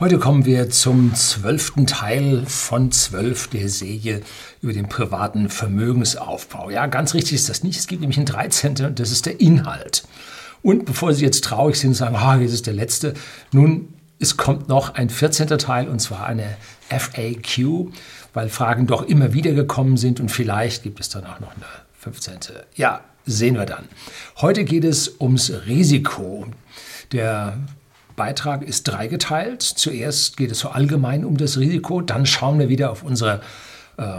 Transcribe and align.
Heute 0.00 0.18
kommen 0.18 0.46
wir 0.46 0.70
zum 0.70 1.14
zwölften 1.14 1.86
Teil 1.86 2.46
von 2.46 2.90
zwölf 2.90 3.48
der 3.48 3.68
Serie 3.68 4.22
über 4.62 4.72
den 4.72 4.88
privaten 4.88 5.50
Vermögensaufbau. 5.50 6.70
Ja, 6.70 6.86
ganz 6.86 7.12
richtig 7.12 7.34
ist 7.34 7.50
das 7.50 7.62
nicht. 7.62 7.78
Es 7.78 7.86
gibt 7.86 8.00
nämlich 8.00 8.16
einen 8.16 8.24
13. 8.24 8.86
und 8.86 8.98
das 8.98 9.10
ist 9.10 9.26
der 9.26 9.42
Inhalt. 9.42 10.04
Und 10.62 10.86
bevor 10.86 11.12
Sie 11.12 11.22
jetzt 11.22 11.44
traurig 11.44 11.78
sind 11.78 11.90
und 11.90 11.96
sagen, 11.96 12.16
ah, 12.16 12.38
jetzt 12.38 12.54
ist 12.54 12.66
der 12.66 12.72
letzte, 12.72 13.12
nun, 13.52 13.92
es 14.18 14.38
kommt 14.38 14.70
noch 14.70 14.94
ein 14.94 15.10
14. 15.10 15.48
Teil 15.58 15.86
und 15.86 15.98
zwar 15.98 16.24
eine 16.24 16.56
FAQ, 16.88 17.92
weil 18.32 18.48
Fragen 18.48 18.86
doch 18.86 19.02
immer 19.02 19.34
wieder 19.34 19.52
gekommen 19.52 19.98
sind 19.98 20.18
und 20.18 20.30
vielleicht 20.30 20.82
gibt 20.82 21.00
es 21.00 21.10
dann 21.10 21.26
auch 21.26 21.40
noch 21.40 21.54
eine 21.54 21.66
15. 21.98 22.38
Ja, 22.74 23.02
sehen 23.26 23.54
wir 23.54 23.66
dann. 23.66 23.84
Heute 24.38 24.64
geht 24.64 24.84
es 24.84 25.20
ums 25.20 25.52
Risiko. 25.66 26.46
Der 27.12 27.58
Beitrag 28.20 28.60
ist 28.60 28.82
dreigeteilt. 28.82 29.62
Zuerst 29.62 30.36
geht 30.36 30.50
es 30.50 30.58
so 30.58 30.68
allgemein 30.68 31.24
um 31.24 31.38
das 31.38 31.56
Risiko, 31.56 32.02
dann 32.02 32.26
schauen 32.26 32.58
wir 32.58 32.68
wieder 32.68 32.90
auf 32.90 33.02
unsere 33.02 33.40
äh, 33.96 34.18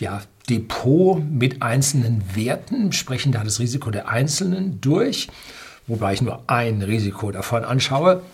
ja, 0.00 0.20
Depot 0.50 1.22
mit 1.22 1.62
einzelnen 1.62 2.24
Werten, 2.34 2.90
sprechen 2.90 3.30
da 3.30 3.44
das 3.44 3.60
Risiko 3.60 3.92
der 3.92 4.08
Einzelnen 4.08 4.80
durch, 4.80 5.28
wobei 5.86 6.14
ich 6.14 6.22
nur 6.22 6.42
ein 6.48 6.82
Risiko 6.82 7.30
davon 7.30 7.64
anschaue. 7.64 8.24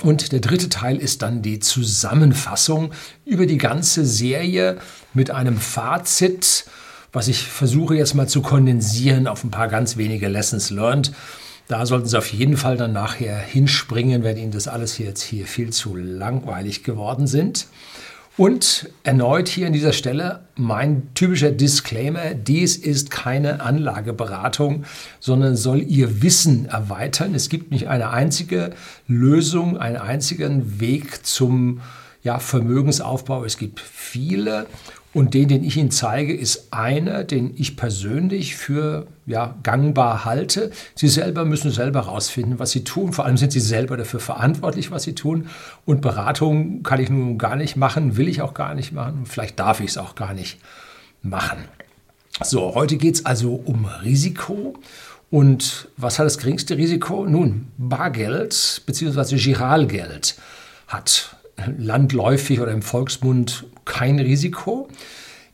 Und 0.00 0.32
der 0.32 0.40
dritte 0.40 0.70
Teil 0.70 0.96
ist 0.96 1.20
dann 1.20 1.42
die 1.42 1.60
Zusammenfassung 1.60 2.92
über 3.26 3.44
die 3.44 3.58
ganze 3.58 4.06
Serie 4.06 4.78
mit 5.12 5.30
einem 5.30 5.58
Fazit, 5.58 6.64
was 7.12 7.28
ich 7.28 7.42
versuche 7.46 7.94
jetzt 7.94 8.14
mal 8.14 8.26
zu 8.26 8.40
kondensieren 8.40 9.26
auf 9.26 9.44
ein 9.44 9.50
paar 9.50 9.68
ganz 9.68 9.98
wenige 9.98 10.28
Lessons 10.28 10.70
learned. 10.70 11.12
Da 11.68 11.84
sollten 11.84 12.06
Sie 12.06 12.16
auf 12.16 12.32
jeden 12.32 12.56
Fall 12.56 12.76
dann 12.76 12.92
nachher 12.92 13.36
hinspringen, 13.36 14.22
wenn 14.22 14.36
Ihnen 14.36 14.52
das 14.52 14.68
alles 14.68 14.98
jetzt 14.98 15.22
hier 15.22 15.46
viel 15.46 15.70
zu 15.70 15.96
langweilig 15.96 16.84
geworden 16.84 17.26
sind. 17.26 17.66
Und 18.36 18.90
erneut 19.02 19.48
hier 19.48 19.66
an 19.66 19.72
dieser 19.72 19.94
Stelle 19.94 20.40
mein 20.56 21.14
typischer 21.14 21.50
Disclaimer, 21.50 22.34
dies 22.34 22.76
ist 22.76 23.10
keine 23.10 23.62
Anlageberatung, 23.62 24.84
sondern 25.20 25.56
soll 25.56 25.80
Ihr 25.82 26.22
Wissen 26.22 26.66
erweitern. 26.66 27.34
Es 27.34 27.48
gibt 27.48 27.70
nicht 27.70 27.88
eine 27.88 28.10
einzige 28.10 28.74
Lösung, 29.08 29.78
einen 29.78 29.96
einzigen 29.96 30.80
Weg 30.80 31.24
zum 31.24 31.80
ja, 32.22 32.38
Vermögensaufbau. 32.38 33.44
Es 33.44 33.56
gibt 33.56 33.80
viele 33.80 34.66
und 35.16 35.32
den, 35.32 35.48
den 35.48 35.64
ich 35.64 35.78
Ihnen 35.78 35.90
zeige, 35.90 36.36
ist 36.36 36.74
einer, 36.74 37.24
den 37.24 37.54
ich 37.56 37.78
persönlich 37.78 38.54
für 38.54 39.06
ja, 39.24 39.54
gangbar 39.62 40.26
halte. 40.26 40.70
Sie 40.94 41.08
selber 41.08 41.46
müssen 41.46 41.70
selber 41.70 42.04
herausfinden, 42.04 42.58
was 42.58 42.72
Sie 42.72 42.84
tun. 42.84 43.14
Vor 43.14 43.24
allem 43.24 43.38
sind 43.38 43.50
Sie 43.50 43.60
selber 43.60 43.96
dafür 43.96 44.20
verantwortlich, 44.20 44.90
was 44.90 45.04
Sie 45.04 45.14
tun. 45.14 45.48
Und 45.86 46.02
Beratung 46.02 46.82
kann 46.82 47.00
ich 47.00 47.08
nun 47.08 47.38
gar 47.38 47.56
nicht 47.56 47.76
machen, 47.76 48.18
will 48.18 48.28
ich 48.28 48.42
auch 48.42 48.52
gar 48.52 48.74
nicht 48.74 48.92
machen. 48.92 49.24
Vielleicht 49.24 49.58
darf 49.58 49.80
ich 49.80 49.88
es 49.88 49.96
auch 49.96 50.16
gar 50.16 50.34
nicht 50.34 50.58
machen. 51.22 51.64
So, 52.42 52.74
heute 52.74 52.98
geht 52.98 53.14
es 53.14 53.24
also 53.24 53.54
um 53.54 53.86
Risiko. 53.86 54.74
Und 55.30 55.88
was 55.96 56.18
hat 56.18 56.26
das 56.26 56.36
geringste 56.36 56.76
Risiko? 56.76 57.24
Nun, 57.24 57.68
Bargeld 57.78 58.82
bzw. 58.84 59.36
Giralgeld 59.36 60.36
hat 60.88 61.36
landläufig 61.78 62.60
oder 62.60 62.72
im 62.72 62.82
Volksmund 62.82 63.66
kein 63.84 64.18
Risiko. 64.18 64.88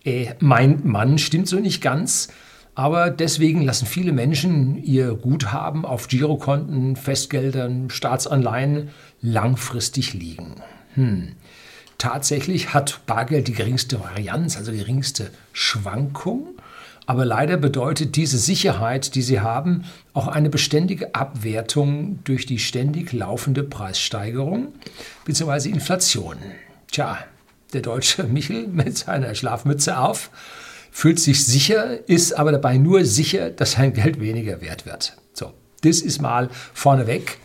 Äh, 0.04 0.34
meint 0.40 0.84
man, 0.84 1.18
stimmt 1.18 1.48
so 1.48 1.58
nicht 1.58 1.80
ganz. 1.80 2.28
Aber 2.74 3.10
deswegen 3.10 3.62
lassen 3.62 3.86
viele 3.86 4.12
Menschen 4.12 4.82
ihr 4.82 5.14
Guthaben 5.14 5.84
auf 5.84 6.08
Girokonten, 6.08 6.96
Festgeldern, 6.96 7.90
Staatsanleihen 7.90 8.88
langfristig 9.20 10.14
liegen. 10.14 10.54
Hm. 10.94 11.32
Tatsächlich 11.98 12.72
hat 12.72 13.00
Bargeld 13.06 13.46
die 13.46 13.52
geringste 13.52 14.00
Varianz, 14.00 14.56
also 14.56 14.72
die 14.72 14.78
geringste 14.78 15.30
Schwankung. 15.52 16.48
Aber 17.06 17.24
leider 17.24 17.56
bedeutet 17.56 18.16
diese 18.16 18.38
Sicherheit, 18.38 19.14
die 19.14 19.22
sie 19.22 19.40
haben, 19.40 19.84
auch 20.12 20.28
eine 20.28 20.50
beständige 20.50 21.14
Abwertung 21.14 22.20
durch 22.24 22.46
die 22.46 22.58
ständig 22.58 23.12
laufende 23.12 23.64
Preissteigerung 23.64 24.72
bzw. 25.24 25.68
Inflation. 25.68 26.36
Tja, 26.90 27.18
der 27.72 27.82
deutsche 27.82 28.22
Michel 28.28 28.68
mit 28.68 28.96
seiner 28.98 29.34
Schlafmütze 29.34 29.98
auf, 29.98 30.30
fühlt 30.92 31.18
sich 31.18 31.44
sicher, 31.44 32.08
ist 32.08 32.34
aber 32.34 32.52
dabei 32.52 32.76
nur 32.76 33.04
sicher, 33.04 33.50
dass 33.50 33.72
sein 33.72 33.94
Geld 33.94 34.20
weniger 34.20 34.60
wert 34.60 34.86
wird. 34.86 35.16
So, 35.32 35.52
das 35.82 36.00
ist 36.00 36.20
mal 36.20 36.50
vorneweg. 36.74 37.38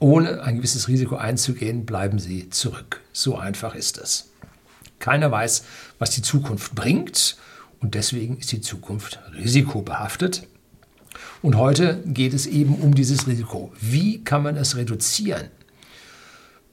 Ohne 0.00 0.42
ein 0.42 0.56
gewisses 0.56 0.88
Risiko 0.88 1.16
einzugehen, 1.16 1.86
bleiben 1.86 2.18
Sie 2.18 2.50
zurück. 2.50 3.00
So 3.12 3.38
einfach 3.38 3.74
ist 3.74 3.96
es. 3.96 4.30
Keiner 4.98 5.30
weiß, 5.30 5.64
was 5.98 6.10
die 6.10 6.22
Zukunft 6.22 6.74
bringt 6.74 7.36
und 7.84 7.94
deswegen 7.94 8.38
ist 8.38 8.50
die 8.50 8.62
Zukunft 8.62 9.20
risikobehaftet. 9.34 10.48
Und 11.42 11.58
heute 11.58 12.02
geht 12.06 12.32
es 12.32 12.46
eben 12.46 12.76
um 12.76 12.94
dieses 12.94 13.26
Risiko. 13.26 13.74
Wie 13.78 14.24
kann 14.24 14.42
man 14.42 14.56
es 14.56 14.74
reduzieren? 14.74 15.48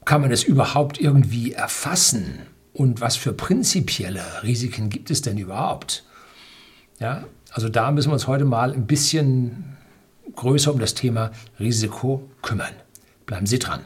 Kann 0.05 0.22
man 0.22 0.31
es 0.31 0.45
überhaupt 0.45 1.01
irgendwie 1.01 1.51
erfassen? 1.51 2.44
Und 2.72 3.01
was 3.01 3.17
für 3.17 3.33
prinzipielle 3.33 4.23
Risiken 4.41 4.89
gibt 4.89 5.11
es 5.11 5.22
denn 5.22 5.38
überhaupt? 5.38 6.05
Ja, 7.01 7.25
also 7.51 7.67
da 7.67 7.91
müssen 7.91 8.07
wir 8.07 8.13
uns 8.13 8.28
heute 8.28 8.45
mal 8.45 8.72
ein 8.72 8.88
bisschen 8.88 9.75
größer 10.33 10.72
um 10.72 10.79
das 10.79 10.93
Thema 10.93 11.31
Risiko 11.59 12.29
kümmern. 12.41 12.73
Bleiben 13.25 13.47
Sie 13.47 13.59
dran. 13.59 13.81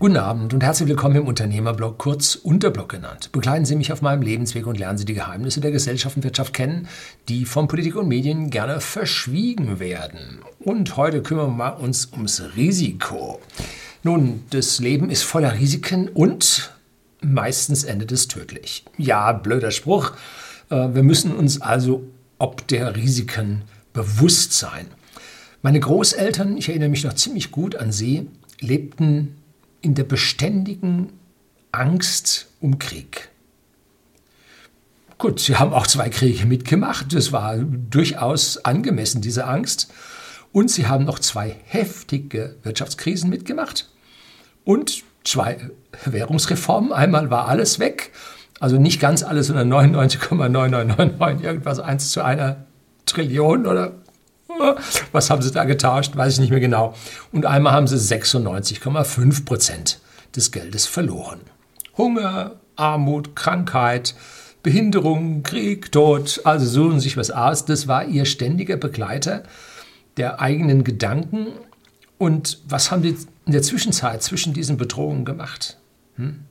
Guten 0.00 0.16
Abend 0.16 0.54
und 0.54 0.62
herzlich 0.62 0.88
willkommen 0.88 1.16
im 1.16 1.26
Unternehmerblog, 1.26 1.98
kurz 1.98 2.36
Unterblog 2.36 2.88
genannt. 2.88 3.32
Begleiten 3.32 3.64
Sie 3.64 3.74
mich 3.74 3.92
auf 3.92 4.00
meinem 4.00 4.22
Lebensweg 4.22 4.68
und 4.68 4.78
lernen 4.78 4.96
Sie 4.96 5.04
die 5.04 5.14
Geheimnisse 5.14 5.60
der 5.60 5.72
Gesellschaft 5.72 6.16
und 6.16 6.22
Wirtschaft 6.22 6.54
kennen, 6.54 6.86
die 7.28 7.44
von 7.44 7.66
Politik 7.66 7.96
und 7.96 8.06
Medien 8.06 8.50
gerne 8.50 8.80
verschwiegen 8.80 9.80
werden. 9.80 10.38
Und 10.60 10.96
heute 10.96 11.20
kümmern 11.20 11.56
wir 11.56 11.80
uns 11.80 12.12
ums 12.12 12.40
Risiko. 12.54 13.40
Nun, 14.04 14.44
das 14.50 14.78
Leben 14.78 15.10
ist 15.10 15.24
voller 15.24 15.54
Risiken 15.54 16.06
und 16.06 16.72
meistens 17.20 17.82
endet 17.82 18.12
es 18.12 18.28
tödlich. 18.28 18.84
Ja, 18.98 19.32
blöder 19.32 19.72
Spruch. 19.72 20.12
Äh, 20.70 20.94
wir 20.94 21.02
müssen 21.02 21.34
uns 21.34 21.60
also 21.60 22.04
ob 22.38 22.68
der 22.68 22.94
Risiken 22.94 23.62
bewusst 23.92 24.52
sein. 24.52 24.86
Meine 25.62 25.80
Großeltern, 25.80 26.56
ich 26.56 26.68
erinnere 26.68 26.88
mich 26.88 27.02
noch 27.02 27.14
ziemlich 27.14 27.50
gut 27.50 27.74
an 27.74 27.90
sie, 27.90 28.28
lebten 28.60 29.37
in 29.80 29.94
der 29.94 30.04
beständigen 30.04 31.12
Angst 31.72 32.46
um 32.60 32.78
Krieg. 32.78 33.28
Gut, 35.18 35.40
sie 35.40 35.56
haben 35.56 35.72
auch 35.72 35.86
zwei 35.86 36.08
Kriege 36.10 36.46
mitgemacht, 36.46 37.12
das 37.12 37.32
war 37.32 37.56
durchaus 37.56 38.64
angemessen, 38.64 39.20
diese 39.20 39.46
Angst. 39.46 39.92
Und 40.52 40.70
sie 40.70 40.86
haben 40.86 41.04
noch 41.04 41.18
zwei 41.18 41.56
heftige 41.64 42.56
Wirtschaftskrisen 42.62 43.28
mitgemacht 43.28 43.90
und 44.64 45.02
zwei 45.24 45.70
Währungsreformen. 46.04 46.92
Einmal 46.92 47.30
war 47.30 47.48
alles 47.48 47.78
weg, 47.78 48.12
also 48.60 48.78
nicht 48.78 49.00
ganz 49.00 49.22
alles, 49.22 49.48
sondern 49.48 49.72
99,9999, 49.72 51.42
irgendwas 51.42 51.80
1 51.80 52.10
zu 52.10 52.22
einer 52.22 52.64
Trillion 53.04 53.66
oder 53.66 53.94
was 55.12 55.30
haben 55.30 55.42
sie 55.42 55.52
da 55.52 55.64
getauscht? 55.64 56.16
Weiß 56.16 56.34
ich 56.34 56.40
nicht 56.40 56.50
mehr 56.50 56.60
genau. 56.60 56.94
Und 57.32 57.46
einmal 57.46 57.72
haben 57.72 57.86
sie 57.86 57.96
96,5 57.96 59.44
Prozent 59.44 60.00
des 60.34 60.52
Geldes 60.52 60.86
verloren. 60.86 61.40
Hunger, 61.96 62.56
Armut, 62.76 63.34
Krankheit, 63.34 64.14
Behinderung, 64.62 65.42
Krieg, 65.42 65.92
Tod, 65.92 66.40
also 66.44 66.66
suchen 66.66 67.00
sich 67.00 67.16
was 67.16 67.30
aus. 67.30 67.64
Das 67.64 67.88
war 67.88 68.04
ihr 68.04 68.24
ständiger 68.24 68.76
Begleiter 68.76 69.42
der 70.16 70.40
eigenen 70.40 70.84
Gedanken. 70.84 71.48
Und 72.18 72.60
was 72.66 72.90
haben 72.90 73.02
sie 73.02 73.16
in 73.46 73.52
der 73.52 73.62
Zwischenzeit 73.62 74.22
zwischen 74.22 74.52
diesen 74.52 74.76
Bedrohungen 74.76 75.24
gemacht? 75.24 75.78
Hm? 76.16 76.44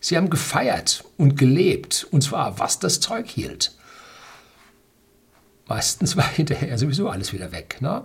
Sie 0.00 0.16
haben 0.16 0.30
gefeiert 0.30 1.04
und 1.16 1.36
gelebt, 1.36 2.06
und 2.10 2.22
zwar 2.22 2.58
was 2.58 2.78
das 2.80 3.00
Zeug 3.00 3.28
hielt. 3.28 3.72
Meistens 5.72 6.16
war 6.18 6.28
hinterher 6.28 6.76
sowieso 6.76 7.08
alles 7.08 7.32
wieder 7.32 7.50
weg. 7.50 7.78
Ne? 7.80 8.04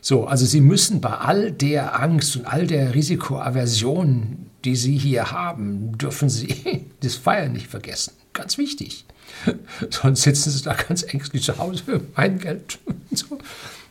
So, 0.00 0.26
also 0.26 0.44
Sie 0.44 0.60
müssen 0.60 1.00
bei 1.00 1.10
all 1.10 1.52
der 1.52 2.00
Angst 2.00 2.36
und 2.36 2.46
all 2.46 2.66
der 2.66 2.92
Risikoaversion, 2.92 4.50
die 4.64 4.74
Sie 4.74 4.98
hier 4.98 5.30
haben, 5.30 5.96
dürfen 5.96 6.28
Sie 6.28 6.86
das 7.00 7.14
Feiern 7.14 7.52
nicht 7.52 7.68
vergessen. 7.68 8.14
Ganz 8.32 8.58
wichtig. 8.58 9.04
Sonst 9.90 10.22
sitzen 10.22 10.50
Sie 10.50 10.62
da 10.62 10.74
ganz 10.74 11.04
ängstlich 11.04 11.44
zu 11.44 11.56
Hause, 11.58 12.00
mein 12.16 12.40
Geld. 12.40 12.80
So. 13.12 13.38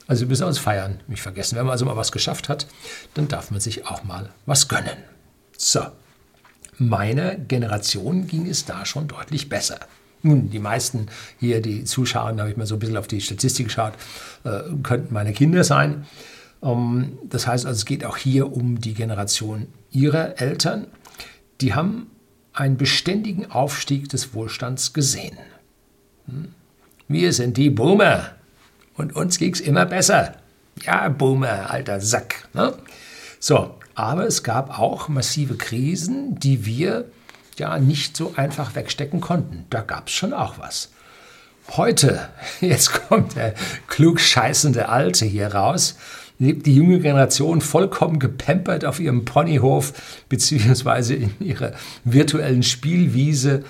Also 0.05 0.21
Sie 0.21 0.25
müssen 0.25 0.43
uns 0.43 0.59
feiern 0.59 0.99
nicht 1.07 1.21
vergessen. 1.21 1.55
Wenn 1.55 1.65
man 1.65 1.71
also 1.71 1.85
mal 1.85 1.95
was 1.95 2.11
geschafft 2.11 2.49
hat, 2.49 2.67
dann 3.13 3.29
darf 3.29 3.51
man 3.51 3.61
sich 3.61 3.85
auch 3.85 4.03
mal 4.03 4.29
was 4.45 4.67
gönnen. 4.67 4.97
So, 5.57 5.81
meiner 6.77 7.35
Generation 7.35 8.27
ging 8.27 8.47
es 8.47 8.65
da 8.65 8.85
schon 8.85 9.07
deutlich 9.07 9.47
besser. 9.47 9.79
Nun, 10.27 10.49
die 10.49 10.59
meisten 10.59 11.07
hier, 11.39 11.61
die 11.61 11.85
zuschauen, 11.85 12.35
da 12.35 12.43
habe 12.43 12.51
ich 12.51 12.57
mal 12.57 12.65
so 12.65 12.75
ein 12.75 12.79
bisschen 12.79 12.97
auf 12.97 13.07
die 13.07 13.21
Statistik 13.21 13.67
geschaut, 13.67 13.93
äh, 14.43 14.59
könnten 14.83 15.13
meine 15.13 15.31
Kinder 15.31 15.63
sein. 15.63 16.05
Ähm, 16.61 17.17
das 17.23 17.47
heißt 17.47 17.65
also, 17.65 17.77
es 17.77 17.85
geht 17.85 18.03
auch 18.03 18.17
hier 18.17 18.51
um 18.51 18.81
die 18.81 18.93
Generation 18.93 19.67
ihrer 19.91 20.41
Eltern. 20.41 20.87
Die 21.61 21.73
haben 21.73 22.07
einen 22.51 22.75
beständigen 22.75 23.49
Aufstieg 23.51 24.09
des 24.09 24.33
Wohlstands 24.33 24.91
gesehen. 24.91 25.37
Hm? 26.25 26.49
Wir 27.07 27.31
sind 27.31 27.55
die 27.55 27.69
Boomer 27.69 28.31
und 28.95 29.15
uns 29.15 29.37
ging 29.37 29.53
es 29.53 29.61
immer 29.61 29.85
besser. 29.85 30.35
Ja, 30.81 31.07
Boomer, 31.07 31.71
alter 31.71 32.01
Sack. 32.01 32.49
Ne? 32.53 32.73
So, 33.39 33.75
aber 33.95 34.27
es 34.27 34.43
gab 34.43 34.77
auch 34.77 35.07
massive 35.07 35.55
Krisen, 35.55 36.37
die 36.37 36.65
wir 36.65 37.05
ja 37.59 37.79
nicht 37.79 38.17
so 38.17 38.33
einfach 38.35 38.75
wegstecken 38.75 39.21
konnten. 39.21 39.65
Da 39.69 39.81
gab 39.81 40.07
es 40.07 40.13
schon 40.13 40.33
auch 40.33 40.59
was. 40.59 40.89
Heute, 41.75 42.29
jetzt 42.61 42.93
kommt 42.93 43.35
der 43.35 43.53
klug 43.87 44.19
scheißende 44.19 44.89
Alte 44.89 45.25
hier 45.25 45.53
raus, 45.53 45.97
lebt 46.39 46.65
die 46.65 46.75
junge 46.75 46.99
Generation 46.99 47.61
vollkommen 47.61 48.19
gepempert 48.19 48.85
auf 48.85 48.99
ihrem 48.99 49.25
Ponyhof 49.25 49.93
beziehungsweise 50.29 51.15
in 51.15 51.31
ihrer 51.39 51.73
virtuellen 52.03 52.63
Spielwiese. 52.63 53.63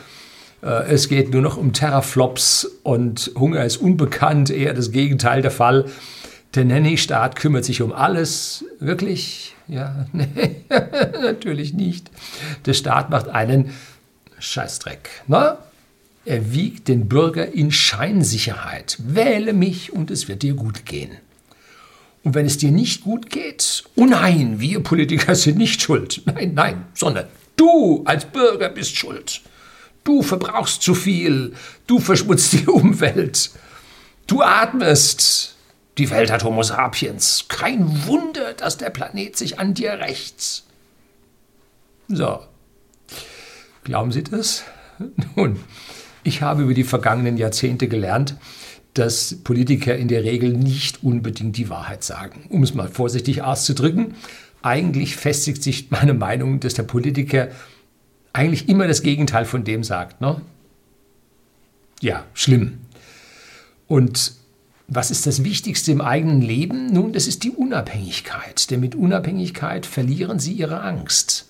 Äh, 0.62 0.90
es 0.90 1.08
geht 1.10 1.32
nur 1.32 1.42
noch 1.42 1.58
um 1.58 1.74
Terraflops 1.74 2.66
und 2.84 3.32
Hunger 3.36 3.64
ist 3.66 3.78
unbekannt, 3.78 4.50
eher 4.50 4.74
das 4.74 4.92
Gegenteil 4.92 5.42
der 5.42 5.52
Fall. 5.52 5.86
Der 6.56 6.66
Nanny-Staat 6.66 7.36
kümmert 7.36 7.66
sich 7.66 7.82
um 7.82 7.94
alles. 7.94 8.66
Wirklich? 8.80 9.56
Ja, 9.68 10.06
nee, 10.14 10.64
natürlich 10.70 11.74
nicht. 11.74 12.10
Der 12.66 12.74
Staat 12.74 13.10
macht 13.10 13.28
einen 13.28 13.72
Scheißdreck. 14.40 15.10
Na? 15.28 15.58
Er 16.26 16.52
wiegt 16.54 16.90
den 16.90 17.08
Bürger 17.08 17.54
in 17.54 17.72
Scheinsicherheit. 17.72 18.98
Wähle 19.00 19.54
mich 19.54 19.94
und 19.94 20.12
es 20.12 20.28
wird 20.28 20.44
dir 20.44 20.56
gut 20.56 20.86
gehen. 20.86 21.12
Und 22.24 22.36
wenn 22.36 22.46
es 22.46 22.58
dir 22.58 22.72
nicht 22.72 23.04
gut 23.04 23.30
geht, 23.30 23.86
oh 23.96 24.06
nein, 24.06 24.60
wir 24.60 24.82
Politiker 24.82 25.36
sind 25.36 25.58
nicht 25.58 25.82
schuld. 25.82 26.22
Nein, 26.26 26.54
nein, 26.54 26.86
sondern 26.94 27.28
du 27.56 28.04
als 28.04 28.26
Bürger 28.26 28.68
bist 28.68 28.98
schuld. 28.98 29.42
Du 30.04 30.22
verbrauchst 30.22 30.82
zu 30.82 30.94
viel, 30.94 31.54
du 31.86 32.00
verschmutzt 32.00 32.54
die 32.54 32.66
Umwelt, 32.68 33.52
du 34.26 34.42
atmest, 34.42 35.57
die 35.98 36.10
Welt 36.10 36.32
hat 36.32 36.44
Homo 36.44 36.64
sapiens. 36.64 37.46
Kein 37.48 38.06
Wunder, 38.06 38.54
dass 38.54 38.78
der 38.78 38.90
Planet 38.90 39.36
sich 39.36 39.60
an 39.60 39.74
dir 39.74 39.94
rächt. 39.94 40.64
So. 42.08 42.40
Glauben 43.84 44.12
Sie 44.12 44.24
das? 44.24 44.64
Nun, 45.36 45.60
ich 46.24 46.42
habe 46.42 46.64
über 46.64 46.74
die 46.74 46.84
vergangenen 46.84 47.38
Jahrzehnte 47.38 47.88
gelernt, 47.88 48.36
dass 48.94 49.38
Politiker 49.44 49.96
in 49.96 50.08
der 50.08 50.24
Regel 50.24 50.54
nicht 50.54 51.04
unbedingt 51.04 51.58
die 51.58 51.70
Wahrheit 51.70 52.04
sagen. 52.04 52.46
Um 52.50 52.64
es 52.64 52.74
mal 52.74 52.90
vorsichtig 52.90 53.44
auszudrücken, 53.44 54.16
eigentlich 54.62 55.16
festigt 55.16 55.64
sich 55.64 55.92
meine 55.92 56.14
Meinung, 56.14 56.60
dass 56.60 56.74
der 56.74 56.84
Politiker 56.84 57.50
eigentlich 58.34 58.70
immer 58.70 58.88
das 58.88 59.04
Gegenteil 59.04 59.46
von 59.46 59.64
dem 59.64 59.84
sagt. 59.84 60.22
Ne? 60.22 60.42
Ja, 62.02 62.26
schlimm. 62.34 62.80
Und 63.88 64.34
was 64.88 65.12
ist 65.12 65.28
das 65.28 65.44
Wichtigste 65.44 65.92
im 65.92 66.00
eigenen 66.00 66.42
Leben? 66.42 66.88
Nun, 66.88 67.12
das 67.12 67.28
ist 67.28 67.44
die 67.44 67.52
Unabhängigkeit. 67.52 68.72
Denn 68.72 68.80
mit 68.80 68.96
Unabhängigkeit 68.96 69.86
verlieren 69.86 70.40
Sie 70.40 70.54
Ihre 70.54 70.82
Angst. 70.82 71.48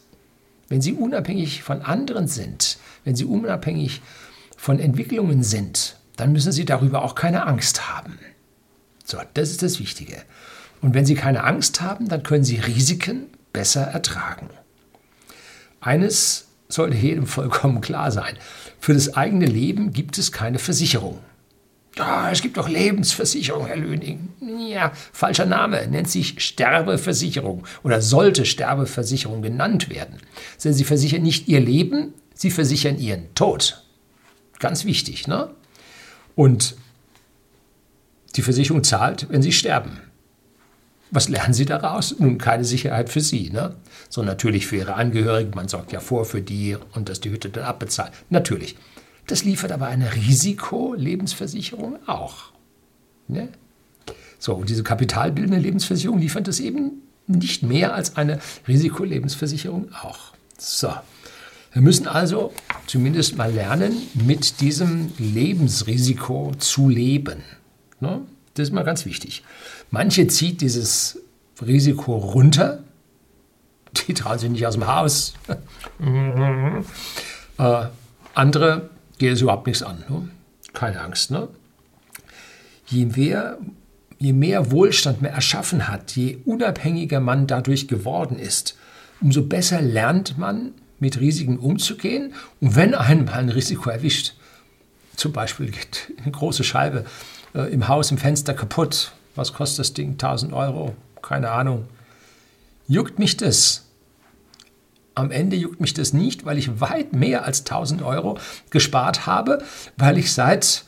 Wenn 0.70 0.82
Sie 0.82 0.94
unabhängig 0.94 1.62
von 1.62 1.82
anderen 1.84 2.28
sind, 2.28 2.80
wenn 3.04 3.16
Sie 3.16 3.26
unabhängig 3.26 4.02
von 4.58 4.80
Entwicklungen 4.80 5.44
sind, 5.44 5.98
dann 6.16 6.32
müssen 6.32 6.52
Sie 6.52 6.66
darüber 6.66 7.04
auch 7.04 7.14
keine 7.14 7.46
Angst 7.46 7.94
haben. 7.94 8.18
So, 9.06 9.20
das 9.36 9.52
ist 9.52 9.62
das 9.62 9.80
Wichtige. 9.80 10.18
Und 10.82 10.96
wenn 10.96 11.06
Sie 11.06 11.16
keine 11.16 11.44
Angst 11.44 11.80
haben, 11.80 12.08
dann 12.10 12.24
können 12.24 12.44
Sie 12.44 12.58
Risiken 12.58 13.28
besser 13.54 13.84
ertragen. 13.84 14.50
Eines 15.80 16.48
sollte 16.70 16.98
jedem 16.98 17.28
vollkommen 17.28 17.82
klar 17.82 18.12
sein. 18.12 18.36
Für 18.80 18.96
das 18.96 19.16
eigene 19.16 19.46
Leben 19.46 19.94
gibt 19.94 20.18
es 20.18 20.32
keine 20.32 20.58
Versicherung. 20.58 21.20
Ja, 21.98 22.32
es 22.32 22.42
gibt 22.42 22.58
doch 22.58 22.70
Lebensversicherung, 22.70 23.66
Herr 23.66 23.78
Löning. 23.78 24.30
Ja, 24.60 24.92
falscher 25.12 25.46
Name, 25.46 25.88
nennt 25.88 26.10
sich 26.10 26.40
Sterbeversicherung 26.40 27.66
oder 27.84 28.02
sollte 28.02 28.46
Sterbeversicherung 28.46 29.42
genannt 29.42 29.90
werden. 29.90 30.18
Denn 30.64 30.74
sie 30.74 30.84
versichern 30.84 31.24
nicht 31.24 31.48
ihr 31.48 31.60
Leben, 31.60 32.14
sie 32.34 32.52
versichern 32.52 33.00
ihren 33.00 33.34
Tod. 33.34 33.84
Ganz 34.60 34.86
wichtig, 34.86 35.28
ne? 35.28 35.50
Und 36.36 36.76
die 38.36 38.44
Versicherung 38.44 38.84
zahlt, 38.84 39.28
wenn 39.30 39.42
sie 39.42 39.52
sterben. 39.52 40.02
Was 41.10 41.30
lernen 41.30 41.54
Sie 41.54 41.66
daraus? 41.66 42.20
Nun, 42.20 42.38
keine 42.38 42.66
Sicherheit 42.66 43.10
für 43.10 43.22
Sie, 43.22 43.50
ne? 43.50 43.76
So 44.10 44.24
natürlich 44.24 44.68
für 44.68 44.76
Ihre 44.76 44.96
Angehörigen. 44.96 45.52
Man 45.56 45.70
sorgt 45.70 45.94
ja 45.94 46.02
vor 46.02 46.26
für 46.26 46.42
die 46.42 46.76
und 46.94 47.08
dass 47.08 47.22
die 47.22 47.32
Hütte 47.32 47.50
dann 47.50 47.64
abbezahlt. 47.64 48.12
Natürlich. 48.30 48.76
Das 49.28 49.44
liefert 49.44 49.72
aber 49.72 49.88
eine 49.88 50.16
Risikolebensversicherung 50.16 52.00
auch. 52.08 52.52
Ne? 53.28 53.50
So, 54.40 54.56
und 54.56 54.70
diese 54.70 54.84
kapitalbildende 54.84 55.60
Lebensversicherung 55.60 56.20
liefert 56.20 56.48
das 56.48 56.60
eben 56.60 57.04
nicht 57.28 57.62
mehr 57.62 57.94
als 57.94 58.16
eine 58.16 58.40
Risikolebensversicherung 58.68 59.94
auch. 60.02 60.34
So. 60.58 60.92
Wir 61.74 61.82
müssen 61.82 62.08
also 62.08 62.54
zumindest 62.88 63.38
mal 63.38 63.52
lernen, 63.52 63.94
mit 64.14 64.62
diesem 64.62 65.12
Lebensrisiko 65.18 66.54
zu 66.58 66.90
leben. 66.90 67.44
Ne? 68.00 68.22
Das 68.54 68.70
ist 68.70 68.74
mal 68.74 68.86
ganz 68.86 69.06
wichtig. 69.06 69.44
Manche 69.92 70.28
zieht 70.28 70.62
dieses 70.62 71.20
Risiko 71.62 72.16
runter, 72.16 72.84
die 74.08 74.14
trauen 74.14 74.40
sich 74.40 74.50
nicht 74.50 74.66
aus 74.66 74.76
dem 74.76 74.88
Haus. 74.88 75.34
äh, 77.60 77.86
andere 78.34 78.90
geht 79.18 79.34
es 79.34 79.42
überhaupt 79.42 79.68
nichts 79.68 79.84
an. 79.84 80.04
Ne? 80.10 80.30
Keine 80.74 81.02
Angst. 81.02 81.32
Ne? 81.32 81.48
Je, 82.88 83.06
mehr, 83.06 83.58
je 84.20 84.34
mehr 84.34 84.72
Wohlstand 84.72 85.22
man 85.22 85.32
erschaffen 85.32 85.88
hat, 85.88 86.16
je 86.16 86.38
unabhängiger 86.46 87.20
man 87.20 87.48
dadurch 87.48 87.88
geworden 87.88 88.38
ist, 88.40 88.78
umso 89.22 89.44
besser 89.44 89.82
lernt 89.82 90.38
man, 90.38 90.74
mit 91.00 91.20
Risiken 91.20 91.60
umzugehen. 91.60 92.34
Und 92.60 92.76
wenn 92.76 92.96
einen 92.96 93.26
mal 93.26 93.34
ein 93.34 93.50
Risiko 93.50 93.90
erwischt, 93.90 94.34
zum 95.16 95.32
Beispiel 95.32 95.72
geht 95.72 96.12
eine 96.24 96.32
große 96.32 96.64
Scheibe 96.64 97.06
äh, 97.54 97.72
im 97.72 97.88
Haus, 97.88 98.12
im 98.12 98.18
Fenster 98.18 98.54
kaputt, 98.54 99.12
was 99.36 99.54
kostet 99.54 99.80
das 99.80 99.94
Ding? 99.94 100.12
1000 100.12 100.54
Euro? 100.54 100.96
Keine 101.22 101.52
Ahnung. 101.52 101.86
Juckt 102.88 103.20
mich 103.20 103.38
das? 103.38 103.87
Am 105.18 105.32
Ende 105.32 105.56
juckt 105.56 105.82
mich 105.82 105.96
das 105.96 106.14
nicht, 106.14 106.46
weil 106.46 106.60
ich 106.60 106.80
weit 106.80 107.14
mehr 107.14 107.44
als 107.44 107.62
1000 107.62 108.04
Euro 108.04 108.38
gespart 108.70 109.26
habe, 109.26 109.64
weil 109.98 110.20
ich 110.20 110.32
seit 110.32 110.84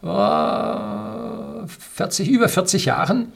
oh, 0.00 1.66
40, 1.66 2.30
über 2.30 2.48
40 2.48 2.86
Jahren 2.86 3.30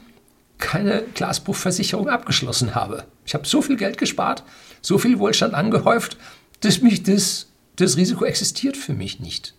keine 0.57 1.03
Glasbuchversicherung 1.13 2.09
abgeschlossen 2.09 2.73
habe. 2.73 3.03
Ich 3.27 3.35
habe 3.35 3.47
so 3.47 3.61
viel 3.61 3.77
Geld 3.77 3.99
gespart, 3.99 4.43
so 4.81 4.97
viel 4.97 5.19
Wohlstand 5.19 5.53
angehäuft, 5.53 6.17
dass 6.61 6.81
mich 6.81 7.03
das, 7.03 7.45
das 7.75 7.95
Risiko 7.95 8.25
existiert 8.25 8.75
für 8.75 8.93
mich 8.93 9.19
nicht. 9.19 9.53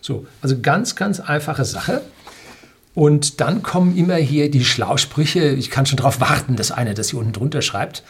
So, 0.00 0.26
also 0.40 0.60
ganz, 0.60 0.96
ganz 0.96 1.20
einfache 1.20 1.64
Sache. 1.64 2.02
Und 2.94 3.40
dann 3.40 3.62
kommen 3.62 3.96
immer 3.96 4.16
hier 4.16 4.50
die 4.50 4.64
Schlausprüche. 4.64 5.50
Ich 5.50 5.70
kann 5.70 5.86
schon 5.86 5.98
darauf 5.98 6.20
warten, 6.20 6.56
dass 6.56 6.72
einer 6.72 6.94
das 6.94 7.10
hier 7.10 7.20
unten 7.20 7.32
drunter 7.32 7.62
schreibt. 7.62 8.02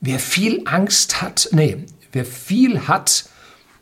Wer 0.00 0.18
viel 0.18 0.62
Angst 0.66 1.22
hat, 1.22 1.48
nee, 1.52 1.84
wer 2.12 2.24
viel 2.24 2.86
hat, 2.88 3.24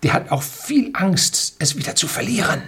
der 0.02 0.12
hat 0.12 0.30
auch 0.30 0.42
viel 0.42 0.90
Angst, 0.92 1.56
es 1.58 1.76
wieder 1.76 1.94
zu 1.94 2.06
verlieren. 2.06 2.62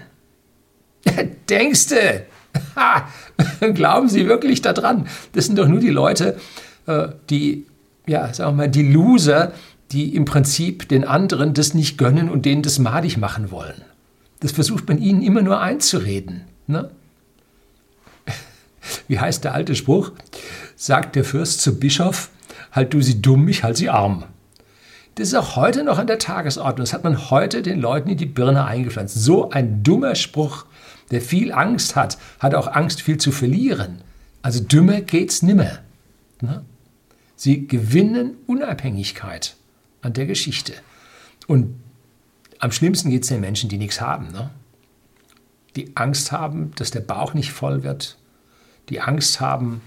Denkste, 1.48 2.26
glauben 3.74 4.08
Sie 4.08 4.26
wirklich 4.26 4.62
daran? 4.62 5.06
Das 5.32 5.46
sind 5.46 5.58
doch 5.58 5.68
nur 5.68 5.80
die 5.80 5.90
Leute, 5.90 6.38
äh, 6.86 7.08
die, 7.30 7.66
ja, 8.06 8.32
sagen 8.32 8.52
wir 8.52 8.64
mal, 8.64 8.68
die 8.68 8.90
Loser, 8.90 9.52
die 9.92 10.14
im 10.14 10.24
Prinzip 10.24 10.88
den 10.88 11.04
anderen 11.04 11.54
das 11.54 11.74
nicht 11.74 11.98
gönnen 11.98 12.28
und 12.28 12.44
denen 12.44 12.62
das 12.62 12.78
madig 12.78 13.16
machen 13.16 13.50
wollen. 13.50 13.82
Das 14.40 14.52
versucht 14.52 14.88
man 14.88 15.00
ihnen 15.00 15.22
immer 15.22 15.42
nur 15.42 15.60
einzureden. 15.60 16.42
Ne? 16.66 16.90
Wie 19.08 19.18
heißt 19.18 19.44
der 19.44 19.54
alte 19.54 19.74
Spruch? 19.74 20.12
Sagt 20.74 21.16
der 21.16 21.24
Fürst 21.24 21.60
zum 21.62 21.78
Bischof, 21.78 22.30
halt 22.76 22.94
du 22.94 23.00
sie 23.00 23.20
dumm, 23.20 23.48
ich 23.48 23.64
halt 23.64 23.76
sie 23.76 23.90
arm. 23.90 24.24
Das 25.16 25.28
ist 25.28 25.34
auch 25.34 25.56
heute 25.56 25.82
noch 25.82 25.98
an 25.98 26.06
der 26.06 26.18
Tagesordnung. 26.18 26.84
Das 26.84 26.92
hat 26.92 27.02
man 27.02 27.30
heute 27.30 27.62
den 27.62 27.80
Leuten 27.80 28.10
in 28.10 28.18
die 28.18 28.26
Birne 28.26 28.66
eingepflanzt. 28.66 29.14
So 29.14 29.50
ein 29.50 29.82
dummer 29.82 30.14
Spruch. 30.14 30.66
Wer 31.08 31.22
viel 31.22 31.52
Angst 31.52 31.96
hat, 31.96 32.18
hat 32.38 32.54
auch 32.54 32.68
Angst, 32.68 33.00
viel 33.00 33.16
zu 33.16 33.32
verlieren. 33.32 34.02
Also 34.42 34.62
dümmer 34.62 35.00
geht's 35.00 35.40
nimmer. 35.40 35.78
Ne? 36.42 36.64
Sie 37.34 37.66
gewinnen 37.66 38.34
Unabhängigkeit 38.46 39.56
an 40.02 40.12
der 40.12 40.26
Geschichte. 40.26 40.74
Und 41.46 41.74
am 42.58 42.72
schlimmsten 42.72 43.10
geht 43.10 43.22
es 43.22 43.28
den 43.28 43.40
Menschen, 43.40 43.70
die 43.70 43.78
nichts 43.78 44.00
haben. 44.00 44.32
Ne? 44.32 44.50
Die 45.76 45.96
Angst 45.96 46.32
haben, 46.32 46.72
dass 46.76 46.90
der 46.90 47.00
Bauch 47.00 47.32
nicht 47.32 47.52
voll 47.52 47.82
wird. 47.82 48.18
Die 48.90 49.00
Angst 49.00 49.40
haben, 49.40 49.80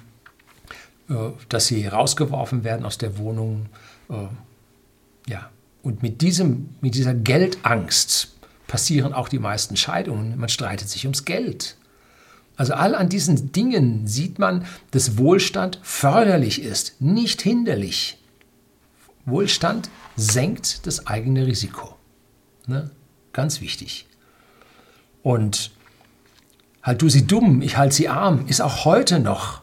dass 1.49 1.67
sie 1.67 1.87
rausgeworfen 1.87 2.63
werden 2.63 2.85
aus 2.85 2.97
der 2.97 3.17
Wohnung. 3.17 3.67
Äh, 4.09 4.27
ja. 5.27 5.49
Und 5.81 6.03
mit, 6.03 6.21
diesem, 6.21 6.75
mit 6.81 6.95
dieser 6.95 7.13
Geldangst 7.13 8.35
passieren 8.67 9.13
auch 9.13 9.29
die 9.29 9.39
meisten 9.39 9.77
Scheidungen. 9.77 10.37
Man 10.37 10.49
streitet 10.49 10.89
sich 10.89 11.05
ums 11.05 11.25
Geld. 11.25 11.77
Also 12.57 12.73
all 12.73 12.93
an 12.93 13.07
diesen 13.07 13.51
Dingen 13.53 14.05
sieht 14.05 14.37
man, 14.37 14.65
dass 14.91 15.17
Wohlstand 15.17 15.79
förderlich 15.81 16.61
ist, 16.61 16.99
nicht 17.01 17.41
hinderlich. 17.41 18.17
Wohlstand 19.25 19.89
senkt 20.17 20.85
das 20.85 21.07
eigene 21.07 21.47
Risiko. 21.47 21.95
Ne? 22.67 22.91
Ganz 23.31 23.61
wichtig. 23.61 24.07
Und 25.23 25.71
halt 26.83 27.01
du 27.01 27.09
sie 27.09 27.25
dumm, 27.25 27.61
ich 27.61 27.77
halte 27.77 27.95
sie 27.95 28.09
arm, 28.09 28.45
ist 28.47 28.61
auch 28.61 28.83
heute 28.83 29.19
noch, 29.19 29.58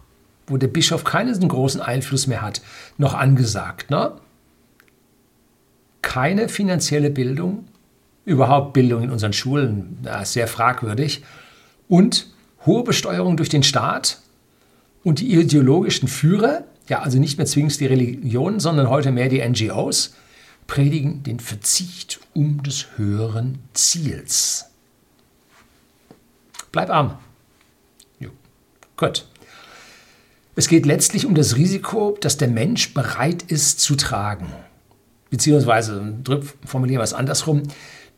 wo 0.47 0.57
der 0.57 0.69
Bischof 0.69 1.05
keinen 1.05 1.49
großen 1.49 1.81
Einfluss 1.81 2.26
mehr 2.26 2.43
hat, 2.43 2.62
noch 2.99 3.15
angesagt. 3.15 3.91
Ne? 3.91 4.12
Keine 6.03 6.49
finanzielle 6.49 7.11
Bildung, 7.11 7.67
überhaupt 8.25 8.73
Bildung 8.73 9.03
in 9.03 9.11
unseren 9.11 9.33
Schulen, 9.33 9.99
na, 10.03 10.25
sehr 10.25 10.49
fragwürdig. 10.49 11.25
Und 11.88 12.29
hohe 12.65 12.85
Besteuerung 12.85 13.37
durch 13.37 13.49
den 13.49 13.62
Staat 13.62 14.19
und 15.05 15.21
die 15.21 15.33
ideologischen 15.35 16.09
Führer, 16.09 16.65
ja, 16.88 17.00
also 17.00 17.19
nicht 17.19 17.38
mehr 17.38 17.47
zwingend 17.47 17.79
die 17.81 17.87
Religion, 17.87 18.61
sondern 18.61 18.88
heute 18.88 19.12
mehr 19.12 19.29
die 19.29 19.47
NGOs, 19.47 20.15
predigen 20.67 21.23
den 21.23 21.38
Verzicht 21.38 22.21
um 22.35 22.62
des 22.62 22.87
höheren 22.97 23.59
Ziels. 23.73 24.67
Bleib 26.73 26.91
arm. 26.91 27.19
Gut. 28.97 29.26
Es 30.57 30.69
geht 30.69 30.87
letztlich 30.87 31.27
um 31.27 31.35
das 31.35 31.57
Risiko, 31.57 32.17
das 32.21 32.39
der 32.39 32.49
Mensch 32.49 32.95
bereit 32.95 33.43
ist 33.43 33.81
zu 33.81 33.95
tragen. 33.95 34.47
Beziehungsweise, 35.29 36.15
formulieren 36.65 37.01
wir 37.01 37.05
es 37.05 37.13
andersrum, 37.13 37.65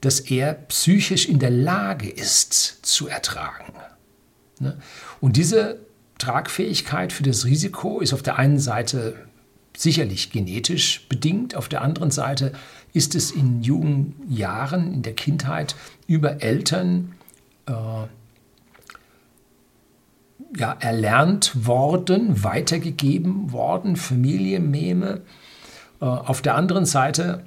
dass 0.01 0.21
er 0.21 0.55
psychisch 0.55 1.29
in 1.29 1.41
der 1.41 1.51
Lage 1.51 2.09
ist 2.09 2.87
zu 2.87 3.09
ertragen. 3.09 3.73
Ne? 4.61 4.77
Und 5.21 5.37
diese 5.37 5.81
Tragfähigkeit 6.19 7.13
für 7.13 7.25
das 7.25 7.45
Risiko 7.45 8.01
ist 8.01 8.13
auf 8.13 8.23
der 8.23 8.39
einen 8.39 8.61
Seite 8.61 9.17
sicherlich 9.77 10.31
genetisch 10.31 11.07
bedingt, 11.09 11.57
auf 11.57 11.69
der 11.69 11.83
anderen 11.83 12.13
Seite 12.13 12.53
ist 12.93 13.17
es 13.17 13.33
in 13.33 13.63
jungen 13.63 14.15
Jahren, 14.29 14.93
in 14.95 15.03
der 15.03 15.15
Kindheit, 15.15 15.75
über 16.07 16.43
Eltern 16.43 17.15
äh, 17.67 17.73
ja, 20.57 20.77
erlernt 20.81 21.67
worden, 21.67 22.43
weitergegeben 22.43 23.53
worden, 23.53 23.97
Familienmeme. 23.97 25.21
Äh, 26.01 26.05
auf 26.05 26.43
der 26.43 26.55
anderen 26.55 26.87
Seite 26.87 27.43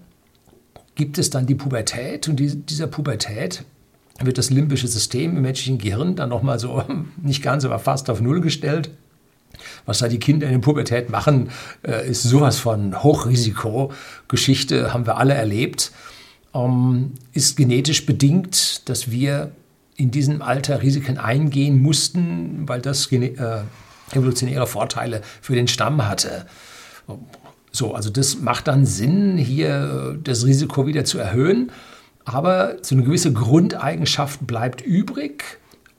gibt 0.95 1.17
es 1.17 1.29
dann 1.29 1.47
die 1.47 1.55
Pubertät 1.55 2.27
und 2.27 2.39
die, 2.39 2.55
dieser 2.55 2.87
Pubertät 2.87 3.63
wird 4.19 4.37
das 4.37 4.49
limbische 4.49 4.87
System 4.87 5.35
im 5.35 5.41
menschlichen 5.41 5.77
Gehirn 5.77 6.15
dann 6.15 6.29
nochmal 6.29 6.59
so, 6.59 6.83
nicht 7.21 7.41
ganz, 7.41 7.65
aber 7.65 7.79
fast 7.79 8.09
auf 8.09 8.21
Null 8.21 8.41
gestellt. 8.41 8.91
Was 9.85 9.99
da 9.99 10.07
die 10.07 10.19
Kinder 10.19 10.47
in 10.47 10.53
der 10.53 10.59
Pubertät 10.59 11.09
machen, 11.09 11.49
äh, 11.83 12.09
ist 12.09 12.23
sowas 12.23 12.59
von 12.59 13.03
Hochrisiko. 13.03 13.91
Geschichte 14.27 14.93
haben 14.93 15.05
wir 15.05 15.17
alle 15.17 15.33
erlebt. 15.33 15.91
Ähm, 16.53 17.13
ist 17.33 17.57
genetisch 17.57 18.05
bedingt, 18.05 18.87
dass 18.89 19.11
wir 19.11 19.51
in 19.95 20.11
diesem 20.11 20.41
Alter 20.41 20.81
Risiken 20.81 21.17
eingehen 21.17 21.81
mussten, 21.81 22.67
weil 22.67 22.81
das 22.81 23.11
äh, 23.11 23.29
evolutionäre 24.11 24.67
Vorteile 24.67 25.21
für 25.41 25.55
den 25.55 25.67
Stamm 25.67 26.07
hatte. 26.07 26.45
So, 27.71 27.93
also 27.93 28.09
das 28.09 28.39
macht 28.39 28.67
dann 28.67 28.85
Sinn, 28.85 29.37
hier 29.37 30.17
das 30.23 30.45
Risiko 30.45 30.87
wieder 30.87 31.05
zu 31.05 31.17
erhöhen. 31.17 31.71
Aber 32.25 32.77
so 32.81 32.95
eine 32.95 33.03
gewisse 33.03 33.33
Grundeigenschaft 33.33 34.45
bleibt 34.45 34.81
übrig 34.81 35.43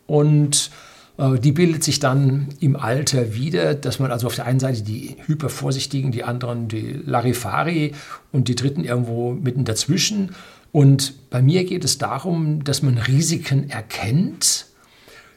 und 0.07 0.71
äh, 1.19 1.39
die 1.39 1.53
bildet 1.53 1.83
sich 1.83 1.99
dann 1.99 2.49
im 2.61 2.77
Alter 2.77 3.35
wieder, 3.35 3.75
dass 3.75 3.99
man 3.99 4.11
also 4.11 4.27
auf 4.27 4.35
der 4.35 4.47
einen 4.47 4.61
Seite 4.61 4.83
die 4.83 5.17
Hypervorsichtigen, 5.27 6.13
die 6.13 6.25
anderen 6.25 6.69
die 6.69 7.01
Larifari 7.05 7.93
und 8.31 8.49
die 8.49 8.55
dritten 8.55 8.85
irgendwo 8.85 9.33
mitten 9.33 9.65
dazwischen. 9.65 10.31
Und 10.73 11.29
bei 11.31 11.43
mir 11.43 11.65
geht 11.65 11.85
es 11.85 11.99
darum, 11.99 12.65
dass 12.65 12.83
man 12.83 12.97
Risiken 12.97 13.69
erkennt, 13.69 14.67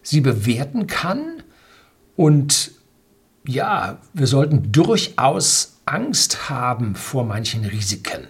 sie 0.01 0.21
bewerten 0.21 0.87
kann 0.87 1.43
und 2.15 2.71
ja, 3.47 3.99
wir 4.13 4.27
sollten 4.27 4.71
durchaus 4.71 5.77
Angst 5.85 6.49
haben 6.49 6.95
vor 6.95 7.25
manchen 7.25 7.65
Risiken. 7.65 8.27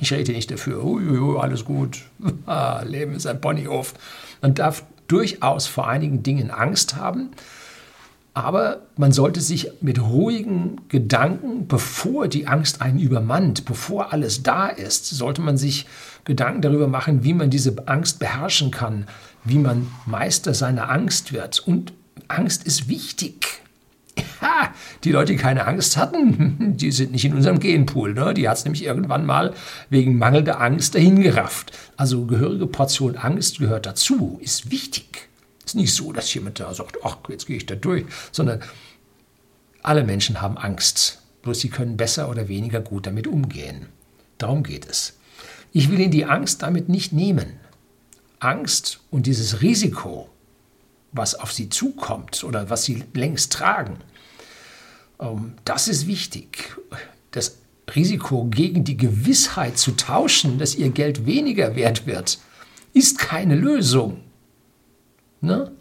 Ich 0.00 0.12
rede 0.12 0.32
nicht 0.32 0.50
dafür, 0.50 0.84
ui, 0.84 1.38
alles 1.38 1.64
gut, 1.64 2.02
Leben 2.84 3.14
ist 3.14 3.26
ein 3.26 3.40
Ponyhof. 3.40 3.94
Man 4.40 4.54
darf 4.54 4.84
durchaus 5.08 5.66
vor 5.66 5.88
einigen 5.88 6.22
Dingen 6.22 6.50
Angst 6.50 6.94
haben, 6.96 7.30
aber 8.34 8.82
man 8.96 9.10
sollte 9.10 9.40
sich 9.40 9.72
mit 9.80 10.00
ruhigen 10.00 10.82
Gedanken, 10.88 11.66
bevor 11.66 12.28
die 12.28 12.46
Angst 12.46 12.80
einen 12.80 13.00
übermannt, 13.00 13.64
bevor 13.64 14.12
alles 14.12 14.44
da 14.44 14.68
ist, 14.68 15.06
sollte 15.06 15.40
man 15.40 15.56
sich 15.56 15.86
Gedanken 16.30 16.62
darüber 16.62 16.86
machen, 16.86 17.24
wie 17.24 17.34
man 17.34 17.50
diese 17.50 17.74
Angst 17.88 18.20
beherrschen 18.20 18.70
kann, 18.70 19.08
wie 19.42 19.58
man 19.58 19.88
Meister 20.06 20.54
seiner 20.54 20.88
Angst 20.88 21.32
wird. 21.32 21.58
Und 21.58 21.92
Angst 22.28 22.64
ist 22.64 22.88
wichtig. 22.88 23.46
Ha, 24.40 24.72
die 25.04 25.12
Leute, 25.12 25.32
die 25.32 25.38
keine 25.38 25.66
Angst 25.66 25.98
hatten, 25.98 26.74
die 26.76 26.92
sind 26.92 27.12
nicht 27.12 27.26
in 27.26 27.34
unserem 27.34 27.58
Genpool. 27.58 28.14
Ne? 28.14 28.32
Die 28.32 28.48
hat 28.48 28.56
es 28.56 28.64
nämlich 28.64 28.84
irgendwann 28.84 29.26
mal 29.26 29.52
wegen 29.90 30.16
mangelnder 30.16 30.60
Angst 30.60 30.94
dahingerafft. 30.94 31.72
Also 31.98 32.24
gehörige 32.24 32.66
Portion 32.66 33.16
Angst 33.16 33.58
gehört 33.58 33.84
dazu, 33.84 34.38
ist 34.40 34.70
wichtig. 34.70 35.28
Ist 35.66 35.74
nicht 35.74 35.94
so, 35.94 36.12
dass 36.12 36.32
jemand 36.32 36.58
da 36.58 36.72
sagt, 36.72 36.98
ach, 37.02 37.18
jetzt 37.28 37.46
gehe 37.46 37.56
ich 37.56 37.66
da 37.66 37.74
durch, 37.74 38.06
sondern 38.32 38.60
alle 39.82 40.04
Menschen 40.04 40.40
haben 40.40 40.56
Angst. 40.56 41.20
Bloß 41.42 41.60
sie 41.60 41.68
können 41.68 41.98
besser 41.98 42.30
oder 42.30 42.48
weniger 42.48 42.80
gut 42.80 43.06
damit 43.06 43.26
umgehen. 43.26 43.86
Darum 44.38 44.62
geht 44.62 44.88
es. 44.88 45.19
Ich 45.72 45.90
will 45.90 46.00
Ihnen 46.00 46.10
die 46.10 46.24
Angst 46.24 46.62
damit 46.62 46.88
nicht 46.88 47.12
nehmen. 47.12 47.60
Angst 48.38 49.00
und 49.10 49.26
dieses 49.26 49.60
Risiko, 49.60 50.28
was 51.12 51.34
auf 51.34 51.52
Sie 51.52 51.68
zukommt 51.68 52.42
oder 52.44 52.70
was 52.70 52.84
Sie 52.84 53.04
längst 53.14 53.52
tragen, 53.52 53.98
ähm, 55.20 55.52
das 55.64 55.88
ist 55.88 56.06
wichtig. 56.06 56.76
Das 57.30 57.58
Risiko 57.94 58.44
gegen 58.44 58.84
die 58.84 58.96
Gewissheit 58.96 59.78
zu 59.78 59.92
tauschen, 59.92 60.58
dass 60.58 60.74
ihr 60.74 60.90
Geld 60.90 61.26
weniger 61.26 61.76
wert 61.76 62.06
wird, 62.06 62.38
ist 62.92 63.18
keine 63.18 63.54
Lösung. 63.54 64.20
Ne? 65.40 65.72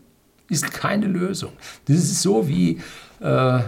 Ist 0.50 0.72
keine 0.72 1.08
Lösung. 1.08 1.53
Das 1.86 1.98
ist 1.98 2.22
so 2.22 2.48
wie, 2.48 2.79
äh, 3.19 3.60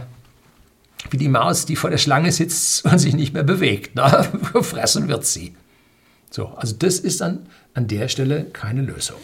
wie 1.10 1.18
die 1.18 1.30
Maus, 1.30 1.66
die 1.66 1.76
vor 1.76 1.90
der 1.90 1.98
Schlange 1.98 2.32
sitzt 2.32 2.86
und 2.86 2.98
sich 2.98 3.16
nicht 3.16 3.34
mehr 3.34 3.44
bewegt. 3.44 3.96
Ne? 3.96 4.28
Fressen 4.62 5.08
wird 5.08 5.26
sie. 5.26 5.56
So, 6.32 6.48
also 6.48 6.76
das 6.80 6.98
ist 6.98 7.22
an, 7.22 7.46
an 7.74 7.88
der 7.88 8.08
Stelle 8.08 8.46
keine 8.46 8.82
Lösung. 8.82 9.20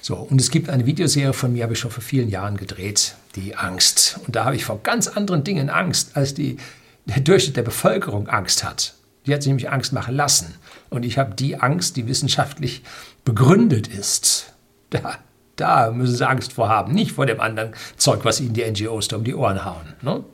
So, 0.00 0.16
und 0.16 0.40
es 0.40 0.50
gibt 0.50 0.70
eine 0.70 0.86
Videoserie 0.86 1.32
von 1.32 1.52
mir, 1.52 1.62
habe 1.62 1.74
ich 1.74 1.78
schon 1.78 1.90
vor 1.90 2.02
vielen 2.02 2.28
Jahren 2.28 2.56
gedreht, 2.56 3.16
die 3.34 3.54
Angst. 3.54 4.18
Und 4.26 4.34
da 4.34 4.44
habe 4.44 4.56
ich 4.56 4.64
vor 4.64 4.82
ganz 4.82 5.08
anderen 5.08 5.44
Dingen 5.44 5.68
Angst, 5.68 6.16
als 6.16 6.32
die, 6.32 6.56
der 7.04 7.20
Durchschnitt 7.20 7.56
der 7.56 7.62
Bevölkerung 7.62 8.28
Angst 8.28 8.64
hat. 8.64 8.94
Die 9.26 9.34
hat 9.34 9.42
sich 9.42 9.48
nämlich 9.48 9.70
Angst 9.70 9.92
machen 9.92 10.14
lassen. 10.14 10.54
Und 10.90 11.04
ich 11.04 11.18
habe 11.18 11.34
die 11.34 11.60
Angst, 11.60 11.96
die 11.96 12.06
wissenschaftlich 12.06 12.82
begründet 13.24 13.88
ist. 13.88 14.54
Da, 14.90 15.18
da 15.56 15.90
müssen 15.90 16.14
sie 16.14 16.28
Angst 16.28 16.52
vor 16.52 16.68
haben, 16.68 16.92
nicht 16.92 17.12
vor 17.12 17.26
dem 17.26 17.40
anderen 17.40 17.72
Zeug, 17.96 18.24
was 18.24 18.40
ihnen 18.40 18.54
die 18.54 18.64
NGOs 18.64 19.08
da 19.08 19.16
um 19.16 19.24
die 19.24 19.34
Ohren 19.34 19.64
hauen. 19.64 19.94
Ne? 20.00 20.24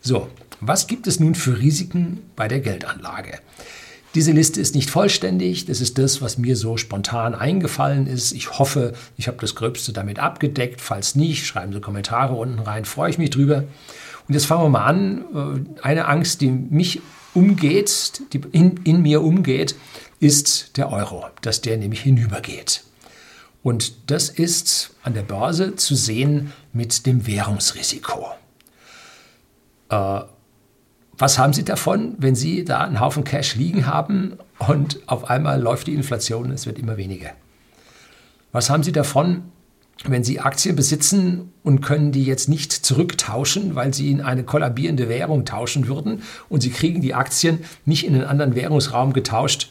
So, 0.00 0.30
was 0.60 0.86
gibt 0.86 1.08
es 1.08 1.18
nun 1.18 1.34
für 1.34 1.58
Risiken 1.58 2.30
bei 2.36 2.46
der 2.46 2.60
Geldanlage? 2.60 3.40
Diese 4.14 4.30
Liste 4.30 4.60
ist 4.60 4.74
nicht 4.74 4.90
vollständig. 4.90 5.66
Das 5.66 5.80
ist 5.80 5.98
das, 5.98 6.22
was 6.22 6.38
mir 6.38 6.56
so 6.56 6.76
spontan 6.76 7.34
eingefallen 7.34 8.06
ist. 8.06 8.32
Ich 8.32 8.58
hoffe, 8.58 8.92
ich 9.16 9.26
habe 9.26 9.38
das 9.40 9.56
Gröbste 9.56 9.92
damit 9.92 10.20
abgedeckt. 10.20 10.80
Falls 10.80 11.16
nicht, 11.16 11.46
schreiben 11.46 11.72
Sie 11.72 11.80
Kommentare 11.80 12.34
unten 12.34 12.60
rein. 12.60 12.84
Freue 12.84 13.10
ich 13.10 13.18
mich 13.18 13.30
drüber. 13.30 13.64
Und 14.28 14.34
jetzt 14.34 14.46
fangen 14.46 14.62
wir 14.62 14.68
mal 14.68 14.84
an. 14.84 15.24
Äh, 15.34 15.82
eine 15.82 16.06
Angst, 16.06 16.40
die 16.40 16.50
mich 16.50 17.00
umgeht, 17.34 18.22
die 18.32 18.40
in, 18.52 18.80
in 18.84 19.02
mir 19.02 19.22
umgeht, 19.22 19.74
ist 20.20 20.76
der 20.76 20.92
Euro, 20.92 21.26
dass 21.42 21.60
der 21.60 21.76
nämlich 21.76 22.00
hinübergeht. 22.00 22.84
Und 23.64 24.10
das 24.10 24.28
ist 24.28 24.94
an 25.02 25.14
der 25.14 25.22
Börse 25.22 25.74
zu 25.74 25.96
sehen 25.96 26.52
mit 26.72 27.06
dem 27.06 27.26
Währungsrisiko. 27.26 28.28
Äh, 29.88 30.20
was 31.18 31.38
haben 31.38 31.52
Sie 31.52 31.64
davon, 31.64 32.14
wenn 32.18 32.34
Sie 32.34 32.64
da 32.64 32.80
einen 32.80 33.00
Haufen 33.00 33.24
Cash 33.24 33.54
liegen 33.54 33.86
haben 33.86 34.34
und 34.58 35.00
auf 35.06 35.30
einmal 35.30 35.60
läuft 35.60 35.86
die 35.86 35.94
Inflation 35.94 36.46
und 36.46 36.52
es 36.52 36.66
wird 36.66 36.78
immer 36.78 36.96
weniger? 36.96 37.30
Was 38.52 38.70
haben 38.70 38.82
Sie 38.82 38.92
davon, 38.92 39.42
wenn 40.04 40.24
Sie 40.24 40.40
Aktien 40.40 40.76
besitzen 40.76 41.52
und 41.62 41.80
können 41.80 42.10
die 42.12 42.24
jetzt 42.24 42.48
nicht 42.48 42.72
zurücktauschen, 42.72 43.74
weil 43.74 43.94
Sie 43.94 44.10
in 44.10 44.20
eine 44.20 44.44
kollabierende 44.44 45.08
Währung 45.08 45.44
tauschen 45.44 45.86
würden 45.86 46.22
und 46.48 46.62
Sie 46.62 46.70
kriegen 46.70 47.00
die 47.00 47.14
Aktien 47.14 47.60
nicht 47.84 48.06
in 48.06 48.14
einen 48.14 48.24
anderen 48.24 48.54
Währungsraum 48.54 49.12
getauscht, 49.12 49.70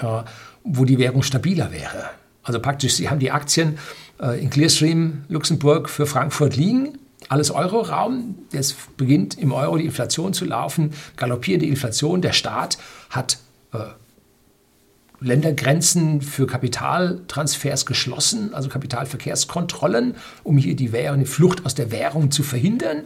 äh, 0.00 0.22
wo 0.62 0.84
die 0.84 0.98
Währung 0.98 1.22
stabiler 1.22 1.72
wäre? 1.72 2.10
Also 2.42 2.60
praktisch, 2.60 2.94
Sie 2.94 3.08
haben 3.08 3.18
die 3.18 3.30
Aktien 3.30 3.78
äh, 4.20 4.40
in 4.40 4.50
Clearstream 4.50 5.24
Luxemburg 5.28 5.88
für 5.88 6.06
Frankfurt 6.06 6.56
liegen 6.56 6.98
alles 7.30 7.52
Euroraum. 7.52 8.34
Es 8.52 8.74
beginnt 8.96 9.38
im 9.38 9.52
Euro 9.52 9.78
die 9.78 9.86
Inflation 9.86 10.34
zu 10.34 10.44
laufen, 10.44 10.92
galoppierende 11.16 11.64
Inflation. 11.66 12.20
Der 12.20 12.32
Staat 12.32 12.76
hat 13.08 13.38
äh, 13.72 13.78
Ländergrenzen 15.20 16.22
für 16.22 16.48
Kapitaltransfers 16.48 17.86
geschlossen, 17.86 18.52
also 18.52 18.68
Kapitalverkehrskontrollen, 18.68 20.16
um 20.42 20.58
hier 20.58 20.74
die, 20.74 20.90
Währung, 20.90 21.20
die 21.20 21.26
Flucht 21.26 21.64
aus 21.64 21.76
der 21.76 21.92
Währung 21.92 22.32
zu 22.32 22.42
verhindern. 22.42 23.04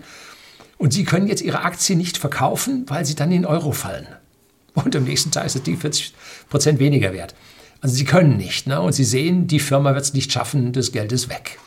Und 0.78 0.94
Sie 0.94 1.04
können 1.04 1.28
jetzt 1.28 1.42
Ihre 1.42 1.60
Aktien 1.60 1.98
nicht 1.98 2.16
verkaufen, 2.16 2.86
weil 2.88 3.04
sie 3.04 3.14
dann 3.14 3.30
in 3.30 3.44
Euro 3.44 3.72
fallen. 3.72 4.06
Und 4.72 4.96
am 4.96 5.04
nächsten 5.04 5.32
Tag 5.32 5.44
ist 5.44 5.54
das 5.54 5.62
Ding 5.62 5.76
40 5.76 6.14
Prozent 6.48 6.78
weniger 6.78 7.12
wert. 7.12 7.34
Also 7.82 7.94
Sie 7.94 8.04
können 8.06 8.38
nicht. 8.38 8.66
Ne? 8.66 8.80
Und 8.80 8.94
Sie 8.94 9.04
sehen, 9.04 9.46
die 9.48 9.60
Firma 9.60 9.94
wird 9.94 10.04
es 10.04 10.14
nicht 10.14 10.32
schaffen, 10.32 10.72
das 10.72 10.92
Geld 10.92 11.12
ist 11.12 11.28
weg. 11.28 11.58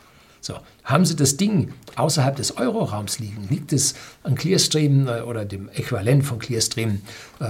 So, 0.47 0.61
haben 0.85 1.03
Sie 1.03 1.17
das 1.17 1.35
Ding 1.35 1.73
außerhalb 1.97 2.37
des 2.37 2.55
Euroraums 2.55 3.19
liegen, 3.19 3.49
liegt 3.49 3.73
es 3.73 3.95
an 4.23 4.35
Clearstream 4.35 5.09
äh, 5.09 5.19
oder 5.19 5.43
dem 5.43 5.67
Äquivalent 5.67 6.23
von 6.25 6.39
Clearstream 6.39 7.01
äh, 7.41 7.43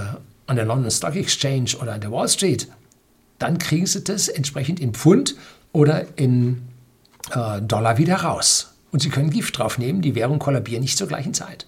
an 0.47 0.55
der 0.55 0.65
London 0.65 0.89
Stock 0.89 1.15
Exchange 1.15 1.77
oder 1.79 1.93
an 1.93 2.01
der 2.01 2.11
Wall 2.11 2.27
Street, 2.27 2.67
dann 3.37 3.59
kriegen 3.59 3.85
Sie 3.85 4.03
das 4.03 4.29
entsprechend 4.29 4.79
in 4.79 4.95
Pfund 4.95 5.35
oder 5.73 6.07
in 6.17 6.63
äh, 7.29 7.61
Dollar 7.61 7.99
wieder 7.99 8.15
raus. 8.15 8.73
Und 8.91 9.03
Sie 9.03 9.09
können 9.09 9.29
Gift 9.29 9.59
drauf 9.59 9.77
nehmen, 9.77 10.01
die 10.01 10.15
Währung 10.15 10.39
kollabiert 10.39 10.81
nicht 10.81 10.97
zur 10.97 11.07
gleichen 11.07 11.35
Zeit. 11.35 11.67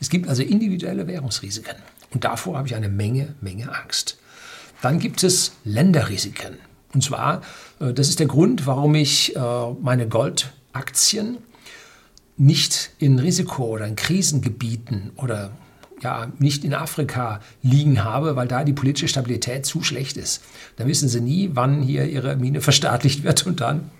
Es 0.00 0.08
gibt 0.08 0.26
also 0.26 0.42
individuelle 0.42 1.06
Währungsrisiken. 1.06 1.76
Und 2.14 2.24
davor 2.24 2.56
habe 2.56 2.66
ich 2.66 2.74
eine 2.74 2.88
Menge, 2.88 3.34
Menge 3.42 3.70
Angst. 3.78 4.16
Dann 4.80 4.98
gibt 5.00 5.22
es 5.22 5.52
Länderrisiken. 5.64 6.56
Und 6.94 7.04
zwar, 7.04 7.42
äh, 7.78 7.92
das 7.92 8.08
ist 8.08 8.20
der 8.20 8.26
Grund, 8.26 8.66
warum 8.66 8.94
ich 8.94 9.36
äh, 9.36 9.40
meine 9.82 10.08
Goldaktien 10.72 11.38
nicht 12.36 12.90
in 12.98 13.18
Risiko- 13.18 13.66
oder 13.66 13.86
in 13.86 13.96
Krisengebieten 13.96 15.12
oder 15.16 15.50
ja, 16.00 16.32
nicht 16.38 16.64
in 16.64 16.74
Afrika 16.74 17.40
liegen 17.62 18.02
habe, 18.02 18.34
weil 18.34 18.48
da 18.48 18.64
die 18.64 18.72
politische 18.72 19.06
Stabilität 19.06 19.64
zu 19.64 19.82
schlecht 19.82 20.16
ist. 20.16 20.42
Da 20.76 20.86
wissen 20.86 21.08
sie 21.08 21.20
nie, 21.20 21.50
wann 21.52 21.82
hier 21.82 22.06
ihre 22.06 22.36
Mine 22.36 22.60
verstaatlicht 22.68 23.22
wird 23.22 23.46
und 23.46 23.60
dann 23.60 23.90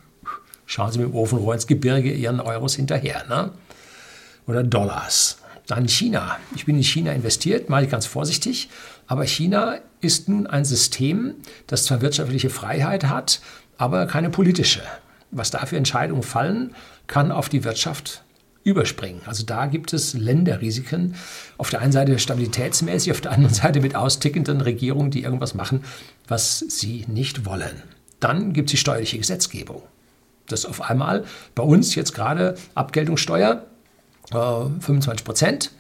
schauen 0.67 0.91
sie 0.91 0.99
mit 0.99 1.09
dem 1.09 1.15
Ofenrohr 1.15 1.55
ins 1.55 1.67
Gebirge 1.67 2.13
ihren 2.13 2.41
Euros 2.41 2.75
hinterher. 2.75 3.25
Ne? 3.29 3.53
Oder 4.47 4.65
Dollars. 4.65 5.39
Dann 5.69 5.87
China. 5.87 6.39
Ich 6.57 6.65
bin 6.65 6.77
in 6.77 6.83
China 6.83 7.13
investiert, 7.13 7.69
mache 7.69 7.85
ich 7.85 7.91
ganz 7.91 8.07
vorsichtig. 8.07 8.69
Aber 9.07 9.25
China 9.25 9.77
ist 10.01 10.29
nun 10.29 10.49
ein 10.49 10.65
System, 10.65 11.35
das 11.69 11.85
zwar 11.85 12.01
wirtschaftliche 12.01 12.51
Freiheit 12.51 13.05
hat, 13.05 13.41
aber 13.79 14.07
keine 14.07 14.31
politische. 14.31 14.83
Was 15.33 15.51
da 15.51 15.67
für 15.67 15.77
Entscheidungen 15.77 16.23
fallen, 16.23 16.75
kann 17.07 17.33
auf 17.33 17.49
die 17.49 17.65
Wirtschaft 17.65 18.23
überspringen. 18.65 19.21
Also 19.27 19.45
da 19.45 19.67
gibt 19.67 19.93
es 19.93 20.15
Länderrisiken. 20.15 21.17
Auf 21.59 21.71
der 21.71 21.81
einen 21.81 21.93
Seite 21.93 22.19
stabilitätsmäßig, 22.19 23.13
auf 23.13 23.21
der 23.21 23.33
anderen 23.33 23.55
Seite 23.63 23.81
mit 23.81 23.97
austickenden 23.97 24.61
Regierungen, 24.61 25.11
die 25.11 25.23
irgendwas 25.23 25.55
machen, 25.55 25.85
was 26.29 26.61
sie 26.61 27.05
nicht 27.09 27.45
wollen. 27.45 27.83
Dann 28.21 28.53
gibt 28.53 28.69
es 28.69 28.73
die 28.73 28.77
steuerliche 28.77 29.19
Gesetzgebung. 29.19 29.83
Das 30.47 30.65
auf 30.67 30.83
einmal 30.83 31.25
bei 31.55 31.63
uns 31.63 31.95
jetzt 31.95 32.15
gerade 32.15 32.57
Abgeltungssteuer 32.75 33.65
25 34.31 35.21
äh, 35.21 35.25
Prozent. 35.25 35.71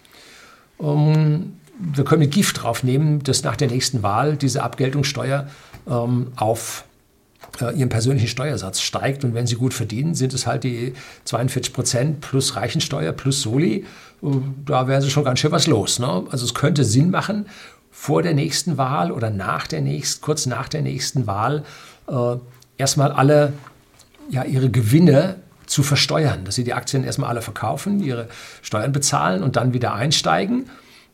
Ähm, 0.80 1.54
wir 1.78 2.04
können 2.04 2.21
mit 2.21 2.32
Gift 2.32 2.62
draufnehmen, 2.62 3.23
dass 3.23 3.43
nach 3.43 3.56
der 3.56 3.69
nächsten 3.69 4.02
Wahl 4.02 4.36
diese 4.36 4.62
Abgeltungssteuer 4.62 5.49
ähm, 5.88 6.32
auf 6.36 6.84
ihren 7.61 7.89
persönlichen 7.89 8.28
Steuersatz 8.28 8.81
steigt. 8.81 9.25
Und 9.25 9.35
wenn 9.35 9.47
sie 9.47 9.57
gut 9.57 9.75
verdienen, 9.75 10.15
sind 10.15 10.33
es 10.33 10.47
halt 10.47 10.65
die 10.65 10.95
42 11.25 11.73
Prozent 11.73 12.21
plus 12.21 12.57
Reichensteuer 12.57 13.13
plus 13.13 13.43
Soli. 13.43 13.85
Äh, 14.23 14.26
da 14.67 14.89
wäre 14.89 15.02
schon 15.09 15.25
ganz 15.25 15.41
schön 15.41 15.52
was 15.52 15.67
los. 15.67 15.99
Ne? 15.99 16.25
Also 16.31 16.45
es 16.45 16.55
könnte 16.55 16.85
Sinn 16.85 17.11
machen, 17.11 17.47
vor 17.91 18.23
der 18.23 18.35
nächsten 18.35 18.78
Wahl 18.78 19.13
oder 19.13 19.31
nach 19.31 19.67
der 19.67 19.83
nächsten, 19.83 20.23
kurz 20.23 20.47
nach 20.47 20.69
der 20.69 20.83
nächsten 20.83 21.26
Wahl 21.26 21.65
äh, 22.09 22.37
erstmal 22.78 23.13
alle 23.13 23.52
ja, 24.31 24.45
ihre 24.45 24.71
Gewinne 24.71 25.37
zu 25.67 25.83
versteuern, 25.83 26.45
dass 26.45 26.55
sie 26.55 26.65
die 26.65 26.73
Aktien 26.73 27.05
erstmal 27.05 27.31
alle 27.31 27.43
verkaufen, 27.43 28.02
ihre 28.02 28.28
Steuern 28.63 28.93
bezahlen 28.93 29.43
und 29.43 29.57
dann 29.57 29.73
wieder 29.73 29.95
einsteigen, 29.95 30.69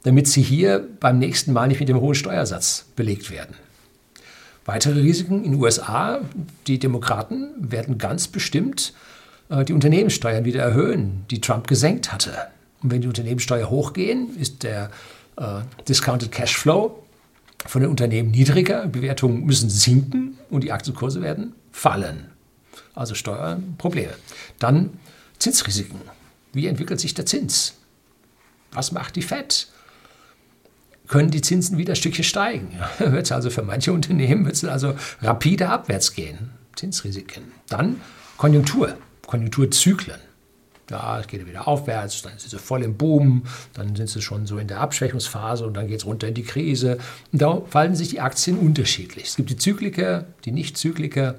damit 0.05 0.29
sie 0.29 0.43
hier 0.43 0.87
beim 1.01 1.19
nächsten 1.19 1.53
Mal 1.53 1.69
nicht 1.69 1.81
mit 1.81 1.89
dem 1.89 2.01
hohen 2.01 2.15
Steuersatz 2.15 2.87
belegt 2.97 3.31
werden. 3.31 3.55
Weitere 4.69 5.01
Risiken 5.01 5.45
in 5.45 5.53
den 5.53 5.61
USA, 5.61 6.21
die 6.67 6.79
Demokraten 6.79 7.55
werden 7.59 7.97
ganz 7.97 8.29
bestimmt 8.29 8.93
äh, 9.49 9.65
die 9.65 9.73
Unternehmenssteuern 9.73 10.45
wieder 10.45 10.63
erhöhen, 10.63 11.25
die 11.31 11.41
Trump 11.41 11.67
gesenkt 11.67 12.13
hatte. 12.13 12.35
Und 12.83 12.91
wenn 12.91 13.01
die 13.01 13.09
Unternehmenssteuer 13.09 13.71
hochgehen, 13.71 14.37
ist 14.39 14.63
der 14.63 14.91
äh, 15.37 15.61
Discounted 15.89 16.31
Cashflow 16.31 17.03
von 17.67 17.81
den 17.81 17.91
Unternehmen 17.91 18.31
niedriger, 18.31 18.87
Bewertungen 18.87 19.45
müssen 19.47 19.71
sinken 19.71 20.39
und 20.51 20.63
die 20.65 20.71
Aktienkurse 20.71 21.23
werden 21.23 21.55
fallen 21.73 22.27
also 22.99 23.15
Steuerprobleme. 23.15 24.15
Dann 24.59 24.99
Zinsrisiken. 25.39 26.01
Wie 26.53 26.67
entwickelt 26.67 27.01
sich 27.01 27.15
der 27.15 27.27
Zins? 27.27 27.75
Was 28.73 28.93
macht 28.93 29.17
die 29.17 29.23
FED? 29.23 29.69
Können 31.09 31.31
die 31.31 31.41
Zinsen 31.41 31.79
wieder 31.79 31.95
Stückchen 31.95 32.25
steigen? 32.25 32.69
Ja, 32.79 33.13
wird 33.13 33.27
es 33.27 33.33
also 33.33 33.51
für 33.51 33.63
manche 33.63 33.93
Unternehmen 33.93 34.45
wird 34.45 34.55
es 34.55 34.65
also 34.65 34.95
rapide 35.23 35.69
abwärts 35.69 36.15
gehen. 36.15 36.51
Zinsrisiken. 36.77 37.45
Dann 37.69 38.01
Konjunktur, 38.37 38.97
Konjunkturzyklen. 39.27 40.21
Geht 41.27 41.43
es 41.43 41.47
wieder 41.47 41.69
aufwärts, 41.69 42.23
dann 42.23 42.39
sind 42.39 42.49
sie 42.49 42.59
voll 42.59 42.83
im 42.83 42.97
Boom, 42.97 43.43
dann 43.75 43.95
sind 43.95 44.09
sie 44.09 44.23
schon 44.23 44.47
so 44.47 44.57
in 44.57 44.69
der 44.69 44.81
Abschwächungsphase 44.81 45.67
und 45.67 45.77
dann 45.77 45.87
geht 45.87 45.99
es 45.99 46.07
runter 46.07 46.29
in 46.29 46.35
die 46.35 46.45
Krise. 46.45 46.97
Und 47.31 47.43
da 47.43 47.61
fallen 47.69 47.95
sich 47.95 48.09
die 48.09 48.21
Aktien 48.21 48.57
unterschiedlich. 48.57 49.27
Es 49.27 49.37
gibt 49.37 49.51
die 49.51 49.57
Zykliker, 49.57 50.25
die 50.47 50.53
Nicht-Zykliker. 50.53 51.35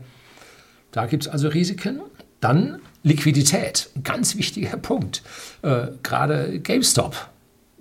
Da 0.91 1.08
gibt 1.08 1.25
es 1.25 1.29
also 1.29 1.47
Risiken. 1.47 2.01
Dann 2.41 2.79
Liquidität, 3.01 3.89
ein 3.95 4.03
ganz 4.03 4.38
wichtiger 4.38 4.77
Punkt. 4.77 5.23
Äh, 5.63 5.88
Gerade 6.03 6.60
GameStop, 6.60 7.15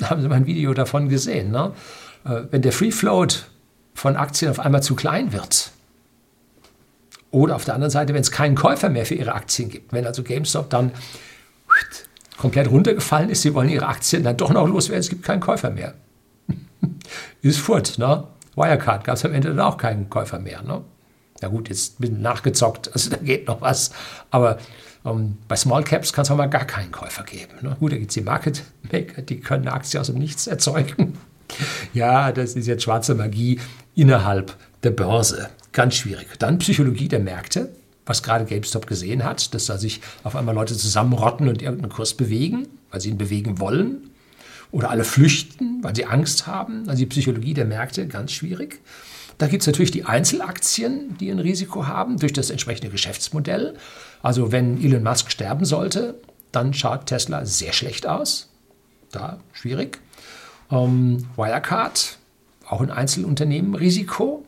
haben 0.05 0.23
Sie 0.23 0.29
mal 0.29 0.37
ein 0.37 0.47
Video 0.47 0.75
davon 0.75 1.09
gesehen. 1.09 1.51
Ne? 1.51 1.73
Äh, 2.25 2.43
wenn 2.51 2.63
der 2.63 2.73
Free 2.73 2.91
Float 2.91 3.49
von 3.95 4.17
Aktien 4.17 4.51
auf 4.51 4.61
einmal 4.61 4.83
zu 4.83 4.95
klein 4.95 5.33
wird, 5.33 5.73
oder 7.31 7.57
auf 7.57 7.65
der 7.65 7.75
anderen 7.75 7.91
Seite, 7.91 8.15
wenn 8.15 8.23
es 8.23 8.31
keinen 8.31 8.55
Käufer 8.55 8.89
mehr 8.89 9.05
für 9.05 9.15
ihre 9.15 9.35
Aktien 9.35 9.69
gibt, 9.69 9.93
wenn 9.93 10.07
also 10.07 10.23
GameStop 10.23 10.71
dann 10.71 10.93
komplett 12.39 12.71
runtergefallen 12.71 13.29
ist, 13.31 13.43
sie 13.43 13.55
wollen 13.55 13.69
ihre 13.69 13.87
Aktien 13.87 14.25
dann 14.25 14.37
doch 14.37 14.51
noch 14.51 14.67
loswerden, 14.67 15.01
es 15.01 15.11
gibt 15.11 15.25
keinen 15.25 15.41
Käufer 15.41 15.71
mehr. 15.71 15.95
ist 17.43 17.59
furt, 17.59 17.99
ne? 17.99 18.25
Wirecard 18.57 19.05
gab 19.05 19.17
es 19.17 19.25
am 19.25 19.33
Ende 19.33 19.49
dann 19.49 19.61
auch 19.61 19.77
keinen 19.77 20.09
Käufer 20.11 20.39
mehr. 20.39 20.63
Ne? 20.63 20.83
Ja 21.41 21.49
gut, 21.49 21.69
jetzt 21.69 22.01
bin 22.01 22.21
nachgezockt, 22.23 22.93
also 22.93 23.11
da 23.11 23.17
geht 23.17 23.47
noch 23.47 23.61
was. 23.61 23.93
Aber 24.31 24.59
ähm, 25.09 25.39
bei 25.49 25.57
Small 25.57 25.85
Caps 25.85 26.13
kann 26.13 26.23
es 26.23 26.31
auch 26.31 26.37
mal 26.37 26.47
gar 26.47 26.65
keinen 26.65 26.93
Käufer 26.93 27.25
geben. 27.25 27.53
Ne? 27.63 27.77
Gut, 27.79 27.93
da 27.93 27.97
gibt 27.97 28.11
es 28.11 28.15
die 28.15 28.21
Market 28.21 28.63
Maker, 28.93 29.23
die 29.23 29.41
können 29.41 29.67
eine 29.67 29.75
Aktie 29.75 30.01
aus 30.01 30.07
dem 30.07 30.19
Nichts 30.19 30.47
erzeugen. 30.47 31.19
ja, 31.95 32.33
das 32.33 32.55
ist 32.55 32.67
jetzt 32.67 32.83
schwarze 32.83 33.15
Magie 33.15 33.61
innerhalb 33.95 34.57
der 34.83 34.91
Börse. 34.91 35.51
Ganz 35.73 35.97
schwierig. 35.97 36.29
Dann 36.39 36.59
Psychologie 36.59 37.09
der 37.09 37.21
Märkte, 37.21 37.71
was 38.07 38.23
gerade 38.23 38.45
GameStop 38.45 38.87
gesehen 38.87 39.25
hat, 39.25 39.55
dass 39.55 39.67
da 39.67 39.79
sich 39.79 40.01
auf 40.25 40.35
einmal 40.37 40.55
Leute 40.55 40.77
zusammenrotten 40.77 41.49
und 41.49 41.63
irgendeinen 41.63 41.93
Kurs 41.93 42.15
bewegen, 42.15 42.69
weil 42.91 43.01
sie 43.01 43.11
ihn 43.11 43.19
bewegen 43.19 43.61
wollen. 43.61 44.11
Oder 44.71 44.91
alle 44.91 45.05
flüchten, 45.05 45.83
weil 45.83 45.97
sie 45.97 46.05
Angst 46.05 46.47
haben. 46.47 46.89
Also 46.89 46.99
die 46.99 47.07
Psychologie 47.07 47.55
der 47.55 47.65
Märkte, 47.65 48.07
ganz 48.07 48.33
schwierig. 48.33 48.81
Da 49.39 49.47
gibt 49.47 49.63
es 49.63 49.67
natürlich 49.67 49.93
die 49.93 50.05
Einzelaktien, 50.05 51.17
die 51.19 51.31
ein 51.31 51.39
Risiko 51.39 51.87
haben 51.87 52.19
durch 52.19 52.33
das 52.33 52.51
entsprechende 52.51 52.91
Geschäftsmodell. 52.91 53.75
Also 54.23 54.53
wenn 54.53 54.83
Elon 54.83 55.03
Musk 55.03 55.31
sterben 55.31 55.65
sollte, 55.65 56.15
dann 56.53 56.75
schaut 56.75 57.07
Tesla 57.07 57.45
sehr 57.45 57.73
schlecht 57.73 58.07
aus. 58.07 58.49
Da 59.13 59.39
schwierig. 59.53 60.01
Ähm, 60.71 61.27
Wirecard, 61.37 62.19
auch 62.69 62.81
ein 62.81 62.91
Einzelunternehmen, 62.91 63.75
Risiko. 63.75 64.45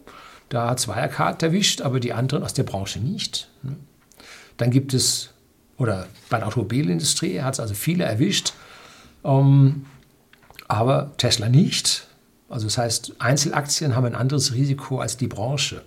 Da 0.49 0.71
hat 0.71 0.79
es 0.79 0.89
Wirecard 0.89 1.43
erwischt, 1.43 1.81
aber 1.81 2.01
die 2.01 2.13
anderen 2.13 2.43
aus 2.43 2.55
der 2.55 2.65
Branche 2.65 2.99
nicht. 2.99 3.49
Dann 4.57 4.71
gibt 4.71 4.93
es, 4.93 5.31
oder 5.79 6.07
bei 6.29 6.39
der 6.39 6.49
Automobilindustrie 6.49 7.41
hat 7.41 7.55
es 7.55 7.61
also 7.61 7.75
viele 7.75 8.05
erwischt. 8.05 8.53
Ähm, 9.25 9.87
aber 10.69 11.13
Tesla 11.17 11.49
nicht. 11.49 12.07
Also 12.49 12.67
das 12.67 12.79
heißt, 12.79 13.15
Einzelaktien 13.21 13.95
haben 13.95 14.07
ein 14.07 14.15
anderes 14.15 14.53
Risiko 14.53 14.99
als 14.99 15.17
die 15.17 15.29
Branche. 15.29 15.83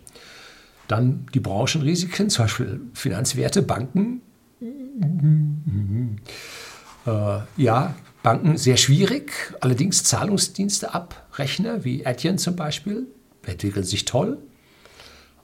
Dann 0.88 1.26
die 1.34 1.40
Branchenrisiken, 1.40 2.30
zum 2.30 2.46
Beispiel 2.46 2.82
Finanzwerte, 2.94 3.62
Banken. 3.62 4.22
Äh, 7.06 7.40
ja, 7.58 7.96
Banken 8.22 8.58
sehr 8.58 8.78
schwierig. 8.78 9.32
Allerdings 9.60 10.04
Zahlungsdienste 10.04 10.94
abrechner, 10.94 11.84
wie 11.84 12.06
Adyen 12.06 12.38
zum 12.38 12.56
Beispiel, 12.56 13.08
entwickeln 13.46 13.84
sich 13.84 14.06
toll. 14.06 14.38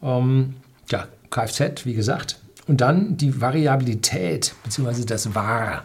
Ähm, 0.02 0.56
ja, 0.90 1.08
Kfz, 1.30 1.86
wie 1.86 1.94
gesagt. 1.94 2.40
Und 2.68 2.82
dann 2.82 3.18
die 3.18 3.42
Variabilität, 3.42 4.54
beziehungsweise 4.64 5.06
das 5.06 5.34
VAR. 5.34 5.84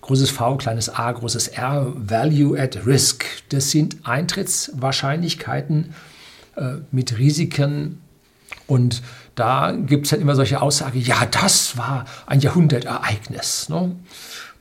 Großes 0.00 0.30
V, 0.30 0.56
kleines 0.56 0.90
a, 0.90 1.10
großes 1.10 1.48
R, 1.48 1.92
Value 1.96 2.60
at 2.60 2.86
Risk. 2.86 3.24
Das 3.48 3.70
sind 3.70 4.06
Eintrittswahrscheinlichkeiten 4.06 5.94
äh, 6.56 6.74
mit 6.90 7.18
Risiken. 7.18 8.00
Und 8.66 9.02
da 9.34 9.72
gibt 9.72 10.06
es 10.06 10.10
dann 10.10 10.20
immer 10.20 10.34
solche 10.34 10.62
Aussagen, 10.62 11.00
ja, 11.00 11.26
das 11.26 11.76
war 11.76 12.04
ein 12.26 12.40
Jahrhundertereignis. 12.40 13.68
Ne? 13.68 13.94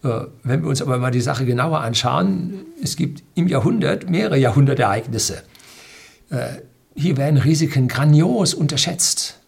Äh, 0.03 0.21
wenn 0.43 0.61
wir 0.61 0.69
uns 0.69 0.81
aber 0.81 0.97
mal 0.97 1.11
die 1.11 1.21
Sache 1.21 1.45
genauer 1.45 1.81
anschauen, 1.81 2.65
es 2.81 2.95
gibt 2.95 3.23
im 3.35 3.47
Jahrhundert 3.47 4.09
mehrere 4.09 4.37
Jahrhundertereignisse. 4.37 5.43
Äh, 6.29 6.47
hier 6.95 7.17
werden 7.17 7.37
Risiken 7.37 7.87
grandios 7.87 8.53
unterschätzt, 8.53 9.39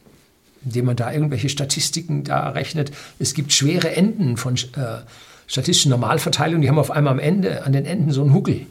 indem 0.63 0.85
man 0.85 0.95
da 0.95 1.11
irgendwelche 1.11 1.49
Statistiken 1.49 2.23
da 2.23 2.49
rechnet. 2.49 2.91
Es 3.19 3.33
gibt 3.33 3.51
schwere 3.51 3.95
Enden 3.95 4.37
von 4.37 4.55
äh, 4.55 5.03
statistische 5.47 5.89
Normalverteilung, 5.89 6.61
die 6.61 6.69
haben 6.69 6.79
auf 6.79 6.91
einmal 6.91 7.13
am 7.13 7.19
Ende, 7.19 7.63
an 7.65 7.73
den 7.73 7.85
Enden 7.85 8.11
so 8.11 8.21
einen 8.21 8.33
Huckel. 8.33 8.65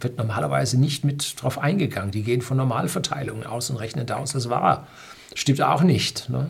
Wird 0.00 0.18
normalerweise 0.18 0.78
nicht 0.78 1.04
mit 1.04 1.40
drauf 1.40 1.58
eingegangen. 1.58 2.10
Die 2.10 2.22
gehen 2.22 2.42
von 2.42 2.56
Normalverteilungen 2.56 3.46
aus 3.46 3.70
und 3.70 3.76
rechnen 3.76 4.06
da 4.06 4.16
aus, 4.16 4.32
das 4.32 4.50
war. 4.50 4.86
Stimmt 5.34 5.62
auch 5.62 5.82
nicht. 5.82 6.28
Ne? 6.28 6.48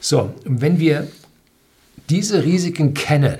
So, 0.00 0.34
wenn 0.44 0.78
wir 0.78 1.08
diese 2.08 2.44
Risiken 2.44 2.94
kennen, 2.94 3.38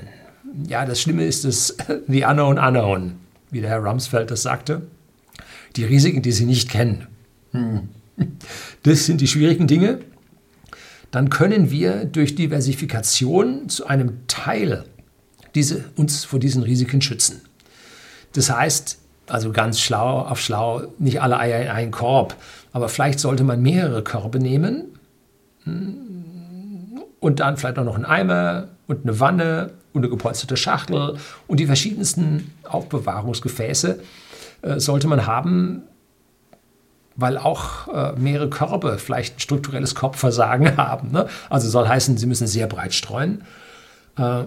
ja, 0.69 0.85
das 0.85 1.01
Schlimme 1.01 1.25
ist 1.25 1.45
das, 1.45 1.77
die 2.07 2.25
unknown 2.29 2.59
unknown, 2.59 3.15
wie 3.51 3.61
der 3.61 3.71
Herr 3.71 3.85
Rumsfeld 3.85 4.31
das 4.31 4.43
sagte, 4.43 4.83
die 5.77 5.85
Risiken, 5.85 6.23
die 6.23 6.33
Sie 6.33 6.47
nicht 6.47 6.69
kennen. 6.69 7.07
Hm. 7.53 7.89
Das 8.83 9.07
sind 9.07 9.21
die 9.21 9.29
schwierigen 9.29 9.67
Dinge, 9.69 10.01
dann 11.11 11.31
können 11.31 11.71
wir 11.71 12.05
durch 12.05 12.35
Diversifikation 12.35 13.69
zu 13.69 13.87
einem 13.87 14.27
Teil 14.27 14.85
diese, 15.55 15.85
uns 15.97 16.25
vor 16.25 16.39
diesen 16.39 16.63
Risiken 16.63 17.01
schützen. 17.01 17.41
Das 18.33 18.51
heißt, 18.51 18.99
also 19.29 19.53
ganz 19.53 19.81
schlau 19.81 20.21
auf 20.21 20.41
schlau, 20.41 20.83
nicht 20.99 21.21
alle 21.21 21.39
Eier 21.39 21.63
in 21.63 21.69
einen 21.69 21.91
Korb, 21.91 22.37
aber 22.73 22.89
vielleicht 22.89 23.21
sollte 23.21 23.45
man 23.45 23.61
mehrere 23.61 24.03
Körbe 24.03 24.39
nehmen 24.39 24.99
hm, 25.65 27.03
und 27.21 27.41
dann 27.41 27.57
vielleicht 27.57 27.79
auch 27.79 27.85
noch 27.85 27.97
einen 27.97 28.05
Eimer 28.05 28.69
und 28.87 29.03
eine 29.03 29.21
Wanne 29.21 29.71
und 29.93 30.03
eine 30.03 30.11
gepolsterte 30.11 30.57
Schachtel 30.57 31.17
und 31.47 31.61
die 31.61 31.67
verschiedensten 31.67 32.53
Aufbewahrungsgefäße 32.65 34.01
äh, 34.63 34.81
sollte 34.81 35.09
man 35.09 35.27
haben, 35.27 35.83
weil 37.17 37.37
auch 37.37 37.89
äh, 37.89 38.13
mehrere 38.19 38.49
Körbe 38.49 38.99
vielleicht 38.99 39.37
ein 39.37 39.41
strukturelles 39.41 39.95
Korbversagen 39.95 40.77
haben. 40.77 41.11
Ne? 41.11 41.27
Also 41.51 41.69
soll 41.69 41.89
heißen, 41.89 42.17
sie 42.17 42.27
müssen 42.27 42.47
sehr 42.47 42.67
breit 42.67 42.95
streuen. 42.95 43.43
Äh, 44.17 44.45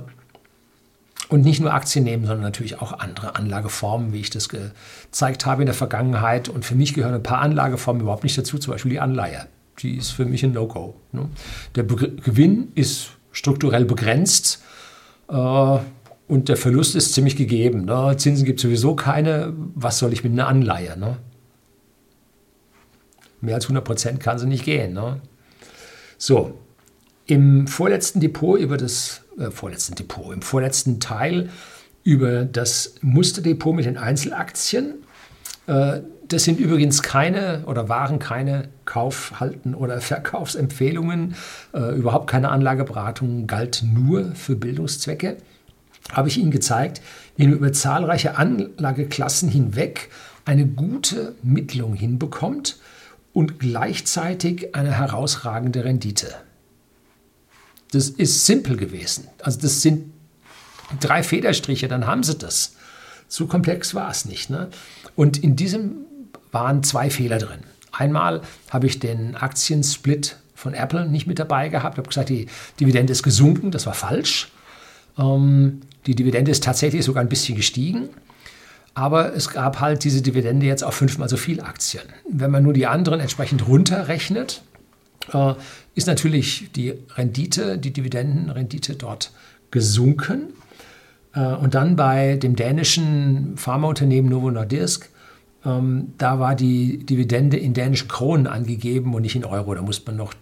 und 1.31 1.45
nicht 1.45 1.61
nur 1.61 1.73
Aktien 1.73 2.03
nehmen, 2.03 2.25
sondern 2.25 2.43
natürlich 2.43 2.81
auch 2.81 2.91
andere 2.91 3.37
Anlageformen, 3.37 4.11
wie 4.11 4.19
ich 4.19 4.31
das 4.31 4.49
gezeigt 4.49 5.45
habe 5.45 5.61
in 5.61 5.65
der 5.65 5.73
Vergangenheit. 5.73 6.49
Und 6.49 6.65
für 6.65 6.75
mich 6.75 6.93
gehören 6.93 7.13
ein 7.13 7.23
paar 7.23 7.39
Anlageformen 7.39 8.01
überhaupt 8.01 8.25
nicht 8.25 8.37
dazu, 8.37 8.57
zum 8.57 8.73
Beispiel 8.73 8.91
die 8.91 8.99
Anleihe. 8.99 9.47
Die 9.79 9.95
ist 9.95 10.11
für 10.11 10.25
mich 10.25 10.43
ein 10.43 10.51
No-Go. 10.51 10.93
Ne? 11.13 11.29
Der 11.75 11.83
Be 11.83 11.95
Gewinn 11.95 12.73
ist 12.75 13.11
strukturell 13.31 13.85
begrenzt 13.85 14.61
äh, 15.29 15.77
und 16.27 16.49
der 16.49 16.57
Verlust 16.57 16.97
ist 16.97 17.13
ziemlich 17.13 17.37
gegeben. 17.37 17.85
Ne? 17.85 18.13
Zinsen 18.17 18.43
gibt 18.43 18.59
es 18.59 18.63
sowieso 18.63 18.97
keine. 18.97 19.53
Was 19.73 19.99
soll 19.99 20.11
ich 20.11 20.25
mit 20.25 20.33
einer 20.33 20.49
Anleihe? 20.49 20.99
Ne? 20.99 21.15
Mehr 23.39 23.55
als 23.55 23.65
100 23.65 23.85
Prozent 23.85 24.19
kann 24.19 24.37
sie 24.37 24.47
nicht 24.47 24.65
gehen. 24.65 24.91
Ne? 24.91 25.21
So, 26.17 26.59
im 27.25 27.67
vorletzten 27.67 28.19
Depot 28.19 28.59
über 28.59 28.75
das 28.75 29.21
äh, 29.41 29.51
vorletzten 29.51 29.95
Depot, 29.95 30.33
im 30.33 30.41
vorletzten 30.41 30.99
Teil 30.99 31.49
über 32.03 32.45
das 32.45 32.95
Musterdepot 33.01 33.75
mit 33.75 33.85
den 33.85 33.97
Einzelaktien. 33.97 35.03
Äh, 35.67 36.01
das 36.27 36.45
sind 36.45 36.59
übrigens 36.59 37.01
keine 37.01 37.63
oder 37.65 37.89
waren 37.89 38.17
keine 38.17 38.69
Kaufhalten 38.85 39.75
oder 39.75 39.99
Verkaufsempfehlungen, 39.99 41.35
äh, 41.73 41.95
überhaupt 41.95 42.27
keine 42.29 42.49
Anlageberatung, 42.49 43.47
galt 43.47 43.83
nur 43.83 44.33
für 44.35 44.55
Bildungszwecke. 44.55 45.37
Habe 46.11 46.29
ich 46.29 46.37
Ihnen 46.37 46.51
gezeigt, 46.51 47.01
wie 47.35 47.47
man 47.47 47.57
über 47.57 47.73
zahlreiche 47.73 48.37
Anlageklassen 48.37 49.49
hinweg 49.49 50.09
eine 50.45 50.65
gute 50.65 51.35
Mittlung 51.43 51.93
hinbekommt 51.93 52.79
und 53.33 53.59
gleichzeitig 53.59 54.73
eine 54.75 54.91
herausragende 54.91 55.83
Rendite. 55.83 56.33
Das 57.91 58.09
ist 58.09 58.45
simpel 58.45 58.77
gewesen. 58.77 59.27
Also 59.41 59.59
das 59.59 59.81
sind 59.81 60.11
drei 60.99 61.23
Federstriche, 61.23 61.87
dann 61.87 62.07
haben 62.07 62.23
sie 62.23 62.35
das. 62.35 62.75
So 63.27 63.47
komplex 63.47 63.95
war 63.95 64.09
es 64.09 64.25
nicht. 64.25 64.49
Ne? 64.49 64.69
Und 65.15 65.37
in 65.37 65.55
diesem 65.55 65.97
waren 66.51 66.83
zwei 66.83 67.09
Fehler 67.09 67.37
drin. 67.37 67.61
Einmal 67.91 68.41
habe 68.69 68.87
ich 68.87 68.99
den 68.99 69.35
Aktiensplit 69.35 70.37
von 70.55 70.73
Apple 70.73 71.07
nicht 71.07 71.27
mit 71.27 71.39
dabei 71.39 71.69
gehabt. 71.69 71.97
Habe 71.97 72.07
gesagt, 72.07 72.29
die 72.29 72.47
Dividende 72.79 73.11
ist 73.11 73.23
gesunken. 73.23 73.71
Das 73.71 73.85
war 73.85 73.93
falsch. 73.93 74.51
Ähm, 75.17 75.81
die 76.05 76.15
Dividende 76.15 76.51
ist 76.51 76.63
tatsächlich 76.63 77.03
sogar 77.03 77.21
ein 77.21 77.29
bisschen 77.29 77.55
gestiegen. 77.55 78.09
Aber 78.93 79.33
es 79.33 79.49
gab 79.49 79.79
halt 79.79 80.03
diese 80.03 80.21
Dividende 80.21 80.65
jetzt 80.65 80.83
auf 80.83 80.95
fünfmal 80.95 81.29
so 81.29 81.37
viel 81.37 81.61
Aktien. 81.61 82.03
Wenn 82.29 82.51
man 82.51 82.63
nur 82.63 82.73
die 82.73 82.87
anderen 82.87 83.19
entsprechend 83.21 83.67
runterrechnet, 83.67 84.61
ist 85.95 86.07
natürlich 86.07 86.71
die 86.75 86.93
Rendite, 87.15 87.77
die 87.77 87.91
Dividendenrendite 87.91 88.95
dort 88.95 89.31
gesunken. 89.69 90.53
Äh, 91.33 91.53
und 91.53 91.75
dann 91.75 91.95
bei 91.95 92.37
dem 92.37 92.55
dänischen 92.55 93.57
Pharmaunternehmen 93.57 94.29
Novo 94.29 94.51
Nordisk, 94.51 95.09
ähm, 95.65 96.13
da 96.17 96.39
war 96.39 96.55
die 96.55 97.05
Dividende 97.05 97.57
in 97.57 97.73
dänischen 97.73 98.07
Kronen 98.07 98.47
angegeben 98.47 99.13
und 99.13 99.21
nicht 99.21 99.35
in 99.35 99.45
Euro. 99.45 99.75
Da 99.75 99.81
muss 99.81 100.05
man 100.05 100.17
noch 100.17 100.33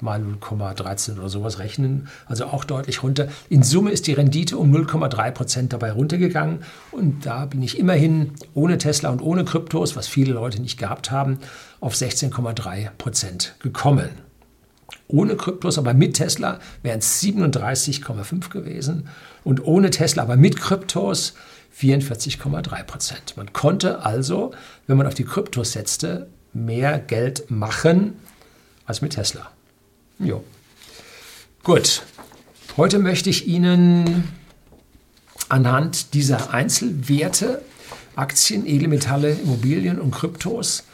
mal 0.00 0.20
0,13 0.20 1.18
oder 1.18 1.28
sowas 1.28 1.58
rechnen, 1.58 2.08
also 2.26 2.46
auch 2.46 2.64
deutlich 2.64 3.02
runter. 3.02 3.28
In 3.48 3.62
Summe 3.62 3.90
ist 3.90 4.06
die 4.06 4.12
Rendite 4.12 4.58
um 4.58 4.74
0,3 4.74 5.30
Prozent 5.30 5.72
dabei 5.72 5.92
runtergegangen 5.92 6.60
und 6.90 7.26
da 7.26 7.46
bin 7.46 7.62
ich 7.62 7.78
immerhin 7.78 8.32
ohne 8.54 8.78
Tesla 8.78 9.10
und 9.10 9.20
ohne 9.22 9.44
Kryptos, 9.44 9.96
was 9.96 10.06
viele 10.08 10.32
Leute 10.32 10.60
nicht 10.60 10.78
gehabt 10.78 11.10
haben, 11.10 11.38
auf 11.80 11.94
16,3 11.94 12.90
Prozent 12.98 13.54
gekommen. 13.60 14.10
Ohne 15.08 15.36
Kryptos, 15.36 15.78
aber 15.78 15.94
mit 15.94 16.16
Tesla 16.16 16.58
wären 16.82 16.98
es 16.98 17.22
37,5 17.22 18.50
gewesen 18.50 19.08
und 19.42 19.64
ohne 19.64 19.90
Tesla, 19.90 20.22
aber 20.22 20.36
mit 20.36 20.58
Kryptos 20.58 21.34
44,3 21.78 22.84
Prozent. 22.84 23.36
Man 23.36 23.52
konnte 23.52 24.04
also, 24.04 24.52
wenn 24.86 24.96
man 24.96 25.06
auf 25.06 25.14
die 25.14 25.24
Kryptos 25.24 25.72
setzte, 25.72 26.28
mehr 26.52 26.98
Geld 26.98 27.50
machen 27.50 28.14
als 28.86 29.02
mit 29.02 29.14
Tesla. 29.14 29.50
Jo. 30.18 30.44
Gut. 31.62 32.02
Heute 32.76 32.98
möchte 32.98 33.30
ich 33.30 33.46
Ihnen 33.46 34.28
anhand 35.48 36.14
dieser 36.14 36.52
Einzelwerte, 36.52 37.62
Aktien, 38.16 38.66
Edelmetalle, 38.66 39.30
Immobilien 39.30 40.00
und 40.00 40.10
Kryptos 40.10 40.84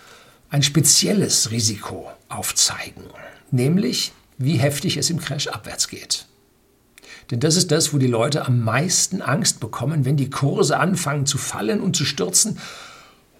ein 0.51 0.63
spezielles 0.63 1.51
Risiko 1.51 2.11
aufzeigen, 2.29 3.05
nämlich 3.51 4.13
wie 4.37 4.57
heftig 4.57 4.97
es 4.97 5.11
im 5.11 5.21
Crash 5.21 5.49
abwärts 5.49 5.89
geht. 5.89 6.27
Denn 7.31 7.41
das 7.41 7.57
ist 7.57 7.71
das, 7.71 7.93
wo 7.95 7.99
die 7.99 8.09
Leute 8.09 8.45
am 8.47 8.65
meisten 8.65 9.23
Angst 9.23 9.61
bekommen, 9.61 10.05
wenn 10.05 10.17
die 10.17 10.31
Kurse 10.31 10.79
anfangen 10.79 11.27
zu 11.27 11.39
fallen 11.39 11.81
und 11.81 11.95
zu 11.95 12.05
stürzen. 12.05 12.59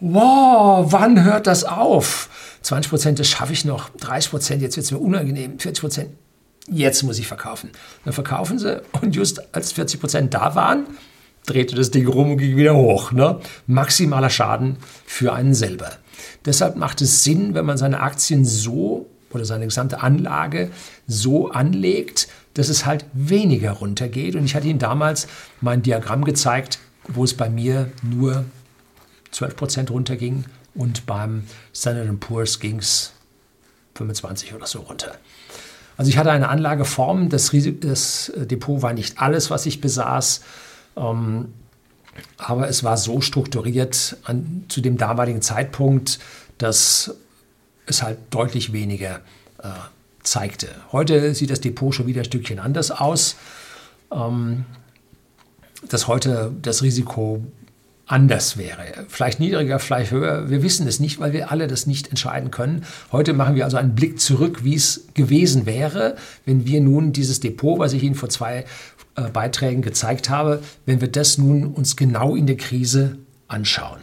Wow, 0.01 0.93
wann 0.93 1.25
hört 1.25 1.47
das 1.47 1.65
auf? 1.65 2.31
20 2.63 2.91
Prozent, 2.91 3.19
das 3.19 3.29
schaffe 3.29 3.53
ich 3.53 3.65
noch. 3.65 3.91
30 3.91 4.31
Prozent, 4.31 4.63
jetzt 4.63 4.77
wird 4.77 4.85
es 4.85 4.93
mir 4.93 4.99
unangenehm. 4.99 5.59
40 5.59 5.81
Prozent, 5.81 6.11
jetzt 6.69 7.03
muss 7.03 7.19
ich 7.19 7.27
verkaufen. 7.27 7.71
Dann 8.05 8.15
verkaufen 8.15 8.59
sie 8.59 8.83
und 9.01 9.15
just 9.15 9.55
als 9.55 9.73
40 9.73 10.01
Prozent 10.01 10.35
da 10.35 10.55
waren, 10.55 10.87
drehte 11.45 11.77
das 11.77 11.91
Ding 11.91 12.07
rum 12.07 12.33
und 12.33 12.39
ging 12.39 12.57
wieder 12.57 12.75
hoch. 12.75 13.13
Ne? 13.13 13.41
Maximaler 13.67 14.31
Schaden 14.31 14.79
für 15.05 15.35
einen 15.35 15.55
selber. 15.55 15.91
Deshalb 16.47 16.77
macht 16.77 17.03
es 17.03 17.23
Sinn, 17.23 17.55
wenn 17.55 17.67
man 17.67 17.77
seine 17.77 18.01
Aktien 18.01 18.45
so 18.45 19.07
oder 19.33 19.45
seine 19.45 19.67
gesamte 19.67 20.03
Anlage 20.03 20.71
so 21.07 21.51
anlegt, 21.51 22.29
dass 22.55 22.69
es 22.69 22.87
halt 22.87 23.05
weniger 23.13 23.73
runtergeht. 23.73 24.35
Und 24.35 24.45
ich 24.45 24.55
hatte 24.55 24.67
Ihnen 24.67 24.79
damals 24.79 25.29
mein 25.61 25.83
Diagramm 25.83 26.25
gezeigt, 26.25 26.79
wo 27.07 27.25
es 27.25 27.35
bei 27.35 27.49
mir 27.49 27.91
nur 28.03 28.45
12 29.33 29.57
Prozent 29.57 29.91
runterging 29.91 30.45
und 30.75 31.07
beim 31.07 31.45
Standard 31.75 32.21
Poor's 32.21 32.61
ging 32.61 32.79
es 32.79 33.13
25 33.95 34.55
oder 34.55 34.67
so 34.67 34.81
runter. 34.81 35.17
Also 35.97 36.09
ich 36.09 36.17
hatte 36.17 36.31
eine 36.31 36.49
Anlageform, 36.49 37.29
das, 37.29 37.51
das 37.81 38.33
Depot 38.37 38.81
war 38.83 38.93
nicht 38.93 39.19
alles, 39.21 39.51
was 39.51 39.67
ich 39.67 39.81
besaß, 39.81 40.41
ähm, 40.97 41.53
aber 42.39 42.69
es 42.69 42.83
war 42.85 42.97
so 42.97 43.21
strukturiert 43.21 44.17
an, 44.25 44.65
zu 44.69 44.81
dem 44.81 44.97
damaligen 44.97 45.43
Zeitpunkt, 45.43 46.19
dass 46.59 47.15
es 47.87 48.03
halt 48.03 48.19
deutlich 48.31 48.73
weniger 48.73 49.21
äh, 49.63 49.69
zeigte. 50.23 50.69
Heute 50.93 51.35
sieht 51.35 51.51
das 51.51 51.61
Depot 51.61 51.95
schon 51.95 52.07
wieder 52.07 52.23
ein 52.23 52.25
Stückchen 52.25 52.59
anders 52.59 52.91
aus. 52.91 53.37
Ähm, 54.13 54.65
dass 55.89 56.09
heute 56.09 56.53
das 56.61 56.83
Risiko 56.83 57.43
anders 58.11 58.57
wäre. 58.57 59.07
Vielleicht 59.09 59.39
niedriger, 59.39 59.79
vielleicht 59.79 60.11
höher. 60.11 60.51
Wir 60.51 60.65
wissen 60.65 60.87
es 60.89 60.99
nicht, 60.99 61.21
weil 61.21 61.33
wir 61.33 61.53
alle 61.53 61.69
das 61.69 61.87
nicht 61.87 62.09
entscheiden 62.09 62.51
können. 62.51 62.85
Heute 63.13 63.35
machen 63.35 63.55
wir 63.55 63.65
also 63.65 63.77
einen 63.77 63.95
Blick 63.95 64.21
zurück, 64.21 64.65
wie 64.65 64.75
es 64.75 65.07
gewesen 65.15 65.65
wäre, 65.65 66.17
wenn 66.45 66.67
wir 66.67 66.81
nun 66.81 67.13
dieses 67.13 67.39
Depot, 67.39 67.79
was 67.79 67.93
ich 67.93 68.03
Ihnen 68.03 68.17
vor 68.17 68.29
zwei 68.29 68.65
äh, 69.15 69.29
Beiträgen 69.33 69.81
gezeigt 69.81 70.29
habe, 70.29 70.61
wenn 70.87 71.01
wir 71.01 71.09
das 71.09 71.39
nun 71.39 71.69
uns 71.69 71.95
genau 71.95 72.35
in 72.35 72.49
der 72.49 72.57
Krise 72.57 73.19
anschauen. 73.47 74.01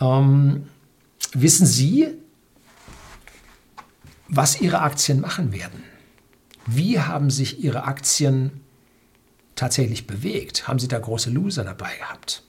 Ähm, 0.00 0.64
wissen 1.34 1.66
Sie, 1.66 2.08
was 4.28 4.60
Ihre 4.60 4.80
Aktien 4.80 5.20
machen 5.20 5.52
werden? 5.52 5.84
Wie 6.66 6.98
haben 6.98 7.30
sich 7.30 7.62
Ihre 7.62 7.84
Aktien 7.84 8.60
tatsächlich 9.56 10.06
bewegt? 10.06 10.68
Haben 10.68 10.78
Sie 10.78 10.88
da 10.88 10.98
große 10.98 11.30
Loser 11.30 11.64
dabei 11.64 11.96
gehabt? 11.98 12.42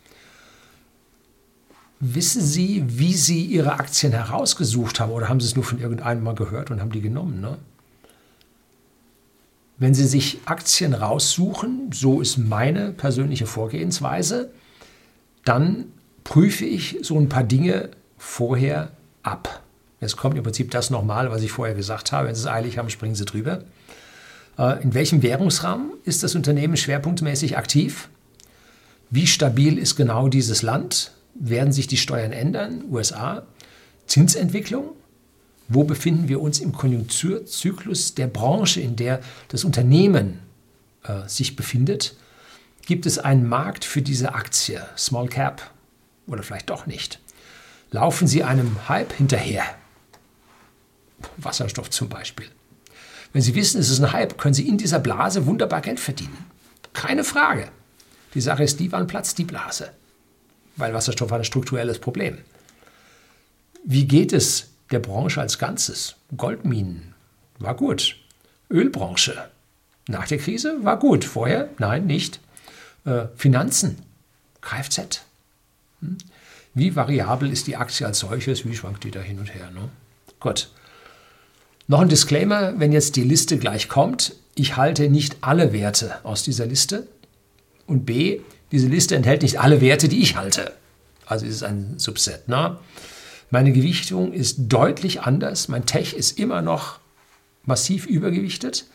Wissen 1.99 2.43
Sie, 2.43 2.83
wie 2.85 3.13
Sie 3.13 3.43
Ihre 3.43 3.73
Aktien 3.73 4.11
herausgesucht 4.11 4.99
haben 4.99 5.11
oder 5.11 5.29
haben 5.29 5.39
Sie 5.39 5.47
es 5.47 5.55
nur 5.55 5.65
von 5.65 5.79
irgendeinem 5.79 6.23
mal 6.23 6.35
gehört 6.35 6.69
und 6.69 6.79
haben 6.79 6.91
die 6.91 7.01
genommen? 7.01 7.41
Ne? 7.41 7.57
Wenn 9.79 9.95
Sie 9.95 10.05
sich 10.05 10.39
Aktien 10.45 10.93
raussuchen, 10.93 11.91
so 11.91 12.21
ist 12.21 12.37
meine 12.37 12.91
persönliche 12.91 13.47
Vorgehensweise, 13.47 14.51
dann 15.43 15.85
prüfe 16.23 16.65
ich 16.65 16.99
so 17.01 17.17
ein 17.19 17.29
paar 17.29 17.43
Dinge 17.43 17.89
vorher 18.17 18.91
ab. 19.23 19.63
Jetzt 19.99 20.17
kommt 20.17 20.37
im 20.37 20.43
Prinzip 20.43 20.69
das 20.69 20.91
nochmal, 20.91 21.31
was 21.31 21.41
ich 21.41 21.51
vorher 21.51 21.73
gesagt 21.73 22.11
habe. 22.11 22.27
Wenn 22.27 22.35
Sie 22.35 22.41
es 22.41 22.47
eilig 22.47 22.77
haben, 22.77 22.89
springen 22.89 23.15
Sie 23.15 23.25
drüber. 23.25 23.63
Äh, 24.57 24.81
in 24.83 24.93
welchem 24.93 25.21
Währungsrahmen 25.21 25.91
ist 26.03 26.23
das 26.23 26.35
Unternehmen 26.35 26.77
schwerpunktmäßig 26.77 27.57
aktiv? 27.57 28.09
Wie 29.09 29.27
stabil 29.27 29.77
ist 29.77 29.95
genau 29.95 30.27
dieses 30.27 30.61
Land? 30.61 31.11
Werden 31.33 31.71
sich 31.71 31.87
die 31.87 31.97
Steuern 31.97 32.31
ändern? 32.31 32.83
USA? 32.89 33.43
Zinsentwicklung? 34.07 34.89
Wo 35.69 35.83
befinden 35.83 36.29
wir 36.29 36.41
uns 36.41 36.59
im 36.59 36.71
Konjunkturzyklus 36.71 38.15
der 38.15 38.27
Branche, 38.27 38.81
in 38.81 38.95
der 38.95 39.19
das 39.49 39.63
Unternehmen 39.63 40.39
äh, 41.03 41.27
sich 41.27 41.55
befindet? 41.55 42.15
Gibt 42.85 43.05
es 43.05 43.19
einen 43.19 43.47
Markt 43.47 43.83
für 43.83 44.01
diese 44.01 44.33
Aktie, 44.33 44.81
Small 44.97 45.27
Cap 45.27 45.71
oder 46.25 46.41
vielleicht 46.41 46.69
doch 46.69 46.85
nicht? 46.85 47.19
Laufen 47.91 48.27
Sie 48.27 48.43
einem 48.43 48.87
Hype 48.87 49.13
hinterher? 49.13 49.63
Wasserstoff 51.37 51.89
zum 51.89 52.07
Beispiel. 52.09 52.47
Wenn 53.37 53.43
Sie 53.43 53.53
wissen, 53.53 53.79
es 53.79 53.91
ist 53.91 53.99
ein 53.99 54.13
Hype, 54.13 54.39
können 54.39 54.55
Sie 54.55 54.67
in 54.67 54.79
dieser 54.79 54.97
Blase 54.97 55.45
wunderbar 55.45 55.81
Geld 55.81 55.99
verdienen. 55.99 56.47
Keine 56.93 57.23
Frage. 57.23 57.69
Die 58.33 58.41
Sache 58.41 58.63
ist 58.63 58.79
die, 58.79 58.91
wann 58.91 59.05
platzt 59.05 59.37
die 59.37 59.43
Blase? 59.43 59.91
Weil 60.75 60.95
Wasserstoff 60.95 61.29
hat 61.29 61.41
ein 61.41 61.45
strukturelles 61.45 61.99
Problem. 61.99 62.39
Wie 63.83 64.05
geht 64.07 64.33
es 64.33 64.69
der 64.89 64.97
Branche 64.97 65.39
als 65.39 65.59
Ganzes? 65.59 66.15
Goldminen 66.35 67.13
war 67.59 67.75
gut. 67.75 68.15
Ölbranche 68.71 69.51
nach 70.07 70.27
der 70.27 70.39
Krise 70.39 70.83
war 70.83 70.97
gut. 70.97 71.23
Vorher? 71.23 71.69
Nein, 71.77 72.07
nicht. 72.07 72.39
Äh, 73.05 73.25
Finanzen, 73.35 74.01
Kfz. 74.61 75.21
Hm? 76.01 76.17
Wie 76.73 76.95
variabel 76.95 77.51
ist 77.51 77.67
die 77.67 77.75
Aktie 77.75 78.07
als 78.07 78.17
solches? 78.17 78.65
Wie 78.65 78.75
schwankt 78.75 79.03
die 79.03 79.11
da 79.11 79.19
hin 79.19 79.37
und 79.37 79.53
her? 79.53 79.69
Ne? 79.69 79.89
Gut. 80.39 80.71
Noch 81.87 82.01
ein 82.01 82.09
Disclaimer, 82.09 82.79
wenn 82.79 82.91
jetzt 82.91 83.15
die 83.15 83.23
Liste 83.23 83.57
gleich 83.57 83.87
kommt. 83.87 84.35
Ich 84.55 84.75
halte 84.75 85.09
nicht 85.09 85.37
alle 85.41 85.71
Werte 85.71 86.15
aus 86.23 86.43
dieser 86.43 86.65
Liste. 86.65 87.07
Und 87.85 88.05
B, 88.05 88.41
diese 88.71 88.87
Liste 88.87 89.15
enthält 89.15 89.41
nicht 89.41 89.59
alle 89.61 89.79
Werte, 89.79 90.09
die 90.09 90.21
ich 90.21 90.35
halte. 90.35 90.73
Also 91.25 91.45
ist 91.45 91.55
es 91.55 91.63
ein 91.63 91.93
Subset. 91.97 92.49
Ne? 92.49 92.77
Meine 93.49 93.71
Gewichtung 93.71 94.33
ist 94.33 94.57
deutlich 94.67 95.21
anders. 95.21 95.69
Mein 95.69 95.85
Tech 95.85 96.13
ist 96.13 96.37
immer 96.37 96.61
noch 96.61 96.99
massiv 97.63 98.05
übergewichtet. 98.05 98.85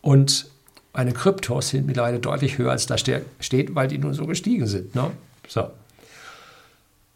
Und 0.00 0.46
meine 0.92 1.12
Kryptos 1.12 1.70
sind 1.70 1.86
mittlerweile 1.86 2.20
deutlich 2.20 2.58
höher, 2.58 2.70
als 2.70 2.86
da 2.86 2.96
steht, 2.98 3.74
weil 3.74 3.88
die 3.88 3.98
nun 3.98 4.14
so 4.14 4.26
gestiegen 4.26 4.68
sind. 4.68 4.94
Ne? 4.94 5.10
So. 5.48 5.70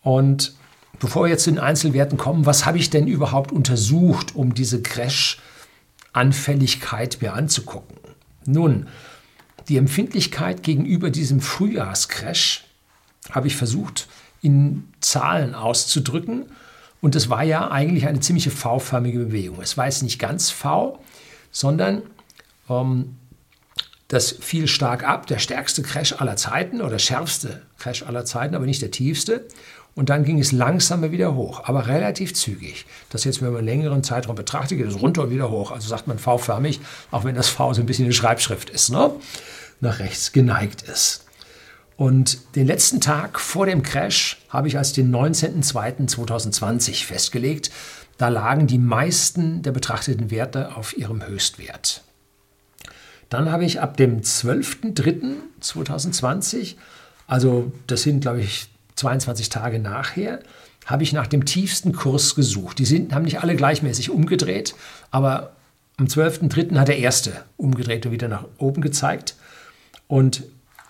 Und 0.02 0.54
Bevor 0.98 1.24
wir 1.24 1.31
jetzt 1.31 1.44
zu 1.44 1.50
den 1.50 1.59
Einzelwerten 1.59 2.18
kommen, 2.18 2.44
was 2.46 2.66
habe 2.66 2.78
ich 2.78 2.90
denn 2.90 3.07
überhaupt 3.07 3.52
untersucht, 3.52 4.35
um 4.35 4.55
diese 4.55 4.83
Crash-Anfälligkeit 4.83 7.18
mir 7.20 7.35
anzugucken? 7.35 7.96
Nun, 8.44 8.88
die 9.68 9.76
Empfindlichkeit 9.76 10.62
gegenüber 10.62 11.11
diesem 11.11 11.40
Frühjahrscrash 11.40 12.64
habe 13.31 13.46
ich 13.46 13.57
versucht 13.57 14.09
in 14.42 14.88
Zahlen 15.00 15.55
auszudrücken. 15.55 16.46
Und 17.00 17.16
es 17.16 17.31
war 17.31 17.42
ja 17.42 17.70
eigentlich 17.70 18.07
eine 18.07 18.20
ziemliche 18.20 18.50
V-förmige 18.50 19.18
Bewegung. 19.18 19.61
Es 19.61 19.76
war 19.76 19.87
jetzt 19.87 20.02
nicht 20.02 20.18
ganz 20.18 20.50
V, 20.50 21.00
sondern 21.50 22.02
ähm, 22.68 23.16
das 24.09 24.33
fiel 24.33 24.68
stark 24.68 25.09
ab. 25.09 25.26
Der 25.26 25.38
stärkste 25.38 25.83
Crash 25.83 26.20
aller 26.20 26.37
Zeiten 26.37 26.81
oder 26.81 26.98
schärfste 26.98 27.62
Crash 27.78 28.02
aller 28.02 28.24
Zeiten, 28.24 28.55
aber 28.55 28.66
nicht 28.66 28.83
der 28.83 28.90
tiefste. 28.90 29.46
Und 29.94 30.09
dann 30.09 30.24
ging 30.24 30.38
es 30.38 30.52
langsamer 30.52 31.12
wieder 31.12 31.35
hoch, 31.35 31.64
aber 31.64 31.87
relativ 31.87 32.33
zügig. 32.35 32.87
Das 33.11 33.24
jetzt, 33.24 33.42
wenn 33.42 33.48
man 33.48 33.59
einen 33.59 33.66
längeren 33.66 34.02
Zeitraum 34.02 34.37
betrachtet, 34.37 34.78
geht 34.78 34.87
es 34.87 35.02
runter 35.02 35.24
und 35.24 35.31
wieder 35.31 35.50
hoch. 35.50 35.70
Also 35.70 35.87
sagt 35.88 36.07
man 36.07 36.18
V-förmig, 36.18 36.81
auch 37.11 37.24
wenn 37.24 37.35
das 37.35 37.50
V 37.50 37.74
so 37.74 37.83
ein 37.83 37.87
bisschen 37.87 38.07
eine 38.07 38.14
Schreibschrift 38.14 38.70
ist, 38.70 38.88
ne? 38.90 39.11
nach 39.81 39.98
rechts 39.98 40.33
geneigt 40.33 40.81
ist. 40.83 41.26
Und 41.96 42.57
den 42.57 42.66
letzten 42.66 43.02
Tag 43.02 43.38
vor 43.38 43.66
dem 43.66 43.83
Crash 43.83 44.40
habe 44.48 44.66
ich 44.66 44.78
als 44.78 44.94
den 44.94 45.14
19.02.2020 45.14 47.05
festgelegt. 47.05 47.70
Da 48.16 48.28
lagen 48.28 48.66
die 48.66 48.78
meisten 48.78 49.61
der 49.62 49.72
betrachteten 49.72 50.31
Werte 50.31 50.74
auf 50.74 50.96
ihrem 50.96 51.26
Höchstwert. 51.26 52.02
Dann 53.28 53.52
habe 53.52 53.66
ich 53.66 53.81
ab 53.81 53.96
dem 53.96 54.20
12.03.2020, 54.20 56.76
also 57.26 57.72
das 57.87 58.02
sind, 58.02 58.20
glaube 58.20 58.40
ich, 58.40 58.68
22 58.96 59.48
Tage 59.48 59.78
nachher, 59.78 60.40
habe 60.87 61.02
ich 61.02 61.12
nach 61.12 61.26
dem 61.26 61.44
tiefsten 61.44 61.92
Kurs 61.92 62.35
gesucht. 62.35 62.78
Die 62.78 62.85
sind, 62.85 63.14
haben 63.14 63.24
nicht 63.24 63.40
alle 63.40 63.57
gleichmäßig 63.57 64.11
umgedreht, 64.11 64.74
aber 65.11 65.52
am 65.96 66.07
12.03. 66.07 66.76
hat 66.76 66.88
der 66.88 66.98
erste 66.98 67.44
umgedreht 67.57 68.07
und 68.07 68.12
wieder 68.12 68.28
nach 68.28 68.44
oben 68.59 68.83
gezeigt. 68.83 69.37
Und 70.09 70.44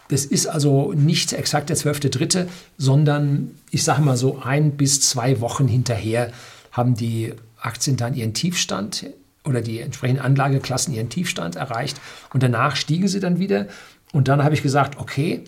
das 0.09 0.25
ist 0.25 0.47
also 0.47 0.93
nicht 0.93 1.33
exakt 1.33 1.71
der 1.71 1.77
12.03., 1.77 2.47
sondern 2.79 3.53
ich 3.71 3.85
sage 3.85 4.03
mal 4.03 4.17
so 4.17 4.41
ein 4.41 4.77
bis 4.77 5.01
zwei 5.01 5.41
Wochen 5.41 5.69
hinterher 5.69 6.33
haben 6.71 6.95
die 6.95 7.35
Aktien 7.61 7.97
dann 7.97 8.15
ihren 8.15 8.35
Tiefstand 8.35 9.07
oder 9.45 9.61
die 9.61 9.81
entsprechenden 9.81 10.23
Anlageklassen 10.23 10.95
ihren 10.95 11.09
Tiefstand 11.09 11.57
erreicht 11.57 12.01
und 12.33 12.43
danach 12.43 12.77
stiegen 12.77 13.09
sie 13.09 13.21
dann 13.21 13.39
wieder. 13.39 13.67
Und 14.13 14.29
dann 14.29 14.45
habe 14.45 14.55
ich 14.55 14.63
gesagt, 14.63 14.99
okay, 14.99 15.45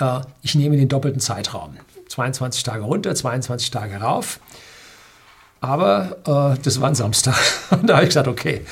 äh, 0.00 0.20
ich 0.42 0.54
nehme 0.54 0.76
den 0.76 0.88
doppelten 0.88 1.20
Zeitraum. 1.20 1.76
22 2.08 2.62
Tage 2.62 2.82
runter, 2.82 3.14
22 3.14 3.70
Tage 3.70 3.96
rauf. 3.96 4.40
Aber 5.60 6.56
äh, 6.56 6.62
das 6.62 6.80
war 6.80 6.88
ein 6.88 6.94
Samstag. 6.94 7.36
Da 7.82 7.94
habe 7.94 8.04
ich 8.04 8.10
gesagt, 8.10 8.28
okay, 8.28 8.62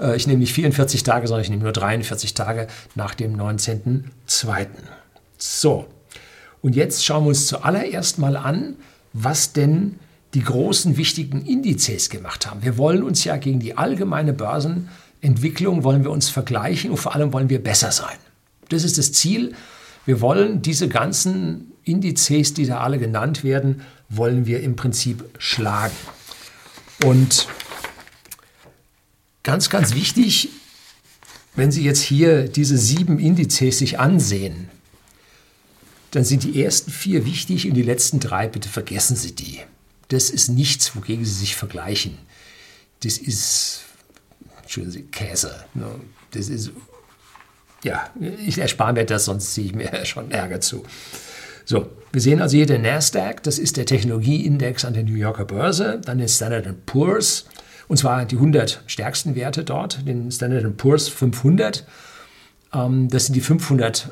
äh, 0.00 0.16
ich 0.16 0.26
nehme 0.26 0.40
nicht 0.40 0.52
44 0.52 1.02
Tage, 1.02 1.26
sondern 1.26 1.42
ich 1.42 1.50
nehme 1.50 1.64
nur 1.64 1.72
43 1.72 2.34
Tage 2.34 2.68
nach 2.94 3.14
dem 3.14 3.36
19.02. 3.36 4.66
So, 5.36 5.86
und 6.60 6.76
jetzt 6.76 7.04
schauen 7.04 7.24
wir 7.24 7.28
uns 7.28 7.46
zuallererst 7.46 8.18
mal 8.18 8.36
an, 8.36 8.76
was 9.12 9.52
denn 9.52 9.98
die 10.34 10.42
großen 10.42 10.96
wichtigen 10.96 11.42
Indizes 11.42 12.10
gemacht 12.10 12.48
haben. 12.48 12.62
Wir 12.62 12.76
wollen 12.76 13.02
uns 13.02 13.24
ja 13.24 13.36
gegen 13.36 13.60
die 13.60 13.76
allgemeine 13.76 14.32
Börsenentwicklung, 14.32 15.84
wollen 15.84 16.04
wir 16.04 16.10
uns 16.10 16.28
vergleichen 16.28 16.90
und 16.90 16.98
vor 16.98 17.14
allem 17.14 17.32
wollen 17.32 17.48
wir 17.48 17.62
besser 17.62 17.90
sein. 17.90 18.16
Das 18.68 18.84
ist 18.84 18.98
das 18.98 19.12
Ziel 19.12 19.54
wir 20.08 20.22
wollen 20.22 20.62
diese 20.62 20.88
ganzen 20.88 21.70
Indizes, 21.84 22.54
die 22.54 22.64
da 22.64 22.80
alle 22.80 22.98
genannt 22.98 23.44
werden, 23.44 23.82
wollen 24.08 24.46
wir 24.46 24.62
im 24.62 24.74
Prinzip 24.74 25.22
schlagen. 25.36 25.94
Und 27.04 27.46
ganz, 29.42 29.68
ganz 29.68 29.94
wichtig, 29.94 30.48
wenn 31.56 31.70
Sie 31.70 31.84
jetzt 31.84 32.00
hier 32.00 32.48
diese 32.48 32.78
sieben 32.78 33.18
Indizes 33.18 33.80
sich 33.80 33.98
ansehen, 33.98 34.70
dann 36.12 36.24
sind 36.24 36.42
die 36.42 36.62
ersten 36.62 36.90
vier 36.90 37.26
wichtig 37.26 37.68
und 37.68 37.74
die 37.74 37.82
letzten 37.82 38.18
drei, 38.18 38.48
bitte 38.48 38.70
vergessen 38.70 39.14
Sie 39.14 39.34
die. 39.34 39.60
Das 40.08 40.30
ist 40.30 40.48
nichts, 40.48 40.96
wogegen 40.96 41.26
Sie 41.26 41.34
sich 41.34 41.54
vergleichen. 41.54 42.16
Das 43.00 43.18
ist, 43.18 43.82
Entschuldigen 44.62 44.92
Sie, 44.92 45.02
Käse. 45.02 45.66
Ne? 45.74 46.00
Das 46.30 46.48
ist, 46.48 46.70
ja, 47.82 48.08
ich 48.44 48.58
erspare 48.58 48.92
mir 48.92 49.04
das, 49.04 49.26
sonst 49.26 49.54
ziehe 49.54 49.66
ich 49.66 49.74
mir 49.74 49.90
schon 50.04 50.30
Ärger 50.30 50.60
zu. 50.60 50.84
So, 51.64 51.88
wir 52.12 52.20
sehen 52.20 52.40
also 52.40 52.56
hier 52.56 52.66
den 52.66 52.82
Nasdaq, 52.82 53.42
das 53.42 53.58
ist 53.58 53.76
der 53.76 53.84
Technologieindex 53.84 54.84
an 54.84 54.94
der 54.94 55.04
New 55.04 55.14
Yorker 55.14 55.44
Börse, 55.44 56.00
dann 56.02 56.18
den 56.18 56.28
Standard 56.28 56.86
Poor's, 56.86 57.46
und 57.88 57.98
zwar 57.98 58.24
die 58.24 58.36
100 58.36 58.82
stärksten 58.86 59.34
Werte 59.34 59.64
dort, 59.64 60.06
den 60.06 60.30
Standard 60.30 60.76
Poor's 60.76 61.08
500. 61.08 61.86
Ähm, 62.72 63.08
das 63.08 63.26
sind 63.26 63.34
die 63.34 63.40
500 63.40 64.10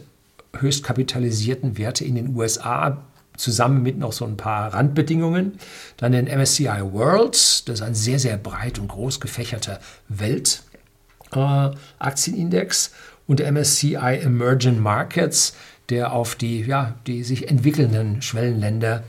höchst 0.59 0.85
kapitalisierten 0.85 1.79
Werte 1.79 2.05
in 2.05 2.14
den 2.14 2.37
USA, 2.37 3.02
zusammen 3.37 3.83
mit 3.83 3.98
noch 3.98 4.12
so 4.12 4.24
ein 4.24 4.37
paar 4.37 4.74
Randbedingungen. 4.74 5.59
Dann 5.96 6.12
den 6.12 6.26
MSCI 6.26 6.92
World, 6.92 7.68
das 7.68 7.74
ist 7.74 7.83
ein 7.83 7.94
sehr, 7.94 8.18
sehr 8.18 8.37
breit 8.37 8.79
und 8.79 8.88
groß 8.88 9.20
gefächerter 9.20 9.81
Weltaktienindex. 10.09 12.88
Äh, 12.88 12.90
und 13.26 13.40
der 13.40 13.50
MSCI 13.50 14.20
Emerging 14.22 14.80
Markets, 14.80 15.54
der 15.88 16.12
auf 16.12 16.34
die, 16.34 16.62
ja, 16.62 16.94
die 17.06 17.22
sich 17.22 17.48
entwickelnden 17.48 18.22
Schwellenländer 18.22 19.02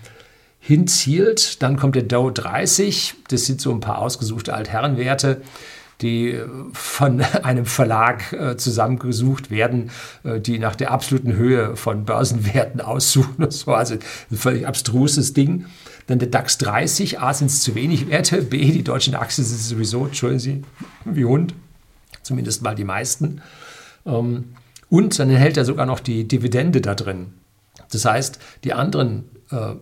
hinzielt. 0.60 1.62
Dann 1.62 1.78
kommt 1.78 1.96
der 1.96 2.04
Dow 2.04 2.32
30, 2.32 3.16
das 3.30 3.46
sind 3.46 3.62
so 3.62 3.72
ein 3.72 3.80
paar 3.80 4.00
ausgesuchte 4.00 4.54
Altherrenwerte 4.54 5.42
die 6.02 6.40
von 6.74 7.22
einem 7.44 7.66
Verlag 7.66 8.34
äh, 8.34 8.58
zusammengesucht 8.58 9.50
werden, 9.50 9.92
äh, 10.24 10.40
die 10.40 10.60
nach 10.60 10.76
der 10.76 10.92
absoluten 10.92 11.34
Höhe 11.34 11.76
von 11.76 12.06
Börsenwerten 12.06 12.82
aussuchen. 12.82 13.36
Das 13.38 13.68
war 13.68 13.78
also 13.78 13.96
ein 13.96 14.38
völlig 14.38 14.68
abstruses 14.68 15.34
Ding. 15.34 15.66
Dann 16.08 16.20
der 16.20 16.30
DAX 16.30 16.58
30, 16.60 17.20
A 17.20 17.34
sind 17.34 17.48
es 17.48 17.62
zu 17.62 17.76
wenig 17.76 18.08
Werte, 18.08 18.42
B 18.42 18.72
die 18.72 18.84
deutschen 18.84 19.14
Aktien 19.14 19.46
sind 19.46 19.60
sowieso, 19.60 20.06
entschuldigen 20.06 20.40
Sie, 20.40 20.64
wie 21.04 21.26
Hund, 21.26 21.54
zumindest 22.24 22.62
mal 22.62 22.76
die 22.76 22.86
meisten. 22.86 23.42
Ähm, 24.08 24.56
und 24.90 25.20
dann 25.20 25.30
enthält 25.30 25.58
er 25.58 25.66
sogar 25.66 25.86
noch 25.86 26.00
die 26.00 26.28
Dividende 26.28 26.82
da 26.82 26.96
drin. 26.96 27.34
Das 27.92 28.06
heißt, 28.06 28.40
die 28.64 28.74
anderen 28.74 29.26
äh, 29.52 29.76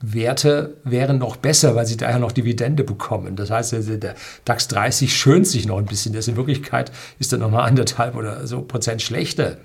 Werte 0.00 0.78
wären 0.82 1.18
noch 1.18 1.36
besser, 1.36 1.74
weil 1.74 1.86
sie 1.86 1.96
daher 1.96 2.18
noch 2.18 2.32
Dividende 2.32 2.84
bekommen. 2.84 3.36
Das 3.36 3.50
heißt, 3.50 3.72
der 4.02 4.14
DAX 4.44 4.68
30 4.68 5.14
schönt 5.14 5.46
sich 5.46 5.66
noch 5.66 5.78
ein 5.78 5.84
bisschen. 5.84 6.14
Das 6.14 6.26
in 6.26 6.36
Wirklichkeit 6.36 6.90
ist 7.18 7.32
er 7.32 7.38
nochmal 7.38 7.68
anderthalb 7.68 8.16
oder 8.16 8.46
so 8.46 8.62
Prozent 8.62 9.02
schlechter. 9.02 9.58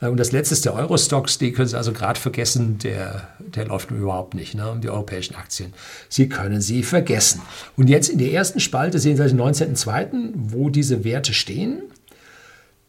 Äh, 0.00 0.08
und 0.08 0.18
das 0.18 0.32
letzte 0.32 0.54
ist 0.54 0.64
der 0.64 0.74
Eurostox, 0.74 1.38
die 1.38 1.52
können 1.52 1.68
Sie 1.68 1.76
also 1.76 1.92
gerade 1.92 2.20
vergessen, 2.20 2.78
der, 2.78 3.28
der 3.38 3.66
läuft 3.66 3.90
überhaupt 3.90 4.34
nicht, 4.34 4.54
ne, 4.54 4.78
die 4.82 4.90
europäischen 4.90 5.34
Aktien. 5.34 5.72
Sie 6.08 6.28
können 6.28 6.60
sie 6.60 6.82
vergessen. 6.82 7.42
Und 7.76 7.88
jetzt 7.88 8.08
in 8.08 8.18
der 8.18 8.32
ersten 8.32 8.60
Spalte 8.60 8.98
sehen 8.98 9.16
Sie 9.16 9.26
den 9.26 9.40
19.02., 9.40 10.32
wo 10.34 10.70
diese 10.70 11.02
Werte 11.04 11.34
stehen. 11.34 11.82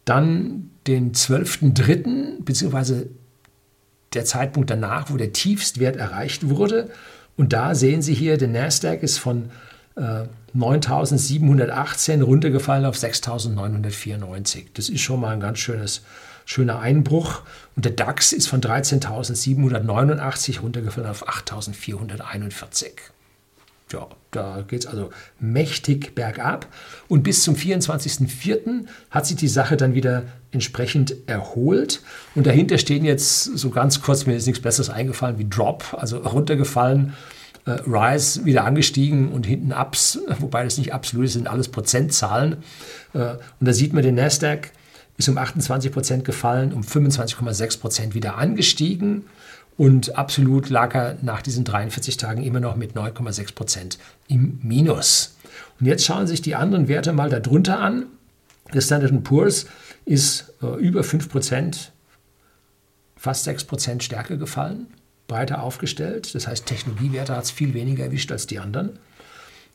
Dann 0.06 0.72
den 0.88 1.14
12.03. 1.14 2.44
beziehungsweise 2.44 3.10
der 4.14 4.26
Zeitpunkt 4.26 4.70
danach, 4.70 5.10
wo 5.10 5.18
der 5.18 5.34
Tiefstwert 5.34 5.98
erreicht 5.98 6.50
wurde. 6.50 6.90
Und 7.38 7.54
da 7.54 7.76
sehen 7.76 8.02
Sie 8.02 8.14
hier, 8.14 8.38
der 8.38 8.48
Nasdaq 8.48 9.04
ist 9.04 9.18
von 9.18 9.52
äh, 9.98 10.24
9.718 10.56 12.24
runtergefallen 12.24 12.86
auf 12.86 12.96
6.994. 12.96 14.68
Das 14.74 14.88
ist 14.90 15.02
schon 15.02 15.20
mal 15.20 15.34
ein 15.34 15.42
ganz 15.42 15.60
schönes, 15.60 16.02
schöner 16.46 16.80
Einbruch. 16.80 17.42
Und 17.76 17.84
der 17.84 17.92
DAX 17.92 18.32
ist 18.32 18.48
von 18.48 18.62
13.789 18.62 20.62
runtergefallen 20.62 21.10
auf 21.10 21.28
8.441 21.28 22.92
ja, 23.96 24.08
da 24.32 24.64
geht 24.68 24.82
es 24.82 24.88
also 24.88 25.10
mächtig 25.40 26.16
bergab. 26.16 26.68
Und 27.08 27.24
bis 27.24 27.44
zum 27.44 27.56
24.04. 27.56 28.86
hat 29.10 29.26
sich 29.26 29.38
die 29.38 29.48
Sache 29.48 29.78
dann 29.78 29.96
wieder 29.96 30.24
entsprechend 30.52 31.16
erholt. 31.28 32.02
Und 32.36 32.46
dahinter 32.46 32.78
stehen 32.78 33.06
jetzt 33.06 33.44
so 33.44 33.70
ganz 33.70 34.02
kurz, 34.02 34.26
mir 34.26 34.36
ist 34.36 34.46
nichts 34.46 34.62
Besseres 34.62 34.90
eingefallen 34.90 35.40
wie 35.40 35.48
Drop, 35.48 35.96
also 35.98 36.18
runtergefallen. 36.18 37.14
Äh, 37.66 37.78
Rise 37.88 38.46
wieder 38.46 38.66
angestiegen 38.66 39.32
und 39.32 39.46
hinten 39.46 39.72
Ups, 39.72 40.20
wobei 40.40 40.64
das 40.64 40.78
nicht 40.78 40.94
absolut 40.94 41.26
ist, 41.26 41.34
sind 41.34 41.48
alles 41.48 41.70
Prozentzahlen. 41.70 42.58
Äh, 43.14 43.18
und 43.20 43.42
da 43.62 43.74
sieht 43.74 43.94
man 43.94 44.04
den 44.04 44.16
Nasdaq 44.16 44.72
ist 45.18 45.30
um 45.30 45.38
28 45.38 45.92
Prozent 45.92 46.26
gefallen, 46.26 46.74
um 46.74 46.82
25,6 46.82 47.80
Prozent 47.80 48.16
wieder 48.16 48.38
angestiegen. 48.38 49.24
Und 49.78 50.18
absolut 50.18 50.70
lag 50.70 50.96
er 50.96 51.18
nach 51.22 51.42
diesen 51.42 51.66
43 51.66 52.18
Tagen 52.18 52.44
immer 52.44 52.60
noch 52.60 52.76
mit 52.76 52.96
9,6 52.96 53.56
Prozent 53.56 53.98
im 54.28 54.60
Minus. 54.64 55.36
Und 55.80 55.86
jetzt 55.86 56.06
schauen 56.06 56.28
sich 56.28 56.42
die 56.42 56.56
anderen 56.56 56.88
Werte 56.88 57.12
mal 57.12 57.30
darunter 57.30 57.80
an. 57.80 58.06
Der 58.74 58.82
Standard 58.82 59.24
Poor's 59.24 59.68
ist 60.06 60.54
äh, 60.62 60.80
über 60.80 61.04
5 61.04 61.30
Prozent, 61.30 61.92
fast 63.18 63.44
6 63.44 63.66
Prozent 63.66 64.04
stärker 64.04 64.38
gefallen, 64.38 64.88
breiter 65.28 65.62
aufgestellt. 65.62 66.34
Das 66.36 66.48
heißt, 66.48 66.66
Technologiewerte 66.66 67.36
hat 67.36 67.44
es 67.44 67.52
viel 67.52 67.74
weniger 67.74 68.06
erwischt 68.06 68.32
als 68.32 68.48
die 68.48 68.60
anderen. 68.60 68.98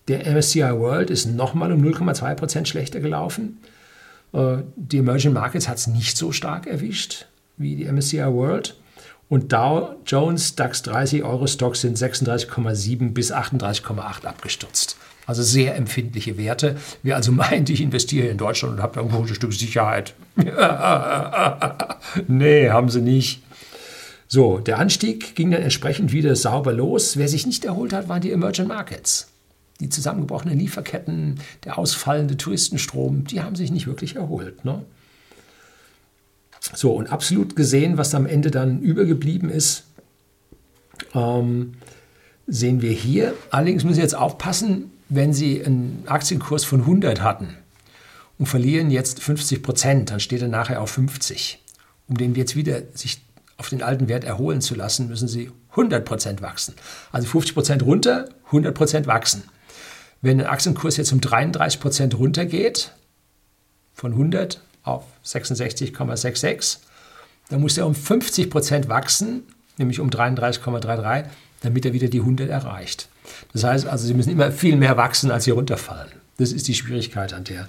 Der 0.08 0.26
MSCI 0.26 0.62
World 0.62 1.10
ist 1.10 1.26
nochmal 1.26 1.72
um 1.72 1.82
0,2 1.82 2.34
Prozent 2.34 2.68
schlechter 2.68 3.00
gelaufen. 3.00 3.58
Äh, 4.32 4.58
die 4.76 4.98
Emerging 4.98 5.34
Markets 5.34 5.68
hat 5.68 5.76
es 5.76 5.86
nicht 5.86 6.16
so 6.16 6.32
stark 6.32 6.66
erwischt 6.66 7.26
wie 7.58 7.76
die 7.76 7.84
MSCI 7.84 8.24
World. 8.24 8.76
Und 9.30 9.52
Dow 9.52 9.94
Jones, 10.04 10.56
DAX 10.56 10.82
30, 10.82 11.22
Euro-Stocks 11.22 11.82
sind 11.82 11.96
36,7 11.96 13.12
bis 13.12 13.32
38,8 13.32 14.26
abgestürzt. 14.26 14.96
Also 15.24 15.44
sehr 15.44 15.76
empfindliche 15.76 16.36
Werte. 16.36 16.76
Wer 17.04 17.14
also 17.14 17.30
meint, 17.46 17.70
ich 17.70 17.80
investiere 17.80 18.26
in 18.26 18.38
Deutschland 18.38 18.74
und 18.74 18.82
habe 18.82 18.98
irgendwo 18.98 19.18
ein 19.20 19.28
Stück 19.28 19.52
Sicherheit. 19.52 20.14
nee, 22.26 22.70
haben 22.70 22.88
sie 22.88 23.00
nicht. 23.00 23.44
So, 24.26 24.58
der 24.58 24.80
Anstieg 24.80 25.36
ging 25.36 25.52
dann 25.52 25.62
entsprechend 25.62 26.10
wieder 26.10 26.34
sauber 26.34 26.72
los. 26.72 27.16
Wer 27.16 27.28
sich 27.28 27.46
nicht 27.46 27.64
erholt 27.64 27.92
hat, 27.92 28.08
waren 28.08 28.22
die 28.22 28.32
Emerging 28.32 28.66
Markets. 28.66 29.28
Die 29.78 29.88
zusammengebrochenen 29.88 30.58
Lieferketten, 30.58 31.38
der 31.64 31.78
ausfallende 31.78 32.36
Touristenstrom, 32.36 33.24
die 33.24 33.42
haben 33.42 33.54
sich 33.54 33.70
nicht 33.70 33.86
wirklich 33.86 34.16
erholt. 34.16 34.64
Ne? 34.64 34.84
So, 36.60 36.92
und 36.92 37.10
absolut 37.10 37.56
gesehen, 37.56 37.96
was 37.98 38.14
am 38.14 38.26
Ende 38.26 38.50
dann 38.50 38.80
übergeblieben 38.80 39.50
ist, 39.50 39.84
ähm, 41.14 41.74
sehen 42.46 42.82
wir 42.82 42.92
hier. 42.92 43.34
Allerdings 43.50 43.84
müssen 43.84 43.96
Sie 43.96 44.02
jetzt 44.02 44.16
aufpassen, 44.16 44.90
wenn 45.08 45.32
Sie 45.32 45.64
einen 45.64 46.04
Aktienkurs 46.06 46.64
von 46.64 46.80
100 46.80 47.22
hatten 47.22 47.56
und 48.38 48.46
verlieren 48.46 48.90
jetzt 48.90 49.20
50 49.22 49.62
Prozent, 49.62 50.10
dann 50.10 50.20
steht 50.20 50.42
er 50.42 50.48
nachher 50.48 50.80
auf 50.80 50.90
50. 50.90 51.62
Um 52.08 52.16
den 52.16 52.34
jetzt 52.34 52.56
wieder 52.56 52.82
sich 52.94 53.20
auf 53.56 53.68
den 53.68 53.82
alten 53.82 54.08
Wert 54.08 54.24
erholen 54.24 54.60
zu 54.60 54.74
lassen, 54.74 55.08
müssen 55.08 55.28
Sie 55.28 55.50
100 55.70 56.04
Prozent 56.04 56.42
wachsen. 56.42 56.74
Also 57.12 57.28
50 57.28 57.54
Prozent 57.54 57.82
runter, 57.82 58.28
100 58.46 58.74
Prozent 58.74 59.06
wachsen. 59.06 59.44
Wenn 60.22 60.40
ein 60.40 60.46
Aktienkurs 60.46 60.96
jetzt 60.96 61.12
um 61.12 61.20
33 61.20 61.80
Prozent 61.80 62.18
runtergeht, 62.18 62.92
von 63.94 64.12
100 64.12 64.60
auf 64.82 65.04
66,66. 65.24 66.78
Da 67.48 67.58
muss 67.58 67.76
er 67.76 67.86
um 67.86 67.94
50 67.94 68.50
Prozent 68.50 68.88
wachsen, 68.88 69.42
nämlich 69.76 70.00
um 70.00 70.10
33,33, 70.10 71.24
damit 71.62 71.84
er 71.84 71.92
wieder 71.92 72.08
die 72.08 72.20
100 72.20 72.48
erreicht. 72.48 73.08
Das 73.52 73.64
heißt 73.64 73.86
also, 73.86 74.06
Sie 74.06 74.14
müssen 74.14 74.30
immer 74.30 74.52
viel 74.52 74.76
mehr 74.76 74.96
wachsen, 74.96 75.30
als 75.30 75.44
Sie 75.44 75.50
runterfallen. 75.50 76.12
Das 76.38 76.52
ist 76.52 76.68
die 76.68 76.74
Schwierigkeit 76.74 77.32
an 77.32 77.44
der 77.44 77.68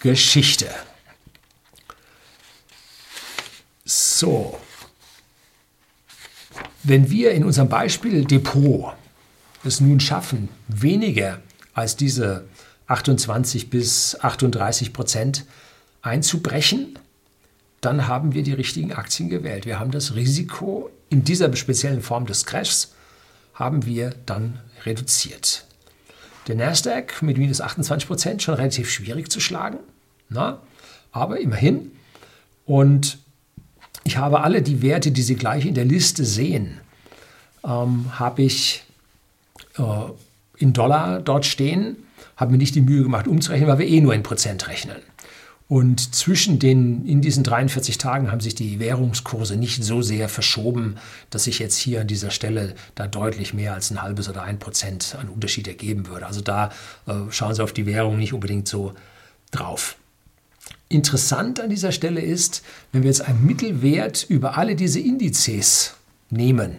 Geschichte. 0.00 0.66
So, 3.84 4.58
wenn 6.82 7.10
wir 7.10 7.32
in 7.32 7.44
unserem 7.44 7.68
Beispiel 7.68 8.24
Depot 8.24 8.92
es 9.64 9.80
nun 9.80 10.00
schaffen, 10.00 10.48
weniger 10.68 11.40
als 11.72 11.96
diese 11.96 12.44
28 12.88 13.70
bis 13.70 14.16
38 14.20 14.92
Prozent 14.92 15.44
einzubrechen, 16.06 16.98
dann 17.80 18.08
haben 18.08 18.32
wir 18.34 18.42
die 18.42 18.52
richtigen 18.52 18.92
Aktien 18.92 19.28
gewählt. 19.28 19.66
Wir 19.66 19.78
haben 19.78 19.90
das 19.90 20.14
Risiko 20.14 20.90
in 21.08 21.24
dieser 21.24 21.54
speziellen 21.54 22.02
Form 22.02 22.26
des 22.26 22.46
Crashs 22.46 22.92
haben 23.54 23.86
wir 23.86 24.14
dann 24.26 24.60
reduziert. 24.84 25.64
Der 26.46 26.56
Nasdaq 26.56 27.22
mit 27.22 27.38
minus 27.38 27.60
28 27.60 28.06
Prozent 28.06 28.42
schon 28.42 28.54
relativ 28.54 28.90
schwierig 28.90 29.30
zu 29.30 29.40
schlagen, 29.40 29.78
na, 30.28 30.60
aber 31.12 31.40
immerhin. 31.40 31.92
Und 32.66 33.18
ich 34.04 34.16
habe 34.16 34.42
alle 34.42 34.62
die 34.62 34.82
Werte, 34.82 35.10
die 35.10 35.22
Sie 35.22 35.36
gleich 35.36 35.66
in 35.66 35.74
der 35.74 35.84
Liste 35.84 36.24
sehen, 36.24 36.80
ähm, 37.64 38.18
habe 38.18 38.42
ich 38.42 38.84
äh, 39.78 39.82
in 40.58 40.72
Dollar 40.72 41.20
dort 41.20 41.46
stehen, 41.46 41.96
habe 42.36 42.52
mir 42.52 42.58
nicht 42.58 42.74
die 42.74 42.80
Mühe 42.80 43.02
gemacht 43.02 43.26
umzurechnen, 43.26 43.68
weil 43.68 43.78
wir 43.78 43.88
eh 43.88 44.00
nur 44.00 44.14
in 44.14 44.22
Prozent 44.22 44.68
rechnen. 44.68 44.98
Und 45.68 46.14
zwischen 46.14 46.60
den, 46.60 47.04
in 47.06 47.20
diesen 47.22 47.42
43 47.42 47.98
Tagen 47.98 48.30
haben 48.30 48.40
sich 48.40 48.54
die 48.54 48.78
Währungskurse 48.78 49.56
nicht 49.56 49.82
so 49.82 50.00
sehr 50.00 50.28
verschoben, 50.28 50.96
dass 51.30 51.44
sich 51.44 51.58
jetzt 51.58 51.76
hier 51.76 52.02
an 52.02 52.06
dieser 52.06 52.30
Stelle 52.30 52.74
da 52.94 53.08
deutlich 53.08 53.52
mehr 53.52 53.74
als 53.74 53.90
ein 53.90 54.00
halbes 54.00 54.28
oder 54.28 54.42
ein 54.42 54.60
Prozent 54.60 55.16
an 55.18 55.28
Unterschied 55.28 55.66
ergeben 55.66 56.06
würde. 56.06 56.26
Also 56.26 56.40
da 56.40 56.70
äh, 57.06 57.14
schauen 57.30 57.54
Sie 57.54 57.64
auf 57.64 57.72
die 57.72 57.86
Währung 57.86 58.16
nicht 58.16 58.32
unbedingt 58.32 58.68
so 58.68 58.94
drauf. 59.50 59.96
Interessant 60.88 61.58
an 61.58 61.70
dieser 61.70 61.90
Stelle 61.90 62.20
ist, 62.20 62.62
wenn 62.92 63.02
wir 63.02 63.08
jetzt 63.08 63.22
einen 63.22 63.44
Mittelwert 63.44 64.24
über 64.28 64.56
alle 64.56 64.76
diese 64.76 65.00
Indizes 65.00 65.94
nehmen, 66.30 66.76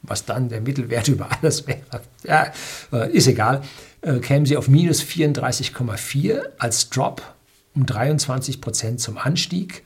was 0.00 0.24
dann 0.24 0.48
der 0.48 0.62
Mittelwert 0.62 1.08
über 1.08 1.28
alles 1.30 1.66
wäre, 1.66 2.00
ja, 2.24 2.50
äh, 2.90 3.12
ist 3.12 3.26
egal, 3.26 3.62
äh, 4.00 4.18
kämen 4.18 4.46
Sie 4.46 4.56
auf 4.56 4.66
minus 4.68 5.02
34,4 5.02 6.40
als 6.56 6.88
Drop 6.88 7.22
um 7.74 7.86
23 7.86 8.60
Prozent 8.60 9.00
zum 9.00 9.18
Anstieg 9.18 9.84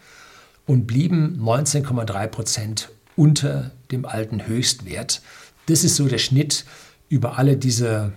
und 0.67 0.87
blieben 0.87 1.39
19,3 1.43 2.27
Prozent 2.29 2.89
unter 3.17 3.73
dem 3.91 4.05
alten 4.05 4.47
Höchstwert. 4.47 5.23
Das 5.67 5.85
ist 5.85 5.97
so 5.97 6.09
der 6.09 6.19
Schnitt 6.19 6.65
über 7.09 7.39
alle 7.39 7.57
diese 7.57 8.13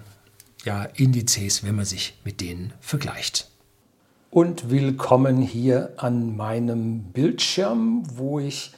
ja, 0.65 0.84
Indizes, 0.84 1.63
wenn 1.63 1.76
man 1.76 1.86
sich 1.86 2.18
mit 2.24 2.41
denen 2.41 2.74
vergleicht. 2.80 3.49
Und 4.30 4.70
willkommen 4.70 5.41
hier 5.41 5.93
an 5.97 6.36
meinem 6.36 7.03
Bildschirm, 7.13 8.03
wo 8.15 8.39
ich 8.39 8.74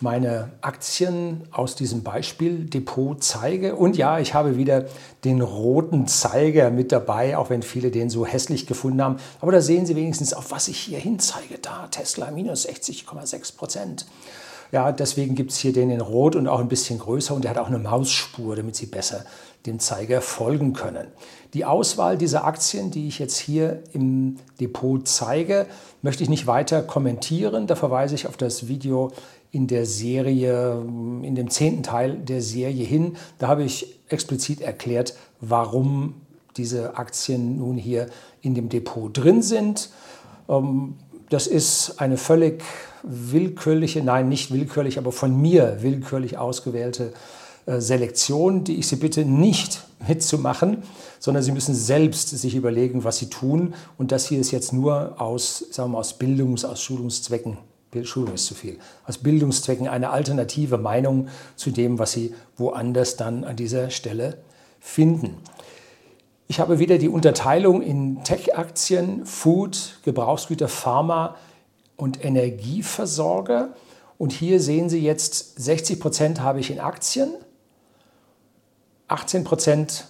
meine 0.00 0.50
Aktien 0.60 1.48
aus 1.50 1.74
diesem 1.74 2.02
Beispieldepot 2.02 3.24
zeige. 3.24 3.76
Und 3.76 3.96
ja, 3.96 4.18
ich 4.18 4.34
habe 4.34 4.56
wieder 4.56 4.86
den 5.24 5.40
roten 5.40 6.06
Zeiger 6.06 6.70
mit 6.70 6.92
dabei, 6.92 7.36
auch 7.36 7.50
wenn 7.50 7.62
viele 7.62 7.90
den 7.90 8.10
so 8.10 8.26
hässlich 8.26 8.66
gefunden 8.66 9.02
haben. 9.02 9.16
Aber 9.40 9.52
da 9.52 9.60
sehen 9.60 9.86
Sie 9.86 9.96
wenigstens, 9.96 10.34
auf 10.34 10.50
was 10.50 10.68
ich 10.68 10.78
hier 10.78 10.98
hinzeige. 10.98 11.58
Da, 11.60 11.86
Tesla 11.88 12.30
minus 12.30 12.68
60,6 12.68 13.56
Prozent. 13.56 14.06
Ja, 14.72 14.90
deswegen 14.92 15.34
gibt 15.34 15.52
es 15.52 15.58
hier 15.58 15.72
den 15.72 15.90
in 15.90 16.00
Rot 16.00 16.34
und 16.34 16.48
auch 16.48 16.58
ein 16.58 16.68
bisschen 16.68 16.98
größer 16.98 17.34
und 17.34 17.44
der 17.44 17.52
hat 17.52 17.58
auch 17.58 17.68
eine 17.68 17.78
Mausspur, 17.78 18.56
damit 18.56 18.74
Sie 18.74 18.86
besser 18.86 19.24
dem 19.64 19.78
Zeiger 19.78 20.20
folgen 20.20 20.72
können. 20.72 21.08
Die 21.54 21.64
Auswahl 21.64 22.16
dieser 22.18 22.44
Aktien, 22.44 22.90
die 22.90 23.08
ich 23.08 23.18
jetzt 23.18 23.38
hier 23.38 23.82
im 23.92 24.36
Depot 24.60 25.06
zeige, 25.06 25.66
möchte 26.02 26.22
ich 26.22 26.28
nicht 26.28 26.46
weiter 26.46 26.82
kommentieren. 26.82 27.66
Da 27.66 27.76
verweise 27.76 28.14
ich 28.14 28.26
auf 28.26 28.36
das 28.36 28.68
Video 28.68 29.12
in 29.50 29.66
der 29.66 29.86
Serie, 29.86 30.82
in 31.22 31.34
dem 31.34 31.50
zehnten 31.50 31.82
Teil 31.82 32.16
der 32.16 32.42
Serie 32.42 32.84
hin. 32.84 33.16
Da 33.38 33.48
habe 33.48 33.64
ich 33.64 34.00
explizit 34.08 34.60
erklärt, 34.60 35.14
warum 35.40 36.14
diese 36.56 36.96
Aktien 36.96 37.58
nun 37.58 37.76
hier 37.76 38.06
in 38.40 38.54
dem 38.54 38.68
Depot 38.68 39.16
drin 39.16 39.42
sind. 39.42 39.90
Ähm, 40.48 40.94
das 41.28 41.46
ist 41.46 41.94
eine 41.98 42.16
völlig 42.16 42.62
willkürliche, 43.02 44.02
nein, 44.02 44.28
nicht 44.28 44.52
willkürlich, 44.52 44.98
aber 44.98 45.12
von 45.12 45.40
mir 45.40 45.78
willkürlich 45.80 46.38
ausgewählte 46.38 47.12
äh, 47.66 47.80
Selektion, 47.80 48.64
die 48.64 48.76
ich 48.76 48.86
Sie 48.88 48.96
bitte 48.96 49.24
nicht 49.24 49.84
mitzumachen, 50.08 50.82
sondern 51.18 51.42
Sie 51.42 51.52
müssen 51.52 51.74
selbst 51.74 52.30
sich 52.30 52.54
überlegen, 52.54 53.04
was 53.04 53.18
Sie 53.18 53.30
tun. 53.30 53.74
Und 53.98 54.12
das 54.12 54.26
hier 54.26 54.40
ist 54.40 54.50
jetzt 54.50 54.72
nur 54.72 55.20
aus, 55.20 55.64
sagen 55.70 55.92
wir, 55.92 55.98
aus 55.98 56.18
Bildungs-, 56.18 56.64
aus 56.64 56.80
Schulungszwecken 56.80 57.58
Schulung 58.04 58.34
ist 58.34 58.46
zu 58.46 58.54
viel. 58.54 58.78
Aus 59.06 59.18
Bildungszwecken 59.18 59.88
eine 59.88 60.10
alternative 60.10 60.78
Meinung 60.78 61.28
zu 61.56 61.70
dem, 61.70 61.98
was 61.98 62.12
Sie 62.12 62.34
woanders 62.56 63.16
dann 63.16 63.44
an 63.44 63.56
dieser 63.56 63.90
Stelle 63.90 64.38
finden. 64.80 65.36
Ich 66.48 66.60
habe 66.60 66.78
wieder 66.78 66.98
die 66.98 67.08
Unterteilung 67.08 67.82
in 67.82 68.22
Tech-Aktien, 68.22 69.26
Food, 69.26 69.98
Gebrauchsgüter, 70.04 70.68
Pharma 70.68 71.36
und 71.96 72.24
Energieversorger. 72.24 73.74
Und 74.18 74.32
hier 74.32 74.60
sehen 74.60 74.88
Sie 74.88 75.00
jetzt, 75.00 75.60
60 75.60 75.98
Prozent 75.98 76.40
habe 76.40 76.60
ich 76.60 76.70
in 76.70 76.78
Aktien, 76.78 77.30
18 79.08 79.44
Prozent 79.44 80.06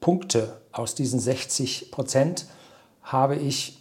Punkte 0.00 0.60
aus 0.72 0.94
diesen 0.94 1.20
60 1.20 1.90
Prozent 1.90 2.46
habe 3.02 3.36
ich 3.36 3.79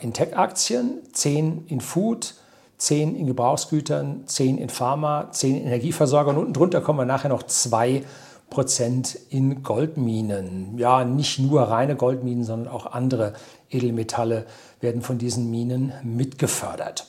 in 0.00 0.12
Tech-Aktien, 0.12 0.98
10 1.12 1.66
in 1.66 1.80
Food, 1.80 2.34
10 2.78 3.16
in 3.16 3.26
Gebrauchsgütern, 3.26 4.22
10 4.26 4.58
in 4.58 4.68
Pharma, 4.68 5.30
10 5.30 5.56
in 5.56 5.66
Energieversorger 5.66 6.30
und 6.30 6.38
unten 6.38 6.52
drunter 6.52 6.80
kommen 6.80 7.00
wir 7.00 7.06
nachher 7.06 7.28
noch 7.28 7.42
2 7.42 8.04
Prozent 8.50 9.18
in 9.30 9.62
Goldminen. 9.62 10.78
Ja, 10.78 11.04
nicht 11.04 11.40
nur 11.40 11.62
reine 11.62 11.96
Goldminen, 11.96 12.44
sondern 12.44 12.72
auch 12.72 12.86
andere 12.86 13.32
Edelmetalle 13.70 14.46
werden 14.80 15.02
von 15.02 15.18
diesen 15.18 15.50
Minen 15.50 15.92
mitgefördert. 16.04 17.08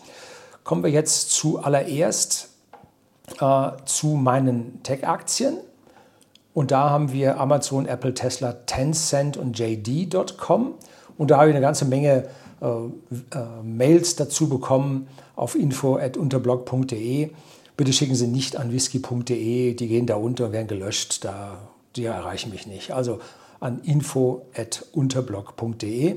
Kommen 0.64 0.84
wir 0.84 0.90
jetzt 0.90 1.32
zuallererst 1.32 2.50
äh, 3.40 3.72
zu 3.86 4.08
meinen 4.08 4.82
Tech-Aktien. 4.82 5.58
Und 6.56 6.72
da 6.72 6.90
haben 6.90 7.12
wir 7.12 7.40
Amazon, 7.40 7.86
Apple, 7.86 8.14
Tesla, 8.14 8.54
Tencent 8.54 9.38
und 9.38 9.60
JD.com. 9.60 10.74
Und 11.18 11.32
da 11.32 11.38
habe 11.38 11.50
ich 11.50 11.56
eine 11.56 11.62
ganze 11.62 11.86
Menge 11.86 12.28
äh, 12.66 13.38
äh, 13.38 13.64
Mails 13.64 14.16
dazu 14.16 14.50
bekommen 14.50 15.08
auf 15.36 15.54
info.unterblog.de. 15.56 17.30
Bitte 17.78 17.94
schicken 17.94 18.16
Sie 18.16 18.28
nicht 18.28 18.58
an 18.58 18.72
whisky.de, 18.72 19.76
die 19.76 19.88
gehen 19.88 20.08
da 20.08 20.16
unter 20.16 20.46
und 20.46 20.54
werden 20.54 20.68
gelöscht, 20.68 21.26
da, 21.26 21.58
die 21.96 22.06
erreichen 22.06 22.50
mich 22.50 22.66
nicht. 22.68 22.92
Also 22.92 23.20
an 23.60 23.82
info.unterblog.de. 23.84 26.16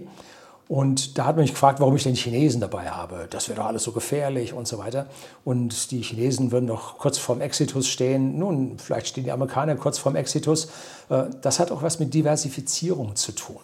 Und 0.69 1.19
da 1.19 1.25
hat 1.25 1.37
man 1.37 1.45
mich 1.45 1.53
gefragt, 1.53 1.81
warum 1.81 1.97
ich 1.97 2.03
den 2.03 2.15
Chinesen 2.15 2.61
dabei 2.61 2.91
habe. 2.91 3.27
Das 3.31 3.49
wäre 3.49 3.61
doch 3.61 3.67
alles 3.67 3.85
so 3.85 3.93
gefährlich 3.93 4.53
und 4.53 4.69
so 4.69 4.77
weiter. 4.77 5.07
Und 5.45 5.91
die 5.91 6.03
Chinesen 6.03 6.53
würden 6.53 6.67
doch 6.67 6.99
kurz 6.99 7.17
vorm 7.17 7.41
Exitus 7.41 7.89
stehen. 7.89 8.39
Nun, 8.39 8.79
vielleicht 8.79 9.09
stehen 9.09 9.25
die 9.25 9.33
Amerikaner 9.33 9.77
kurz 9.77 9.97
vorm 9.99 10.15
Exitus. 10.15 10.69
Äh, 11.09 11.25
das 11.41 11.59
hat 11.59 11.73
auch 11.73 11.81
was 11.83 11.99
mit 11.99 12.13
Diversifizierung 12.13 13.17
zu 13.17 13.33
tun. 13.33 13.63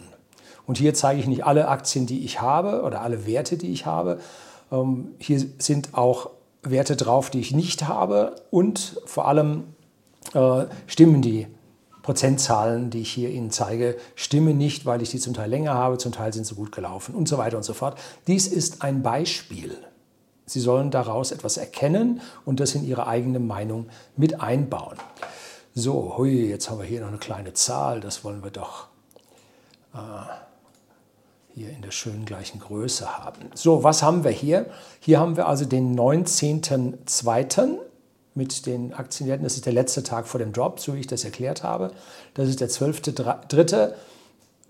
Und 0.67 0.79
hier 0.79 0.95
zeige 0.95 1.21
ich 1.21 1.27
nicht 1.27 1.45
alle 1.45 1.69
Aktien, 1.69 2.07
die 2.07 2.25
ich 2.25 2.41
habe 2.41 2.83
oder 2.83 3.03
alle 3.03 3.27
Werte, 3.27 3.57
die 3.57 3.73
ich 3.73 3.87
habe. 3.87 4.19
Ähm, 4.73 5.09
hier 5.19 5.45
sind 5.59 5.95
auch 5.95 6.31
Werte 6.63 6.97
drauf, 6.97 7.31
die 7.31 7.41
ich 7.41 7.53
nicht 7.53 7.87
habe. 7.87 8.37
Und 8.51 9.01
vor 9.05 9.29
allem 9.29 9.65
äh, 10.33 10.65
stimmen 10.87 11.23
die 11.23 11.47
Prozentzahlen, 12.03 12.91
die 12.91 13.01
ich 13.01 13.13
hier 13.13 13.31
Ihnen 13.31 13.51
zeige, 13.51 13.97
stimmen 14.15 14.59
nicht, 14.59 14.85
weil 14.85 15.01
ich 15.01 15.11
die 15.11 15.19
zum 15.19 15.33
Teil 15.33 15.49
länger 15.49 15.73
habe, 15.73 15.97
zum 15.97 16.13
Teil 16.13 16.35
sind 16.35 16.47
sie 16.47 16.55
gut 16.55 16.71
gelaufen 16.71 17.15
und 17.15 17.29
so 17.29 17.39
weiter 17.39 17.57
und 17.57 17.63
so 17.63 17.73
fort. 17.73 17.99
Dies 18.27 18.47
ist 18.47 18.83
ein 18.83 19.03
Beispiel. 19.03 19.75
Sie 20.45 20.61
sollen 20.61 20.91
daraus 20.91 21.33
etwas 21.33 21.57
erkennen 21.57 22.21
und 22.45 22.61
das 22.61 22.75
in 22.75 22.85
Ihre 22.85 23.07
eigene 23.07 23.39
Meinung 23.39 23.87
mit 24.17 24.43
einbauen. 24.43 24.99
So, 25.75 26.19
hui, 26.19 26.47
jetzt 26.47 26.69
haben 26.69 26.79
wir 26.79 26.87
hier 26.87 27.01
noch 27.01 27.09
eine 27.09 27.17
kleine 27.17 27.55
Zahl, 27.55 28.01
das 28.01 28.23
wollen 28.23 28.45
wir 28.45 28.51
doch. 28.51 28.89
Äh, 29.95 29.99
hier 31.55 31.71
in 31.71 31.83
der 31.83 31.93
schönen 31.93 32.25
gleichen 32.25 32.59
Größe 32.59 33.19
haben. 33.19 33.51
So, 33.55 33.85
was 33.85 34.03
haben 34.03 34.25
wir 34.25 34.33
hier? 34.33 34.67
Hier 34.99 35.21
haben 35.21 35.37
wir 35.37 35.47
also 35.47 35.65
den 35.65 35.97
19.02. 35.97 37.79
mit 38.35 38.67
den 38.67 38.93
Aktienwerten. 38.93 39.45
Das 39.45 39.55
ist 39.55 39.65
der 39.65 39.73
letzte 39.73 40.03
Tag 40.03 40.27
vor 40.27 40.41
dem 40.41 40.53
Drop, 40.53 40.81
so 40.81 40.95
wie 40.95 41.01
ich 41.01 41.07
das 41.07 41.25
erklärt 41.25 41.63
habe. 41.63 41.93
Das 42.35 42.49
ist 42.49 42.61
der 42.61 42.69
12.03. 42.69 43.93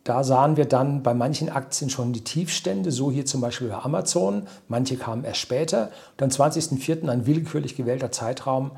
Da 0.04 0.22
sahen 0.22 0.58
wir 0.58 0.66
dann 0.66 1.02
bei 1.02 1.14
manchen 1.14 1.48
Aktien 1.48 1.88
schon 1.88 2.12
die 2.12 2.22
Tiefstände, 2.22 2.92
so 2.92 3.10
hier 3.10 3.24
zum 3.24 3.40
Beispiel 3.40 3.68
bei 3.68 3.78
Amazon. 3.78 4.46
Manche 4.68 4.98
kamen 4.98 5.24
erst 5.24 5.40
später. 5.40 5.90
Dann 6.18 6.30
20.04. 6.30 7.08
ein 7.08 7.24
willkürlich 7.24 7.76
gewählter 7.76 8.12
Zeitraum, 8.12 8.72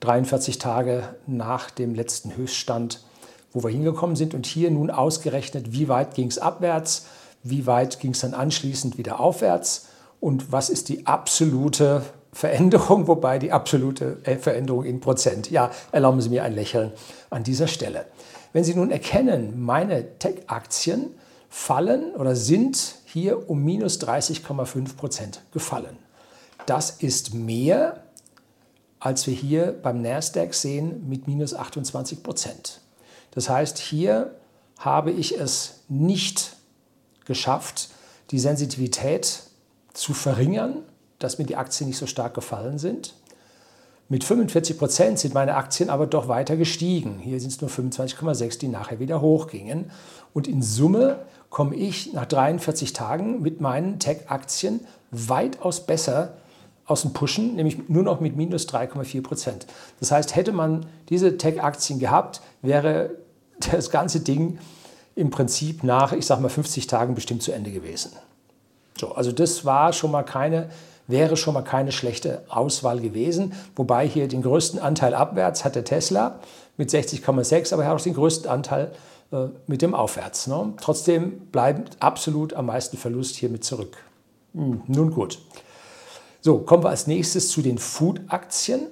43 0.00 0.56
Tage 0.56 1.14
nach 1.26 1.70
dem 1.70 1.94
letzten 1.94 2.34
Höchststand, 2.34 3.04
wo 3.52 3.62
wir 3.62 3.70
hingekommen 3.70 4.16
sind. 4.16 4.32
Und 4.32 4.46
hier 4.46 4.70
nun 4.70 4.90
ausgerechnet, 4.90 5.72
wie 5.72 5.88
weit 5.88 6.14
ging 6.14 6.28
es 6.28 6.38
abwärts 6.38 7.04
wie 7.42 7.66
weit 7.66 8.00
ging 8.00 8.12
es 8.12 8.20
dann 8.20 8.34
anschließend 8.34 8.98
wieder 8.98 9.20
aufwärts 9.20 9.86
und 10.20 10.52
was 10.52 10.70
ist 10.70 10.88
die 10.88 11.06
absolute 11.06 12.02
Veränderung, 12.32 13.08
wobei 13.08 13.38
die 13.38 13.52
absolute 13.52 14.18
äh, 14.24 14.36
Veränderung 14.36 14.84
in 14.84 15.00
Prozent. 15.00 15.50
Ja, 15.50 15.70
erlauben 15.90 16.20
Sie 16.20 16.28
mir 16.28 16.44
ein 16.44 16.54
Lächeln 16.54 16.92
an 17.30 17.42
dieser 17.42 17.66
Stelle. 17.66 18.06
Wenn 18.52 18.64
Sie 18.64 18.74
nun 18.74 18.90
erkennen, 18.90 19.62
meine 19.64 20.18
Tech-Aktien 20.18 21.14
fallen 21.48 22.14
oder 22.14 22.36
sind 22.36 22.96
hier 23.04 23.50
um 23.50 23.64
minus 23.64 24.00
30,5 24.00 24.96
Prozent 24.96 25.42
gefallen. 25.52 25.96
Das 26.66 26.90
ist 26.90 27.34
mehr, 27.34 28.04
als 29.00 29.26
wir 29.26 29.34
hier 29.34 29.72
beim 29.82 30.02
Nasdaq 30.02 30.54
sehen 30.54 31.08
mit 31.08 31.26
minus 31.26 31.54
28 31.54 32.22
Prozent. 32.22 32.80
Das 33.32 33.48
heißt, 33.48 33.78
hier 33.78 34.36
habe 34.78 35.10
ich 35.10 35.38
es 35.38 35.80
nicht 35.88 36.56
geschafft, 37.30 37.90
die 38.32 38.40
Sensitivität 38.40 39.44
zu 39.94 40.14
verringern, 40.14 40.78
dass 41.20 41.38
mir 41.38 41.44
die 41.44 41.54
Aktien 41.54 41.88
nicht 41.88 41.96
so 41.96 42.06
stark 42.06 42.34
gefallen 42.34 42.80
sind. 42.80 43.14
Mit 44.08 44.24
45 44.24 44.76
Prozent 44.76 45.20
sind 45.20 45.32
meine 45.32 45.54
Aktien 45.54 45.90
aber 45.90 46.08
doch 46.08 46.26
weiter 46.26 46.56
gestiegen. 46.56 47.20
Hier 47.20 47.38
sind 47.38 47.52
es 47.52 47.60
nur 47.60 47.70
25,6, 47.70 48.58
die 48.58 48.66
nachher 48.66 48.98
wieder 48.98 49.20
hochgingen. 49.20 49.92
Und 50.32 50.48
in 50.48 50.60
Summe 50.60 51.20
komme 51.50 51.76
ich 51.76 52.12
nach 52.12 52.26
43 52.26 52.92
Tagen 52.92 53.42
mit 53.42 53.60
meinen 53.60 54.00
Tech-Aktien 54.00 54.80
weitaus 55.12 55.86
besser 55.86 56.34
aus 56.84 57.02
dem 57.02 57.12
Pushen, 57.12 57.54
nämlich 57.54 57.88
nur 57.88 58.02
noch 58.02 58.18
mit 58.18 58.36
minus 58.36 58.66
3,4 58.68 59.22
Prozent. 59.22 59.66
Das 60.00 60.10
heißt, 60.10 60.34
hätte 60.34 60.50
man 60.50 60.86
diese 61.08 61.36
Tech-Aktien 61.36 62.00
gehabt, 62.00 62.40
wäre 62.62 63.10
das 63.70 63.92
ganze 63.92 64.18
Ding 64.18 64.58
im 65.20 65.30
Prinzip 65.30 65.84
nach, 65.84 66.12
ich 66.12 66.24
sage 66.24 66.40
mal, 66.40 66.48
50 66.48 66.86
Tagen 66.86 67.14
bestimmt 67.14 67.42
zu 67.42 67.52
Ende 67.52 67.70
gewesen. 67.70 68.12
So, 68.98 69.12
also 69.12 69.32
das 69.32 69.66
war 69.66 69.92
schon 69.92 70.10
mal 70.10 70.22
keine, 70.22 70.70
wäre 71.08 71.36
schon 71.36 71.52
mal 71.52 71.62
keine 71.62 71.92
schlechte 71.92 72.42
Auswahl 72.48 73.00
gewesen. 73.00 73.52
Wobei 73.76 74.08
hier 74.08 74.28
den 74.28 74.40
größten 74.40 74.80
Anteil 74.80 75.14
abwärts 75.14 75.62
hat 75.64 75.74
der 75.74 75.84
Tesla 75.84 76.40
mit 76.78 76.88
60,6, 76.88 77.74
aber 77.74 77.82
er 77.84 77.90
hat 77.90 78.00
auch 78.00 78.02
den 78.02 78.14
größten 78.14 78.50
Anteil 78.50 78.92
äh, 79.30 79.48
mit 79.66 79.82
dem 79.82 79.94
Aufwärts. 79.94 80.46
Ne? 80.46 80.72
Trotzdem 80.80 81.48
bleibt 81.52 81.98
absolut 82.00 82.54
am 82.54 82.66
meisten 82.66 82.96
Verlust 82.96 83.36
hier 83.36 83.50
mit 83.50 83.62
zurück. 83.62 83.98
Hm, 84.54 84.82
nun 84.86 85.10
gut. 85.10 85.38
So, 86.40 86.60
kommen 86.60 86.82
wir 86.82 86.88
als 86.88 87.06
nächstes 87.06 87.50
zu 87.50 87.60
den 87.60 87.76
Food-Aktien. 87.76 88.86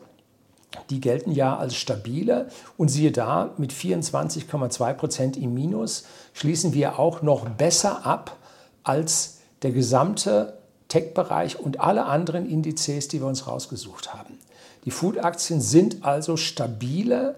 Die 0.91 1.01
gelten 1.01 1.33
ja 1.33 1.57
als 1.57 1.77
stabile 1.77 2.49
und 2.77 2.89
siehe 2.89 3.11
da, 3.11 3.55
mit 3.57 3.73
24,2 3.73 4.93
Prozent 4.95 5.37
im 5.37 5.55
Minus 5.55 6.05
schließen 6.35 6.75
wir 6.75 6.99
auch 6.99 7.23
noch 7.23 7.49
besser 7.49 8.05
ab 8.07 8.37
als 8.83 9.39
der 9.63 9.73
gesamte 9.73 10.59
Tech-Bereich 10.89 11.59
und 11.59 11.81
alle 11.81 12.07
anderen 12.07 12.49
Indizes, 12.49 13.09
die 13.09 13.21
wir 13.21 13.27
uns 13.27 13.47
rausgesucht 13.47 14.15
haben. 14.15 14.39
Die 14.85 14.91
Food-Aktien 14.91 15.61
sind 15.61 16.05
also 16.05 16.37
stabiler 16.37 17.37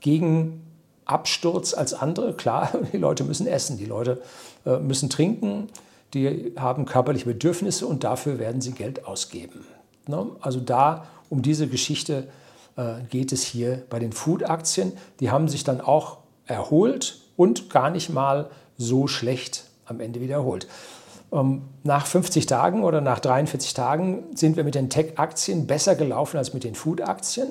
gegen 0.00 0.62
Absturz 1.04 1.74
als 1.74 1.94
andere. 1.94 2.34
Klar, 2.34 2.70
die 2.92 2.96
Leute 2.96 3.24
müssen 3.24 3.46
essen, 3.46 3.76
die 3.76 3.86
Leute 3.86 4.22
äh, 4.64 4.78
müssen 4.78 5.10
trinken, 5.10 5.68
die 6.14 6.54
haben 6.56 6.86
körperliche 6.86 7.26
Bedürfnisse 7.26 7.86
und 7.86 8.02
dafür 8.02 8.38
werden 8.38 8.60
sie 8.60 8.72
Geld 8.72 9.04
ausgeben. 9.04 9.64
Ne? 10.06 10.26
Also 10.40 10.60
da 10.60 11.06
um 11.28 11.42
diese 11.42 11.68
Geschichte 11.68 12.14
äh, 12.14 12.26
geht 13.10 13.32
es 13.32 13.42
hier 13.42 13.82
bei 13.90 13.98
den 13.98 14.12
Food-Aktien. 14.12 14.92
Die 15.20 15.30
haben 15.30 15.48
sich 15.48 15.64
dann 15.64 15.80
auch 15.80 16.18
erholt 16.46 17.20
und 17.36 17.70
gar 17.70 17.90
nicht 17.90 18.10
mal 18.10 18.50
so 18.76 19.06
schlecht 19.06 19.64
am 19.86 20.00
Ende 20.00 20.20
wiederholt. 20.20 20.66
Ähm, 21.32 21.62
nach 21.82 22.06
50 22.06 22.46
Tagen 22.46 22.84
oder 22.84 23.00
nach 23.00 23.20
43 23.20 23.74
Tagen 23.74 24.24
sind 24.34 24.56
wir 24.56 24.64
mit 24.64 24.74
den 24.74 24.90
Tech-Aktien 24.90 25.66
besser 25.66 25.94
gelaufen 25.94 26.38
als 26.38 26.54
mit 26.54 26.64
den 26.64 26.74
Food-Aktien. 26.74 27.48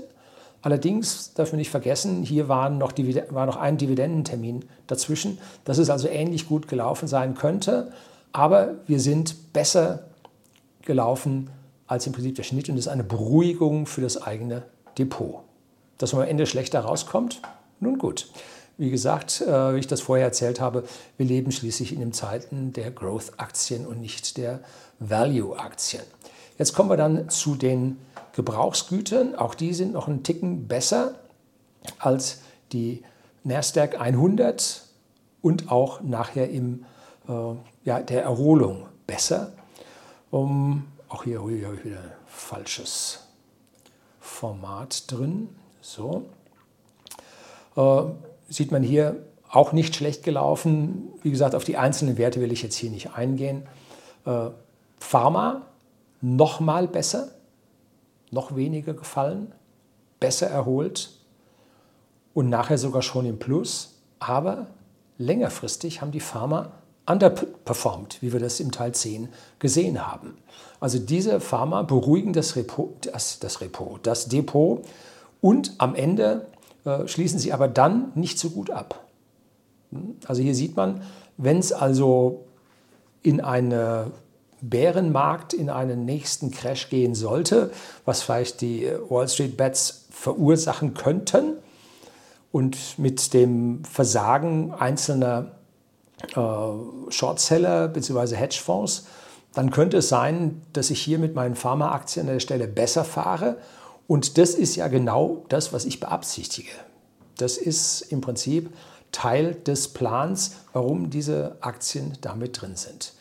Allerdings 0.62 1.34
darf 1.34 1.52
man 1.52 1.60
nicht 1.60 1.70
vergessen, 1.70 2.24
hier 2.24 2.48
war 2.48 2.70
noch, 2.70 2.94
war 3.30 3.46
noch 3.46 3.58
ein 3.58 3.78
Dividendentermin 3.78 4.66
dazwischen, 4.88 5.38
dass 5.66 5.78
es 5.78 5.90
also 5.90 6.08
ähnlich 6.08 6.48
gut 6.48 6.68
gelaufen 6.68 7.08
sein 7.08 7.36
könnte. 7.36 7.92
Aber 8.34 8.76
wir 8.88 9.00
sind 9.00 9.54
besser 9.54 10.06
gelaufen 10.82 11.50
als 11.86 12.08
im 12.08 12.14
Prinzip 12.14 12.36
der 12.36 12.44
Schnitt 12.44 12.70
und 12.70 12.76
das 12.76 12.86
ist 12.86 12.92
eine 12.92 13.04
Beruhigung 13.04 13.86
für 13.86 14.02
das 14.02 14.22
eigene 14.22 14.64
Depot. 14.98 15.44
Dass 15.98 16.14
man 16.14 16.24
am 16.24 16.30
Ende 16.30 16.46
schlechter 16.46 16.82
rauskommt, 16.82 17.42
nun 17.80 17.98
gut. 17.98 18.30
Wie 18.78 18.92
gesagt, 18.92 19.42
äh, 19.42 19.74
wie 19.74 19.80
ich 19.80 19.88
das 19.88 20.02
vorher 20.02 20.26
erzählt 20.26 20.62
habe, 20.62 20.84
wir 21.18 21.26
leben 21.26 21.52
schließlich 21.52 21.92
in 21.94 22.00
den 22.00 22.14
Zeiten 22.14 22.74
der 22.74 22.92
Growth-Aktien 22.92 23.88
und 23.88 24.00
nicht 24.00 24.38
der 24.38 24.60
Value-Aktien. 25.00 26.04
Jetzt 26.58 26.74
kommen 26.74 26.90
wir 26.90 26.98
dann 26.98 27.30
zu 27.30 27.56
den 27.56 27.98
Gebrauchsgütern. 28.34 29.36
Auch 29.36 29.56
die 29.56 29.74
sind 29.74 29.94
noch 29.94 30.08
einen 30.08 30.24
Ticken 30.24 30.68
besser 30.68 31.16
als 32.00 32.42
die 32.72 33.04
Nasdaq 33.44 34.00
100 34.00 34.84
und 35.42 35.72
auch 35.72 36.02
nachher 36.02 36.50
im 36.50 36.86
äh, 37.28 37.32
ja, 37.84 38.00
der 38.02 38.24
Erholung 38.24 38.86
besser. 39.08 39.54
Um, 40.30 40.86
auch 41.10 41.24
hier, 41.24 41.40
habe 41.40 41.54
ich 41.54 41.86
wieder 41.86 42.00
ein 42.00 42.12
falsches 42.28 43.27
Format 44.38 45.12
drin. 45.12 45.50
So. 45.82 46.26
Äh, 47.76 48.04
sieht 48.50 48.72
man 48.72 48.84
hier 48.84 49.26
auch 49.50 49.72
nicht 49.72 49.96
schlecht 49.96 50.22
gelaufen. 50.22 51.08
Wie 51.24 51.32
gesagt, 51.32 51.56
auf 51.56 51.64
die 51.64 51.78
einzelnen 51.78 52.20
Werte 52.20 52.40
will 52.40 52.52
ich 52.52 52.62
jetzt 52.62 52.76
hier 52.76 52.92
nicht 52.92 53.16
eingehen. 53.16 53.68
Äh, 54.26 54.50
Pharma 55.00 55.64
noch 56.22 56.60
mal 56.60 56.88
besser, 56.88 57.30
noch 58.30 58.56
weniger 58.56 58.94
gefallen, 58.94 59.54
besser 60.20 60.48
erholt 60.48 61.10
und 62.36 62.48
nachher 62.50 62.78
sogar 62.78 63.02
schon 63.02 63.26
im 63.26 63.40
Plus. 63.40 63.96
Aber 64.20 64.68
längerfristig 65.18 66.02
haben 66.02 66.12
die 66.12 66.20
Pharma 66.20 66.74
underperformed, 67.08 68.22
wie 68.22 68.34
wir 68.34 68.40
das 68.40 68.60
im 68.60 68.72
Teil 68.72 68.94
10 68.94 69.30
gesehen 69.60 70.06
haben. 70.06 70.38
Also 70.80 71.00
diese 71.00 71.40
Pharma 71.40 71.82
beruhigen 71.82 72.34
das, 72.34 72.56
Repo, 72.56 72.94
das, 73.02 73.40
das, 73.40 73.62
Repo, 73.62 73.98
das 74.04 74.28
Depot 74.28 74.84
und 75.42 75.74
am 75.80 75.96
Ende 75.96 76.48
äh, 76.86 77.08
schließen 77.08 77.40
sie 77.40 77.54
aber 77.54 77.68
dann 77.68 78.12
nicht 78.16 78.38
so 78.38 78.50
gut 78.50 78.70
ab. 78.70 79.06
Also 80.28 80.42
hier 80.42 80.54
sieht 80.54 80.76
man, 80.76 81.02
wenn 81.38 81.58
es 81.58 81.72
also 81.72 82.46
in 83.24 83.42
einen 83.42 84.12
Bärenmarkt, 84.62 85.54
in 85.54 85.70
einen 85.70 86.06
nächsten 86.06 86.52
Crash 86.52 86.90
gehen 86.90 87.16
sollte, 87.16 87.72
was 88.06 88.22
vielleicht 88.22 88.62
die 88.62 88.90
Wall 89.10 89.28
Street 89.30 89.56
Bets 89.56 90.08
verursachen 90.10 90.94
könnten 90.94 91.54
und 92.52 92.98
mit 92.98 93.34
dem 93.34 93.84
Versagen 93.86 94.74
einzelner 94.74 95.52
äh, 95.52 95.57
Shortseller 97.10 97.88
bzw. 97.88 98.36
Hedgefonds, 98.36 99.06
dann 99.54 99.72
könnte 99.72 99.98
es 99.98 100.10
sein, 100.10 100.62
dass 100.74 100.90
ich 100.90 101.02
hier 101.02 101.20
mit 101.20 101.36
meinen 101.36 101.56
Pharmaaktien 101.56 102.28
an 102.28 102.34
der 102.34 102.40
Stelle 102.40 102.68
besser 102.68 103.04
fahre. 103.04 103.58
Und 104.08 104.38
das 104.38 104.52
ist 104.52 104.76
ja 104.76 104.88
genau 104.88 105.46
das, 105.50 105.74
was 105.74 105.86
ich 105.86 106.00
beabsichtige. 106.00 106.72
Das 107.38 107.58
ist 107.58 108.02
im 108.12 108.22
Prinzip 108.22 108.72
Teil 109.12 109.56
des 109.56 109.90
Plans, 109.90 110.58
warum 110.74 111.10
diese 111.10 111.58
Aktien 111.62 112.18
damit 112.22 112.62
drin 112.62 112.76
sind. 112.76 113.14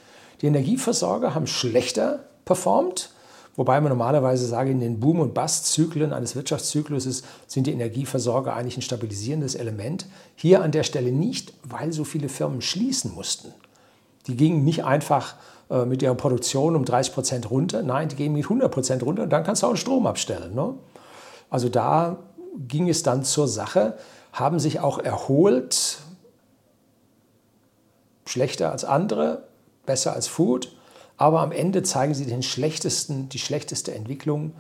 Die 0.42 0.47
Energieversorger 0.47 1.34
haben 1.34 1.47
schlechter 1.47 2.24
performt 2.44 3.11
Wobei 3.57 3.81
man 3.81 3.89
normalerweise 3.89 4.47
sage, 4.47 4.71
in 4.71 4.81
den 4.81 5.01
Boom- 5.01 5.21
und 5.21 5.33
Bust-Zyklen 5.33 6.13
eines 6.13 6.37
Wirtschaftszykluses 6.37 7.23
sind 7.47 7.67
die 7.67 7.73
Energieversorger 7.73 8.55
eigentlich 8.55 8.77
ein 8.77 8.83
stabilisierendes 8.83 9.55
Element. 9.55 10.07
Hier 10.35 10.63
an 10.63 10.73
der 10.73 10.83
Stelle 10.83 11.11
nicht, 11.11 11.55
weil 11.63 11.93
so 11.93 12.05
viele 12.05 12.29
Firmen 12.29 12.61
schließen 12.61 13.15
mussten. 13.15 13.55
Die 14.27 14.37
gingen 14.37 14.65
nicht 14.65 14.85
einfach 14.85 15.37
äh, 15.71 15.87
mit 15.87 16.03
ihrer 16.03 16.15
Produktion 16.15 16.77
um 16.77 16.85
30 16.85 17.15
Prozent 17.15 17.51
runter, 17.51 17.83
nein, 17.83 18.09
die 18.09 18.17
gehen 18.17 18.35
mit 18.35 18.45
100 18.45 18.71
Prozent 18.71 19.03
runter 19.03 19.23
und 19.23 19.31
dann 19.31 19.43
kannst 19.43 19.63
du 19.63 19.69
auch 19.69 19.73
den 19.73 19.79
Strom 19.79 20.07
abstellen. 20.07 20.55
Ne? 20.55 20.75
Also 21.49 21.71
da 21.71 22.19
ging 22.69 22.89
es 22.91 23.03
dann 23.03 23.25
zur 23.25 23.49
Sache, 23.49 23.97
haben 24.33 24.59
sich 24.59 24.81
auch 24.81 24.99
erholt, 24.99 25.99
schlechter 28.27 28.71
als 28.71 28.85
andere, 28.85 29.45
besser 29.87 30.13
als 30.13 30.27
Food 30.27 30.76
aber 31.17 31.41
am 31.41 31.53
Ende 31.53 31.83
zeigen 31.83 32.14
sie 32.14 32.27
den 32.27 32.43
schlechtesten, 32.43 33.29
die 33.29 33.39
schlechteste 33.39 33.95
Entwicklung, 33.95 34.53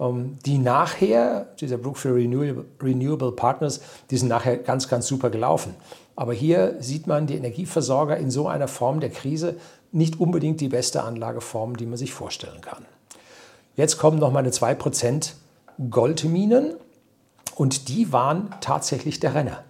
ähm, 0.00 0.38
die 0.44 0.58
nachher, 0.58 1.48
dieser 1.60 1.78
Brookfield 1.78 2.16
Renewable, 2.16 2.64
Renewable 2.80 3.32
Partners, 3.32 3.80
die 4.10 4.16
sind 4.16 4.28
nachher 4.28 4.56
ganz, 4.56 4.88
ganz 4.88 5.06
super 5.06 5.30
gelaufen. 5.30 5.74
Aber 6.16 6.32
hier 6.32 6.76
sieht 6.80 7.06
man 7.06 7.26
die 7.26 7.36
Energieversorger 7.36 8.16
in 8.16 8.30
so 8.30 8.48
einer 8.48 8.68
Form 8.68 9.00
der 9.00 9.10
Krise 9.10 9.56
nicht 9.92 10.20
unbedingt 10.20 10.60
die 10.60 10.68
beste 10.68 11.02
Anlageform, 11.02 11.76
die 11.76 11.86
man 11.86 11.98
sich 11.98 12.12
vorstellen 12.12 12.60
kann. 12.60 12.86
Jetzt 13.76 13.98
kommen 13.98 14.18
noch 14.18 14.32
meine 14.32 14.50
2% 14.50 15.32
Goldminen 15.90 16.74
und 17.54 17.88
die 17.88 18.12
waren 18.12 18.54
tatsächlich 18.60 19.20
der 19.20 19.34
Renner. 19.34 19.64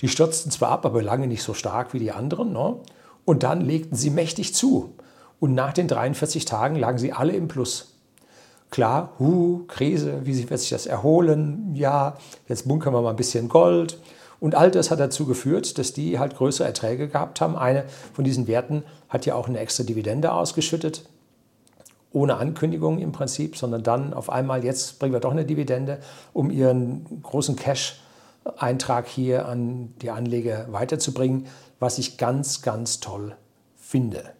Die 0.00 0.08
stürzten 0.08 0.50
zwar 0.52 0.70
ab, 0.70 0.86
aber 0.86 1.02
lange 1.02 1.26
nicht 1.26 1.42
so 1.42 1.54
stark 1.54 1.92
wie 1.92 1.98
die 1.98 2.12
anderen. 2.12 2.52
Ne? 2.52 2.76
Und 3.24 3.42
dann 3.42 3.60
legten 3.60 3.96
sie 3.96 4.10
mächtig 4.10 4.54
zu. 4.54 4.94
Und 5.40 5.54
nach 5.54 5.72
den 5.72 5.88
43 5.88 6.44
Tagen 6.44 6.76
lagen 6.76 6.98
sie 6.98 7.12
alle 7.12 7.32
im 7.32 7.48
Plus. 7.48 7.94
Klar, 8.70 9.14
hu, 9.18 9.64
Krise, 9.66 10.26
wie 10.26 10.50
wird 10.50 10.60
sich 10.60 10.70
das 10.70 10.86
erholen? 10.86 11.74
Ja, 11.74 12.18
jetzt 12.48 12.68
bunkern 12.68 12.92
wir 12.92 13.00
mal 13.00 13.10
ein 13.10 13.16
bisschen 13.16 13.48
Gold. 13.48 13.98
Und 14.40 14.54
all 14.54 14.70
das 14.70 14.90
hat 14.90 15.00
dazu 15.00 15.26
geführt, 15.26 15.78
dass 15.78 15.92
die 15.92 16.18
halt 16.18 16.36
größere 16.36 16.66
Erträge 16.66 17.08
gehabt 17.08 17.40
haben. 17.40 17.56
Eine 17.56 17.84
von 18.12 18.24
diesen 18.24 18.46
Werten 18.46 18.84
hat 19.08 19.26
ja 19.26 19.34
auch 19.34 19.48
eine 19.48 19.58
extra 19.58 19.84
Dividende 19.84 20.32
ausgeschüttet, 20.32 21.04
ohne 22.12 22.36
Ankündigung 22.36 22.98
im 22.98 23.10
Prinzip, 23.10 23.56
sondern 23.56 23.82
dann 23.82 24.12
auf 24.12 24.30
einmal, 24.30 24.64
jetzt 24.64 24.98
bringen 24.98 25.12
wir 25.12 25.20
doch 25.20 25.32
eine 25.32 25.44
Dividende, 25.44 25.98
um 26.32 26.50
ihren 26.50 27.22
großen 27.22 27.56
Cash-Eintrag 27.56 29.08
hier 29.08 29.46
an 29.46 29.94
die 30.02 30.10
Anleger 30.10 30.66
weiterzubringen, 30.70 31.46
was 31.80 31.98
ich 31.98 32.18
ganz, 32.18 32.62
ganz 32.62 33.00
toll 33.00 33.34
finde. 33.76 34.37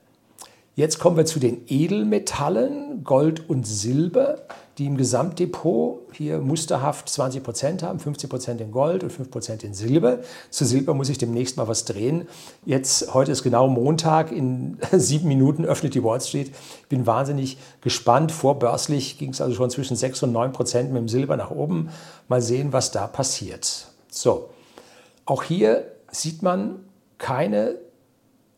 Jetzt 0.78 1.00
kommen 1.00 1.16
wir 1.16 1.26
zu 1.26 1.40
den 1.40 1.62
Edelmetallen, 1.66 3.02
Gold 3.02 3.50
und 3.50 3.66
Silber, 3.66 4.42
die 4.78 4.86
im 4.86 4.96
Gesamtdepot 4.96 6.02
hier 6.12 6.38
musterhaft 6.38 7.08
20 7.08 7.42
Prozent 7.42 7.82
haben, 7.82 7.98
15 7.98 8.30
Prozent 8.30 8.60
in 8.60 8.70
Gold 8.70 9.02
und 9.02 9.10
5 9.10 9.28
Prozent 9.28 9.64
in 9.64 9.74
Silber. 9.74 10.20
Zu 10.50 10.64
Silber 10.64 10.94
muss 10.94 11.08
ich 11.08 11.18
demnächst 11.18 11.56
mal 11.56 11.66
was 11.66 11.84
drehen. 11.84 12.28
Jetzt, 12.64 13.12
heute 13.12 13.32
ist 13.32 13.42
genau 13.42 13.66
Montag, 13.66 14.30
in 14.30 14.78
sieben 14.92 15.26
Minuten 15.26 15.64
öffnet 15.64 15.96
die 15.96 16.04
Wall 16.04 16.20
Street. 16.20 16.52
Ich 16.82 16.88
bin 16.88 17.08
wahnsinnig 17.08 17.58
gespannt. 17.80 18.30
Vorbörslich 18.30 19.18
ging 19.18 19.30
es 19.30 19.40
also 19.40 19.56
schon 19.56 19.70
zwischen 19.70 19.96
6 19.96 20.22
und 20.22 20.30
9 20.30 20.52
Prozent 20.52 20.92
mit 20.92 21.00
dem 21.00 21.08
Silber 21.08 21.36
nach 21.36 21.50
oben. 21.50 21.88
Mal 22.28 22.40
sehen, 22.40 22.72
was 22.72 22.92
da 22.92 23.08
passiert. 23.08 23.88
So, 24.12 24.50
auch 25.26 25.42
hier 25.42 25.90
sieht 26.12 26.44
man 26.44 26.84
keine 27.18 27.74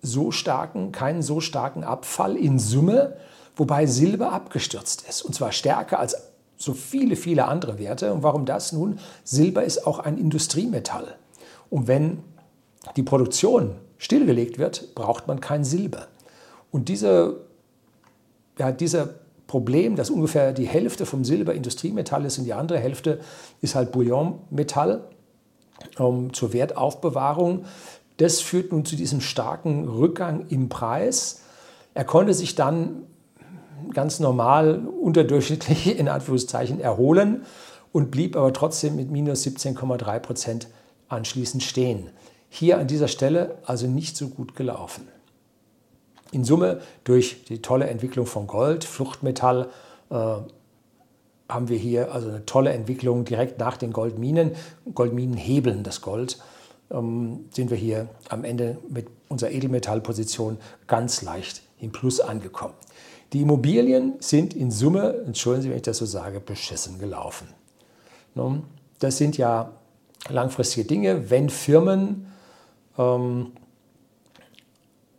so 0.02 0.30
starken, 0.30 0.92
keinen 0.92 1.22
so 1.22 1.40
starken 1.40 1.84
Abfall 1.84 2.36
in 2.36 2.58
Summe 2.58 3.16
wobei 3.60 3.84
Silber 3.84 4.32
abgestürzt 4.32 5.04
ist. 5.06 5.20
Und 5.22 5.34
zwar 5.34 5.52
stärker 5.52 5.98
als 5.98 6.16
so 6.56 6.72
viele, 6.72 7.14
viele 7.14 7.46
andere 7.46 7.78
Werte. 7.78 8.12
Und 8.12 8.22
warum 8.22 8.46
das 8.46 8.72
nun? 8.72 8.98
Silber 9.22 9.64
ist 9.64 9.86
auch 9.86 9.98
ein 9.98 10.16
Industriemetall. 10.16 11.16
Und 11.68 11.86
wenn 11.86 12.22
die 12.96 13.02
Produktion 13.02 13.76
stillgelegt 13.98 14.58
wird, 14.58 14.94
braucht 14.94 15.28
man 15.28 15.40
kein 15.40 15.62
Silber. 15.62 16.06
Und 16.70 16.88
diese, 16.88 17.40
ja, 18.58 18.72
dieser 18.72 19.10
Problem, 19.46 19.94
dass 19.94 20.08
ungefähr 20.08 20.54
die 20.54 20.66
Hälfte 20.66 21.04
vom 21.04 21.22
Silber 21.22 21.52
Industriemetall 21.52 22.24
ist 22.24 22.38
und 22.38 22.44
die 22.44 22.54
andere 22.54 22.78
Hälfte 22.78 23.20
ist 23.60 23.74
halt 23.74 23.92
Bouillonmetall 23.92 25.04
ähm, 25.98 26.32
zur 26.32 26.54
Wertaufbewahrung, 26.54 27.66
das 28.20 28.40
führt 28.40 28.70
nun 28.70 28.84
zu 28.84 28.96
diesem 28.96 29.22
starken 29.22 29.88
Rückgang 29.88 30.46
im 30.48 30.68
Preis. 30.68 31.40
Er 31.94 32.04
konnte 32.04 32.34
sich 32.34 32.54
dann 32.54 33.04
ganz 33.94 34.20
normal 34.20 34.86
unterdurchschnittlich 34.86 35.98
in 35.98 36.08
Anführungszeichen 36.08 36.80
erholen 36.80 37.46
und 37.92 38.10
blieb 38.10 38.36
aber 38.36 38.52
trotzdem 38.52 38.96
mit 38.96 39.10
minus 39.10 39.46
17,3 39.46 40.18
Prozent 40.18 40.68
anschließend 41.08 41.62
stehen. 41.62 42.10
Hier 42.50 42.78
an 42.78 42.86
dieser 42.86 43.08
Stelle 43.08 43.56
also 43.64 43.86
nicht 43.86 44.18
so 44.18 44.28
gut 44.28 44.54
gelaufen. 44.54 45.08
In 46.30 46.44
Summe 46.44 46.82
durch 47.04 47.44
die 47.44 47.62
tolle 47.62 47.86
Entwicklung 47.86 48.26
von 48.26 48.46
Gold, 48.46 48.84
Fluchtmetall, 48.84 49.68
äh, 50.10 50.14
haben 50.14 51.68
wir 51.68 51.78
hier 51.78 52.12
also 52.12 52.28
eine 52.28 52.44
tolle 52.44 52.70
Entwicklung 52.72 53.24
direkt 53.24 53.58
nach 53.58 53.78
den 53.78 53.92
Goldminen. 53.92 54.52
Goldminen 54.94 55.36
hebeln 55.36 55.82
das 55.82 56.02
Gold. 56.02 56.38
Ähm, 56.90 57.46
sind 57.52 57.70
wir 57.70 57.76
hier 57.76 58.08
am 58.28 58.44
Ende 58.44 58.78
mit 58.88 59.06
unserer 59.28 59.50
Edelmetallposition 59.50 60.58
ganz 60.86 61.22
leicht 61.22 61.62
im 61.78 61.92
Plus 61.92 62.20
angekommen. 62.20 62.74
Die 63.32 63.42
Immobilien 63.42 64.14
sind 64.18 64.54
in 64.54 64.70
Summe, 64.70 65.22
entschuldigen 65.24 65.62
Sie, 65.62 65.70
wenn 65.70 65.76
ich 65.76 65.82
das 65.82 65.98
so 65.98 66.06
sage, 66.06 66.40
beschissen 66.40 66.98
gelaufen. 66.98 67.46
Das 68.98 69.18
sind 69.18 69.36
ja 69.36 69.72
langfristige 70.28 70.86
Dinge. 70.86 71.30
Wenn 71.30 71.48
Firmen 71.48 72.26
ähm, 72.98 73.52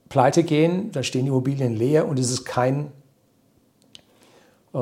pleite 0.09 0.43
gehen, 0.43 0.91
dann 0.91 1.03
stehen 1.03 1.25
Immobilien 1.25 1.75
leer 1.75 2.07
und 2.07 2.19
es 2.19 2.31
ist 2.31 2.43
kein, 2.43 2.91
äh, 4.73 4.77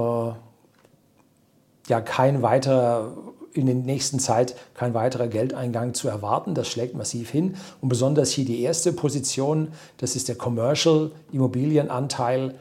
ja, 1.87 2.01
kein 2.03 2.41
weiterer, 2.41 3.15
in 3.53 3.65
der 3.65 3.75
nächsten 3.75 4.19
Zeit 4.19 4.55
kein 4.73 4.93
weiterer 4.93 5.27
Geldeingang 5.27 5.93
zu 5.93 6.07
erwarten. 6.07 6.55
Das 6.55 6.67
schlägt 6.67 6.95
massiv 6.95 7.29
hin. 7.29 7.55
Und 7.81 7.89
besonders 7.89 8.31
hier 8.31 8.45
die 8.45 8.61
erste 8.61 8.93
Position, 8.93 9.69
das 9.97 10.15
ist 10.15 10.27
der 10.27 10.35
Commercial 10.35 11.11
Immobilienanteil 11.31 12.55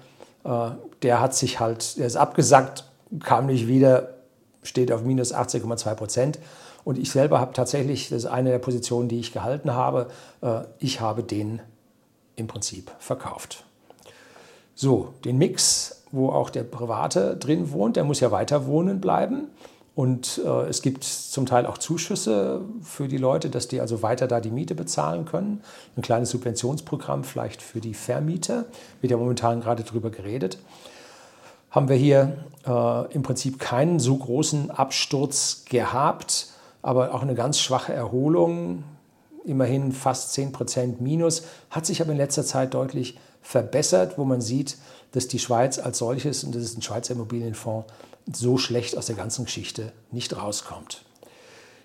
äh, 0.44 0.70
der 1.02 1.20
hat 1.20 1.34
sich 1.34 1.60
halt, 1.60 1.98
der 1.98 2.06
ist 2.06 2.16
abgesackt, 2.16 2.84
kam 3.20 3.46
nicht 3.46 3.68
wieder, 3.68 4.14
steht 4.62 4.90
auf 4.92 5.02
minus 5.02 5.34
80,2 5.34 5.94
Prozent. 5.94 6.38
Und 6.84 6.98
ich 6.98 7.10
selber 7.10 7.38
habe 7.38 7.52
tatsächlich, 7.52 8.08
das 8.08 8.24
ist 8.24 8.26
eine 8.26 8.50
der 8.50 8.58
Positionen, 8.58 9.08
die 9.08 9.20
ich 9.20 9.32
gehalten 9.32 9.74
habe, 9.74 10.08
äh, 10.40 10.60
ich 10.78 11.00
habe 11.00 11.22
den 11.22 11.60
im 12.36 12.46
Prinzip 12.46 12.90
verkauft. 12.98 13.64
So, 14.74 15.12
den 15.24 15.38
Mix, 15.38 16.02
wo 16.12 16.30
auch 16.30 16.50
der 16.50 16.62
Private 16.62 17.36
drin 17.36 17.72
wohnt, 17.72 17.96
der 17.96 18.04
muss 18.04 18.20
ja 18.20 18.30
weiter 18.30 18.66
wohnen 18.66 19.00
bleiben. 19.00 19.48
Und 19.98 20.40
äh, 20.44 20.68
es 20.68 20.82
gibt 20.82 21.02
zum 21.02 21.44
Teil 21.44 21.66
auch 21.66 21.76
Zuschüsse 21.76 22.60
für 22.82 23.08
die 23.08 23.16
Leute, 23.16 23.50
dass 23.50 23.66
die 23.66 23.80
also 23.80 24.00
weiter 24.00 24.28
da 24.28 24.38
die 24.38 24.52
Miete 24.52 24.76
bezahlen 24.76 25.24
können. 25.24 25.60
Ein 25.96 26.02
kleines 26.02 26.30
Subventionsprogramm 26.30 27.24
vielleicht 27.24 27.60
für 27.60 27.80
die 27.80 27.94
Vermieter, 27.94 28.66
wird 29.00 29.10
ja 29.10 29.16
momentan 29.16 29.60
gerade 29.60 29.82
darüber 29.82 30.10
geredet. 30.10 30.58
Haben 31.72 31.88
wir 31.88 31.96
hier 31.96 32.36
äh, 32.64 33.12
im 33.12 33.24
Prinzip 33.24 33.58
keinen 33.58 33.98
so 33.98 34.16
großen 34.16 34.70
Absturz 34.70 35.64
gehabt, 35.68 36.46
aber 36.80 37.12
auch 37.12 37.22
eine 37.22 37.34
ganz 37.34 37.58
schwache 37.58 37.92
Erholung, 37.92 38.84
immerhin 39.44 39.90
fast 39.90 40.32
10% 40.38 41.00
Minus, 41.00 41.42
hat 41.70 41.86
sich 41.86 42.00
aber 42.00 42.12
in 42.12 42.18
letzter 42.18 42.44
Zeit 42.44 42.72
deutlich 42.72 43.18
verbessert, 43.42 44.16
wo 44.16 44.24
man 44.24 44.40
sieht, 44.42 44.76
dass 45.10 45.26
die 45.26 45.40
Schweiz 45.40 45.80
als 45.80 45.98
solches, 45.98 46.44
und 46.44 46.54
das 46.54 46.62
ist 46.62 46.78
ein 46.78 46.82
Schweizer 46.82 47.14
Immobilienfonds, 47.14 47.92
so 48.32 48.58
schlecht 48.58 48.96
aus 48.96 49.06
der 49.06 49.16
ganzen 49.16 49.44
Geschichte 49.44 49.92
nicht 50.10 50.36
rauskommt. 50.36 51.02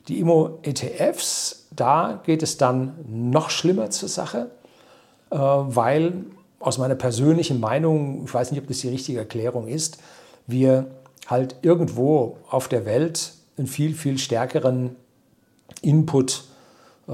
Die 0.07 0.19
Immo-ETFs, 0.19 1.67
da 1.71 2.21
geht 2.25 2.43
es 2.43 2.57
dann 2.57 2.95
noch 3.07 3.49
schlimmer 3.49 3.89
zur 3.89 4.09
Sache, 4.09 4.51
äh, 5.31 5.37
weil 5.37 6.25
aus 6.59 6.77
meiner 6.77 6.95
persönlichen 6.95 7.59
Meinung, 7.59 8.23
ich 8.25 8.33
weiß 8.33 8.51
nicht, 8.51 8.61
ob 8.61 8.67
das 8.67 8.79
die 8.79 8.89
richtige 8.89 9.19
Erklärung 9.19 9.67
ist, 9.67 9.97
wir 10.47 10.87
halt 11.27 11.55
irgendwo 11.61 12.37
auf 12.49 12.67
der 12.67 12.85
Welt 12.85 13.33
einen 13.57 13.67
viel, 13.67 13.93
viel 13.93 14.17
stärkeren 14.17 14.95
Input 15.81 16.43
äh, 17.07 17.11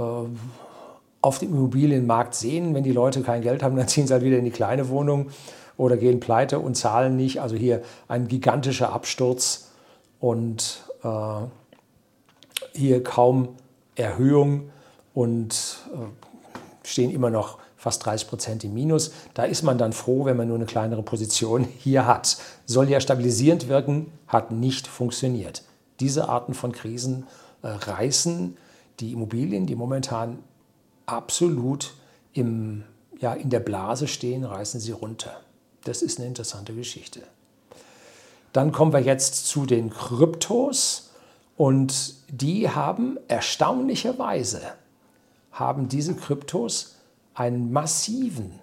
auf 1.22 1.40
dem 1.40 1.54
Immobilienmarkt 1.54 2.34
sehen. 2.34 2.74
Wenn 2.74 2.84
die 2.84 2.92
Leute 2.92 3.22
kein 3.22 3.42
Geld 3.42 3.62
haben, 3.62 3.76
dann 3.76 3.88
ziehen 3.88 4.08
sie 4.08 4.14
halt 4.14 4.24
wieder 4.24 4.38
in 4.38 4.46
die 4.46 4.52
kleine 4.52 4.90
Wohnung 4.90 5.30
oder 5.80 5.96
gehen 5.96 6.20
pleite 6.20 6.60
und 6.60 6.76
zahlen 6.76 7.16
nicht. 7.16 7.42
Also 7.42 7.56
hier 7.56 7.82
ein 8.10 8.28
gigantischer 8.28 8.92
Absturz 8.92 9.70
und 10.20 10.84
äh, 11.04 11.10
hier 12.74 13.02
kaum 13.02 13.56
Erhöhung 13.96 14.72
und 15.14 15.80
äh, 15.94 16.88
stehen 16.88 17.10
immer 17.10 17.30
noch 17.30 17.60
fast 17.78 18.06
30 18.06 18.28
Prozent 18.28 18.64
im 18.66 18.74
Minus. 18.74 19.12
Da 19.34 19.46
ist 19.46 19.64
man 19.64 19.78
dann 19.78 19.94
froh, 19.94 20.26
wenn 20.26 20.36
man 20.36 20.50
nur 20.50 20.58
eine 20.58 20.66
kleinere 20.66 21.02
Position 21.02 21.64
hier 21.78 22.06
hat. 22.06 22.38
Soll 22.66 22.90
ja 22.90 23.00
stabilisierend 23.00 23.70
wirken, 23.70 24.12
hat 24.28 24.52
nicht 24.52 24.86
funktioniert. 24.86 25.64
Diese 26.02 26.28
Arten 26.28 26.54
von 26.54 26.74
Krisen 26.74 27.26
äh, 27.62 27.70
reißen 27.70 28.58
die 29.00 29.14
Immobilien, 29.14 29.66
die 29.66 29.76
momentan 29.76 30.40
absolut 31.06 31.94
im, 32.34 32.84
ja, 33.22 33.34
in 33.34 33.50
der 33.50 33.62
Blase 33.62 34.10
stehen, 34.10 34.44
reißen 34.44 34.82
sie 34.82 34.92
runter. 34.92 35.40
Das 35.84 36.02
ist 36.02 36.20
eine 36.20 36.28
interessante 36.28 36.74
Geschichte. 36.74 37.22
Dann 38.54 38.72
kommen 38.72 38.94
wir 38.94 39.00
jetzt 39.00 39.48
zu 39.48 39.66
den 39.66 39.90
Kryptos 39.90 41.12
und 41.56 42.16
die 42.30 42.70
haben 42.70 43.18
erstaunlicherweise 43.28 44.62
haben 45.52 45.90
diese 45.90 46.16
Kryptos 46.16 46.96
einen 47.34 47.72
massiven, 47.72 48.60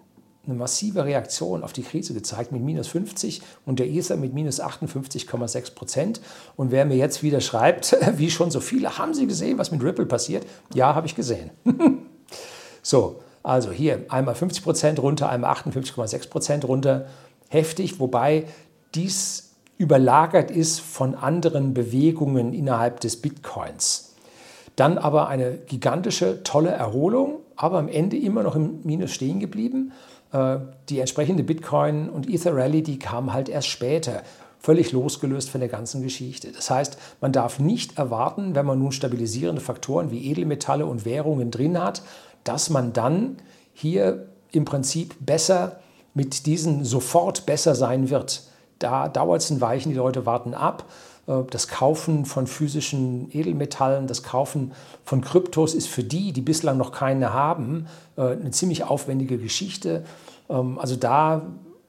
eine 0.46 0.54
massive 0.54 1.04
Reaktion 1.04 1.62
auf 1.62 1.72
die 1.72 1.82
Krise 1.82 2.14
gezeigt 2.14 2.52
mit 2.52 2.62
minus 2.62 2.88
50 2.88 3.42
und 3.64 3.78
der 3.78 3.88
Ether 3.88 4.16
mit 4.16 4.32
minus 4.32 4.60
58,6 4.60 5.74
Prozent. 5.74 6.20
Und 6.56 6.70
wer 6.70 6.84
mir 6.84 6.96
jetzt 6.96 7.22
wieder 7.22 7.40
schreibt, 7.40 7.96
wie 8.16 8.30
schon 8.30 8.50
so 8.50 8.60
viele, 8.60 8.98
haben 8.98 9.14
Sie 9.14 9.26
gesehen, 9.26 9.58
was 9.58 9.70
mit 9.70 9.82
Ripple 9.82 10.06
passiert? 10.06 10.46
Ja, 10.72 10.94
habe 10.94 11.06
ich 11.06 11.14
gesehen. 11.14 11.50
so, 12.82 13.20
also 13.46 13.70
hier 13.70 14.04
einmal 14.08 14.34
50 14.34 14.64
Prozent 14.64 14.98
runter, 14.98 15.28
einmal 15.28 15.54
58,6 15.54 16.28
Prozent 16.28 16.64
runter. 16.66 17.06
Heftig, 17.48 18.00
wobei 18.00 18.44
dies 18.94 19.54
überlagert 19.78 20.50
ist 20.50 20.80
von 20.80 21.14
anderen 21.14 21.72
Bewegungen 21.72 22.52
innerhalb 22.52 22.98
des 23.00 23.22
Bitcoins. 23.22 24.14
Dann 24.74 24.98
aber 24.98 25.28
eine 25.28 25.58
gigantische, 25.58 26.42
tolle 26.42 26.70
Erholung, 26.70 27.38
aber 27.54 27.78
am 27.78 27.88
Ende 27.88 28.16
immer 28.16 28.42
noch 28.42 28.56
im 28.56 28.80
Minus 28.82 29.12
stehen 29.12 29.38
geblieben. 29.38 29.92
Äh, 30.32 30.56
die 30.88 30.98
entsprechende 30.98 31.44
Bitcoin- 31.44 32.10
und 32.10 32.28
Ether-Rally, 32.28 32.82
die 32.82 32.98
kam 32.98 33.32
halt 33.32 33.48
erst 33.48 33.68
später, 33.68 34.22
völlig 34.58 34.90
losgelöst 34.90 35.50
von 35.50 35.60
der 35.60 35.68
ganzen 35.68 36.02
Geschichte. 36.02 36.50
Das 36.50 36.68
heißt, 36.68 36.98
man 37.20 37.30
darf 37.30 37.60
nicht 37.60 37.96
erwarten, 37.96 38.56
wenn 38.56 38.66
man 38.66 38.80
nun 38.80 38.90
stabilisierende 38.90 39.62
Faktoren 39.62 40.10
wie 40.10 40.28
Edelmetalle 40.30 40.84
und 40.84 41.04
Währungen 41.04 41.52
drin 41.52 41.80
hat, 41.80 42.02
dass 42.48 42.70
man 42.70 42.92
dann 42.92 43.36
hier 43.72 44.28
im 44.52 44.64
Prinzip 44.64 45.14
besser 45.20 45.80
mit 46.14 46.46
diesen 46.46 46.84
sofort 46.84 47.44
besser 47.44 47.74
sein 47.74 48.08
wird. 48.08 48.42
Da 48.78 49.08
dauert 49.08 49.42
es 49.42 49.50
ein 49.50 49.60
Weichen, 49.60 49.90
die 49.90 49.98
Leute 49.98 50.24
warten 50.24 50.54
ab. 50.54 50.84
Äh, 51.26 51.42
das 51.50 51.68
Kaufen 51.68 52.24
von 52.24 52.46
physischen 52.46 53.28
Edelmetallen, 53.32 54.06
das 54.06 54.22
Kaufen 54.22 54.72
von 55.04 55.20
Kryptos 55.20 55.74
ist 55.74 55.88
für 55.88 56.04
die, 56.04 56.32
die 56.32 56.40
bislang 56.40 56.78
noch 56.78 56.92
keine 56.92 57.32
haben, 57.32 57.86
äh, 58.16 58.22
eine 58.22 58.50
ziemlich 58.50 58.84
aufwendige 58.84 59.38
Geschichte. 59.38 60.04
Ähm, 60.48 60.78
also 60.78 60.96
da 60.96 61.42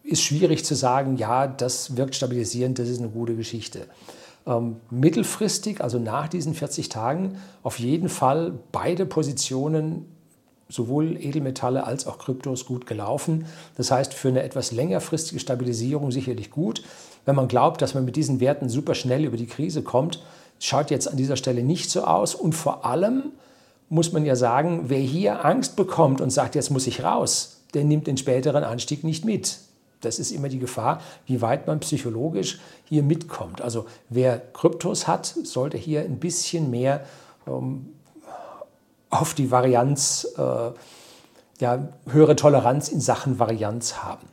ist 0.03 0.23
schwierig 0.23 0.65
zu 0.65 0.75
sagen, 0.75 1.17
ja, 1.17 1.47
das 1.47 1.97
wirkt 1.97 2.15
stabilisierend, 2.15 2.79
das 2.79 2.89
ist 2.89 2.99
eine 2.99 3.09
gute 3.09 3.35
Geschichte. 3.35 3.87
ähm, 4.45 4.77
mittelfristig, 4.89 5.81
also 5.81 5.99
nach 5.99 6.29
diesen 6.29 6.53
40 6.53 6.87
Tagen, 6.87 7.37
auf 7.63 7.79
jeden 7.79 8.07
Fall 8.07 8.53
beide 8.71 9.05
Positionen, 9.05 10.05
sowohl 10.70 11.18
Edelmetalle 11.18 11.86
als 11.86 12.07
auch 12.07 12.18
Kryptos, 12.18 12.65
gut 12.65 12.86
gelaufen. 12.86 13.45
Das 13.76 13.91
heißt, 13.91 14.13
für 14.13 14.28
eine 14.28 14.43
etwas 14.43 14.72
längerfristige 14.72 15.39
Stabilisierung 15.39 16.11
sicherlich 16.11 16.51
gut. 16.51 16.84
Wenn 17.26 17.36
man 17.36 17.47
glaubt, 17.47 17.82
dass 17.82 17.93
man 17.93 18.05
mit 18.05 18.15
diesen 18.15 18.39
Werten 18.39 18.70
super 18.70 18.95
schnell 18.95 19.26
über 19.26 19.38
die 19.38 19.47
Krise 19.47 19.82
kommt, 19.82 20.24
schaut 20.59 20.91
jetzt 20.91 21.07
an 21.07 21.18
dieser 21.18 21.38
Stelle 21.38 21.63
nicht 21.63 21.89
so 21.89 22.03
aus. 22.03 22.36
Und 22.36 22.53
vor 22.53 22.86
allem 22.86 23.32
muss 23.89 24.11
man 24.11 24.26
ja 24.26 24.36
sagen, 24.36 24.86
wer 24.88 24.99
hier 24.99 25.45
Angst 25.45 25.76
bekommt 25.76 26.22
und 26.22 26.30
sagt, 26.30 26.55
jetzt 26.55 26.72
muss 26.72 26.88
ich 26.88 27.03
raus, 27.03 27.61
der 27.74 27.84
nimmt 27.84 28.07
den 28.07 28.18
späteren 28.18 28.63
Anstieg 28.63 29.03
nicht 29.03 29.26
mit. 29.26 29.59
Das 30.01 30.20
ist 30.20 30.32
immer 30.32 30.49
die 30.49 30.59
Gefahr, 30.59 31.01
wie 31.26 31.41
weit 31.41 31.68
man 31.68 31.80
psychologisch 31.80 32.59
hier 32.86 33.03
mitkommt. 33.03 33.61
Also 33.61 33.86
wer 34.09 34.39
Kryptos 34.53 35.07
hat, 35.07 35.26
sollte 35.43 35.78
hier 35.78 36.01
ein 36.01 36.20
bisschen 36.20 36.70
mehr 36.70 37.03
ähm, 37.47 37.88
auf 39.09 39.33
die 39.33 39.51
Varianz, 39.51 40.27
äh, 40.37 40.71
ja, 41.59 41.87
höhere 42.09 42.35
Toleranz 42.35 42.89
in 42.89 43.01
Sachen 43.01 43.39
Varianz 43.39 43.97
haben. 43.97 44.27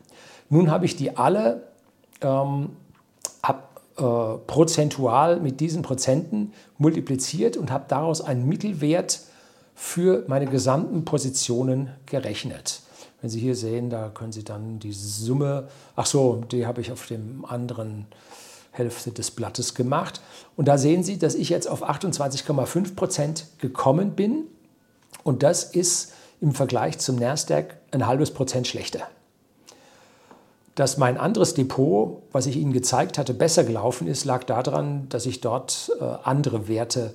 Nun 0.50 0.70
habe 0.70 0.84
ich 0.84 0.96
die 0.96 1.16
alle 1.16 1.62
ähm, 2.20 2.70
hab, 3.42 3.80
äh, 3.96 4.38
prozentual 4.46 5.40
mit 5.40 5.60
diesen 5.60 5.82
Prozenten 5.82 6.52
multipliziert 6.78 7.56
und 7.56 7.70
habe 7.70 7.84
daraus 7.88 8.20
einen 8.20 8.46
Mittelwert 8.46 9.20
für 9.74 10.24
meine 10.28 10.46
gesamten 10.46 11.04
Positionen 11.04 11.90
gerechnet. 12.06 12.80
Wenn 13.20 13.30
Sie 13.30 13.40
hier 13.40 13.56
sehen, 13.56 13.90
da 13.90 14.10
können 14.10 14.32
Sie 14.32 14.44
dann 14.44 14.78
die 14.78 14.92
Summe, 14.92 15.68
ach 15.96 16.06
so, 16.06 16.44
die 16.50 16.66
habe 16.66 16.80
ich 16.80 16.92
auf 16.92 17.06
dem 17.06 17.44
anderen 17.46 18.06
Hälfte 18.70 19.12
des 19.12 19.30
Blattes 19.30 19.74
gemacht. 19.74 20.20
Und 20.56 20.68
da 20.68 20.76
sehen 20.76 21.02
Sie, 21.02 21.18
dass 21.18 21.34
ich 21.34 21.48
jetzt 21.48 21.68
auf 21.68 21.88
28,5 21.88 22.94
Prozent 22.94 23.46
gekommen 23.58 24.10
bin. 24.10 24.44
Und 25.24 25.42
das 25.42 25.64
ist 25.64 26.12
im 26.40 26.52
Vergleich 26.52 26.98
zum 26.98 27.16
Nasdaq 27.16 27.76
ein 27.90 28.06
halbes 28.06 28.30
Prozent 28.30 28.68
schlechter. 28.68 29.08
Dass 30.74 30.98
mein 30.98 31.16
anderes 31.18 31.54
Depot, 31.54 32.22
was 32.32 32.46
ich 32.46 32.56
Ihnen 32.56 32.72
gezeigt 32.72 33.16
hatte, 33.16 33.32
besser 33.32 33.64
gelaufen 33.64 34.06
ist, 34.06 34.24
lag 34.24 34.44
daran, 34.44 35.08
dass 35.08 35.26
ich 35.26 35.40
dort 35.40 35.90
äh, 36.00 36.04
andere 36.22 36.68
Werte 36.68 37.14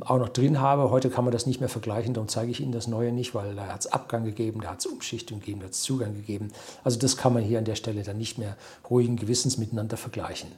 auch 0.00 0.18
noch 0.18 0.28
drin 0.28 0.60
habe. 0.60 0.90
Heute 0.90 1.10
kann 1.10 1.24
man 1.24 1.32
das 1.32 1.44
nicht 1.44 1.58
mehr 1.58 1.68
vergleichen, 1.68 2.14
darum 2.14 2.28
zeige 2.28 2.52
ich 2.52 2.60
Ihnen 2.60 2.72
das 2.72 2.86
Neue 2.86 3.12
nicht, 3.12 3.34
weil 3.34 3.56
da 3.56 3.66
hat 3.66 3.80
es 3.80 3.92
Abgang 3.92 4.24
gegeben, 4.24 4.60
da 4.60 4.70
hat 4.70 4.78
es 4.78 4.86
Umschichtung 4.86 5.40
gegeben, 5.40 5.60
da 5.60 5.66
hat 5.66 5.72
es 5.72 5.82
Zugang 5.82 6.14
gegeben. 6.14 6.52
Also 6.84 6.98
das 7.00 7.16
kann 7.16 7.32
man 7.32 7.42
hier 7.42 7.58
an 7.58 7.64
der 7.64 7.74
Stelle 7.74 8.04
dann 8.04 8.18
nicht 8.18 8.38
mehr 8.38 8.56
ruhigen 8.88 9.16
Gewissens 9.16 9.58
miteinander 9.58 9.96
vergleichen. 9.96 10.52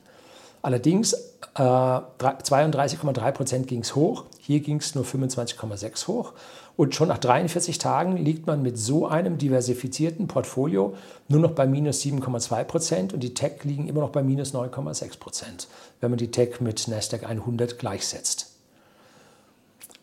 Allerdings 0.60 1.14
äh, 1.54 1.62
32,3 1.62 3.32
Prozent 3.32 3.66
ging 3.66 3.80
es 3.80 3.94
hoch, 3.94 4.24
hier 4.38 4.60
ging 4.60 4.78
es 4.78 4.94
nur 4.94 5.04
25,6 5.04 6.06
hoch. 6.06 6.32
Und 6.76 6.94
schon 6.94 7.08
nach 7.08 7.18
43 7.18 7.78
Tagen 7.78 8.16
liegt 8.16 8.46
man 8.46 8.62
mit 8.62 8.76
so 8.76 9.06
einem 9.06 9.38
diversifizierten 9.38 10.26
Portfolio 10.26 10.94
nur 11.28 11.40
noch 11.40 11.52
bei 11.52 11.66
minus 11.66 12.02
7,2 12.02 12.64
Prozent 12.64 13.14
und 13.14 13.20
die 13.20 13.34
Tech 13.34 13.62
liegen 13.62 13.86
immer 13.86 14.00
noch 14.00 14.10
bei 14.10 14.24
minus 14.24 14.54
9,6 14.54 15.18
Prozent, 15.18 15.68
wenn 16.00 16.10
man 16.10 16.18
die 16.18 16.32
Tech 16.32 16.60
mit 16.60 16.88
Nasdaq 16.88 17.24
100 17.24 17.78
gleichsetzt. 17.78 18.50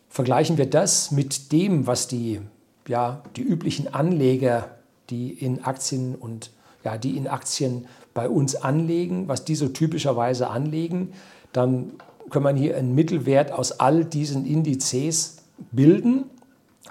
Vergleichen 0.08 0.56
wir 0.56 0.68
das 0.68 1.10
mit 1.10 1.52
dem, 1.52 1.86
was 1.86 2.08
die, 2.08 2.40
ja, 2.88 3.22
die 3.36 3.42
üblichen 3.42 3.92
Anleger, 3.92 4.76
die 5.10 5.30
in 5.30 5.64
Aktien 5.64 6.14
und 6.14 6.50
ja, 6.84 6.96
die 6.96 7.16
in 7.16 7.28
Aktien 7.28 7.86
bei 8.14 8.28
uns 8.28 8.54
anlegen, 8.54 9.28
was 9.28 9.44
die 9.44 9.54
so 9.54 9.68
typischerweise 9.68 10.48
anlegen, 10.48 11.12
dann 11.52 11.92
kann 12.30 12.42
man 12.42 12.56
hier 12.56 12.76
einen 12.76 12.94
Mittelwert 12.94 13.52
aus 13.52 13.72
all 13.72 14.06
diesen 14.06 14.46
Indizes 14.46 15.36
bilden 15.70 16.24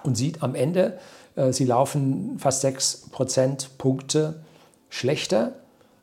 und 0.04 0.16
sieht 0.16 0.44
am 0.44 0.56
Ende, 0.56 1.00
äh, 1.36 1.52
sie 1.52 1.66
laufen 1.66 2.38
fast 2.40 2.62
6 2.62 3.10
Prozentpunkte 3.12 4.42
schlechter, 4.90 5.54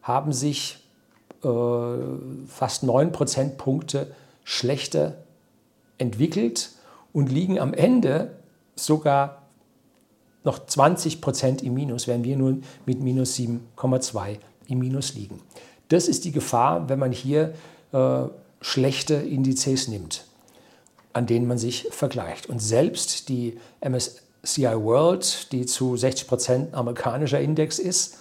haben 0.02 0.32
sich 0.32 0.78
äh, 1.44 1.48
fast 2.46 2.82
9 2.82 3.12
Prozentpunkte 3.12 4.12
schlechter 4.44 5.18
entwickelt 5.98 6.70
und 7.12 7.30
liegen 7.30 7.58
am 7.58 7.74
Ende 7.74 8.36
sogar 8.76 9.42
noch 10.44 10.64
20 10.66 11.20
Prozent 11.20 11.62
im 11.62 11.74
Minus, 11.74 12.06
während 12.06 12.24
wir 12.24 12.36
nur 12.36 12.58
mit 12.86 13.02
minus 13.02 13.36
7,2 13.36 14.38
im 14.68 14.78
Minus 14.78 15.14
liegen. 15.14 15.40
Das 15.88 16.08
ist 16.08 16.24
die 16.24 16.32
Gefahr, 16.32 16.88
wenn 16.88 16.98
man 16.98 17.12
hier 17.12 17.54
äh, 17.92 18.24
schlechte 18.60 19.14
Indizes 19.14 19.88
nimmt, 19.88 20.24
an 21.12 21.26
denen 21.26 21.46
man 21.46 21.58
sich 21.58 21.88
vergleicht. 21.90 22.48
Und 22.48 22.60
selbst 22.60 23.28
die 23.28 23.58
MSCI 23.80 24.74
World, 24.74 25.52
die 25.52 25.66
zu 25.66 25.96
60 25.96 26.28
Prozent 26.28 26.74
amerikanischer 26.74 27.40
Index 27.40 27.78
ist, 27.78 28.18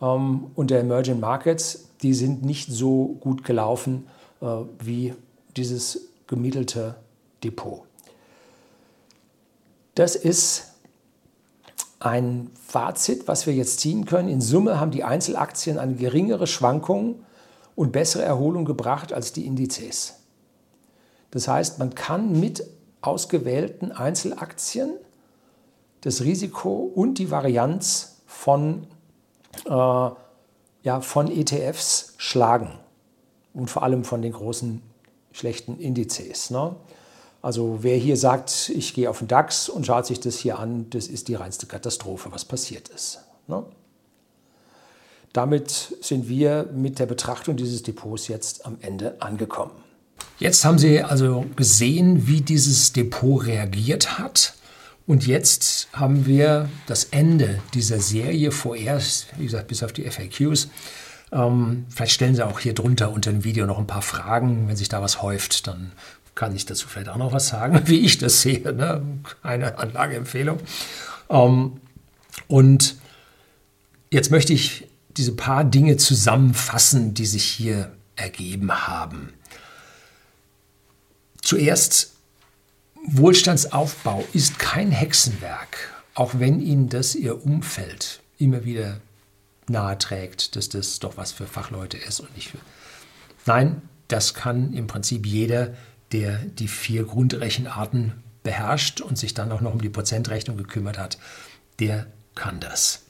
ähm, 0.00 0.50
und 0.54 0.70
der 0.70 0.80
Emerging 0.80 1.20
Markets, 1.20 1.88
die 2.02 2.14
sind 2.14 2.44
nicht 2.44 2.70
so 2.70 3.16
gut 3.20 3.44
gelaufen 3.44 4.06
äh, 4.40 4.46
wie 4.78 5.14
dieses 5.56 6.08
gemittelte 6.26 6.94
Depot. 7.42 7.82
Das 9.94 10.14
ist 10.14 10.74
ein 11.98 12.50
Fazit, 12.66 13.26
was 13.26 13.46
wir 13.46 13.54
jetzt 13.54 13.80
ziehen 13.80 14.04
können. 14.04 14.28
In 14.28 14.40
Summe 14.40 14.78
haben 14.78 14.92
die 14.92 15.02
Einzelaktien 15.02 15.78
eine 15.78 15.94
geringere 15.94 16.46
Schwankung 16.46 17.24
und 17.74 17.90
bessere 17.90 18.22
Erholung 18.22 18.64
gebracht 18.64 19.12
als 19.12 19.32
die 19.32 19.46
Indizes. 19.46 20.17
Das 21.30 21.48
heißt, 21.48 21.78
man 21.78 21.94
kann 21.94 22.38
mit 22.38 22.64
ausgewählten 23.00 23.92
Einzelaktien 23.92 24.90
das 26.02 26.22
Risiko 26.22 26.90
und 26.94 27.18
die 27.18 27.30
Varianz 27.30 28.22
von, 28.26 28.86
äh, 29.66 29.70
ja, 29.70 31.00
von 31.00 31.30
ETFs 31.30 32.14
schlagen 32.16 32.70
und 33.52 33.68
vor 33.70 33.82
allem 33.82 34.04
von 34.04 34.22
den 34.22 34.32
großen 34.32 34.82
schlechten 35.32 35.78
Indizes. 35.78 36.50
Ne? 36.50 36.74
Also 37.42 37.78
wer 37.82 37.96
hier 37.96 38.16
sagt, 38.16 38.70
ich 38.70 38.94
gehe 38.94 39.10
auf 39.10 39.18
den 39.18 39.28
DAX 39.28 39.68
und 39.68 39.86
schaut 39.86 40.06
sich 40.06 40.20
das 40.20 40.38
hier 40.38 40.58
an, 40.58 40.90
das 40.90 41.06
ist 41.06 41.28
die 41.28 41.34
reinste 41.34 41.66
Katastrophe, 41.66 42.30
was 42.32 42.44
passiert 42.44 42.88
ist. 42.88 43.20
Ne? 43.46 43.64
Damit 45.32 45.96
sind 46.00 46.28
wir 46.28 46.68
mit 46.72 46.98
der 46.98 47.06
Betrachtung 47.06 47.56
dieses 47.56 47.82
Depots 47.82 48.28
jetzt 48.28 48.66
am 48.66 48.78
Ende 48.80 49.20
angekommen. 49.20 49.87
Jetzt 50.38 50.64
haben 50.64 50.78
Sie 50.78 51.02
also 51.02 51.46
gesehen, 51.56 52.28
wie 52.28 52.40
dieses 52.40 52.92
Depot 52.92 53.44
reagiert 53.44 54.18
hat. 54.18 54.54
Und 55.06 55.26
jetzt 55.26 55.88
haben 55.92 56.26
wir 56.26 56.68
das 56.86 57.04
Ende 57.04 57.60
dieser 57.74 57.98
Serie 57.98 58.52
vorerst, 58.52 59.26
wie 59.38 59.46
gesagt, 59.46 59.68
bis 59.68 59.82
auf 59.82 59.92
die 59.92 60.08
FAQs. 60.08 60.68
Ähm, 61.32 61.86
vielleicht 61.88 62.12
stellen 62.12 62.34
Sie 62.34 62.46
auch 62.46 62.60
hier 62.60 62.74
drunter 62.74 63.10
unter 63.10 63.30
dem 63.30 63.42
Video 63.42 63.66
noch 63.66 63.78
ein 63.78 63.86
paar 63.86 64.02
Fragen. 64.02 64.68
Wenn 64.68 64.76
sich 64.76 64.88
da 64.88 65.02
was 65.02 65.22
häuft, 65.22 65.66
dann 65.66 65.92
kann 66.34 66.54
ich 66.54 66.66
dazu 66.66 66.86
vielleicht 66.86 67.08
auch 67.08 67.16
noch 67.16 67.32
was 67.32 67.48
sagen, 67.48 67.80
wie 67.86 68.00
ich 68.00 68.18
das 68.18 68.42
sehe. 68.42 68.72
Ne? 68.72 69.02
Eine 69.42 69.78
Anlageempfehlung. 69.78 70.60
Ähm, 71.30 71.80
und 72.46 72.96
jetzt 74.10 74.30
möchte 74.30 74.52
ich 74.52 74.86
diese 75.16 75.32
paar 75.32 75.64
Dinge 75.64 75.96
zusammenfassen, 75.96 77.14
die 77.14 77.26
sich 77.26 77.44
hier 77.44 77.90
ergeben 78.14 78.70
haben. 78.86 79.32
Zuerst, 81.48 82.12
Wohlstandsaufbau 83.06 84.22
ist 84.34 84.58
kein 84.58 84.90
Hexenwerk, 84.90 85.94
auch 86.12 86.32
wenn 86.34 86.60
Ihnen 86.60 86.90
das 86.90 87.14
Ihr 87.14 87.42
Umfeld 87.42 88.20
immer 88.36 88.66
wieder 88.66 89.00
naheträgt, 89.66 90.56
dass 90.56 90.68
das 90.68 90.98
doch 90.98 91.16
was 91.16 91.32
für 91.32 91.46
Fachleute 91.46 91.96
ist 91.96 92.20
und 92.20 92.36
nicht 92.36 92.50
für. 92.50 92.58
Nein, 93.46 93.80
das 94.08 94.34
kann 94.34 94.74
im 94.74 94.88
Prinzip 94.88 95.24
jeder 95.24 95.74
der 96.12 96.36
die 96.36 96.68
vier 96.68 97.04
Grundrechenarten 97.04 98.12
beherrscht 98.42 99.00
und 99.00 99.16
sich 99.16 99.32
dann 99.32 99.50
auch 99.50 99.62
noch 99.62 99.72
um 99.72 99.80
die 99.80 99.88
Prozentrechnung 99.88 100.58
gekümmert 100.58 100.98
hat, 100.98 101.16
der 101.80 102.08
kann 102.34 102.60
das. 102.60 103.04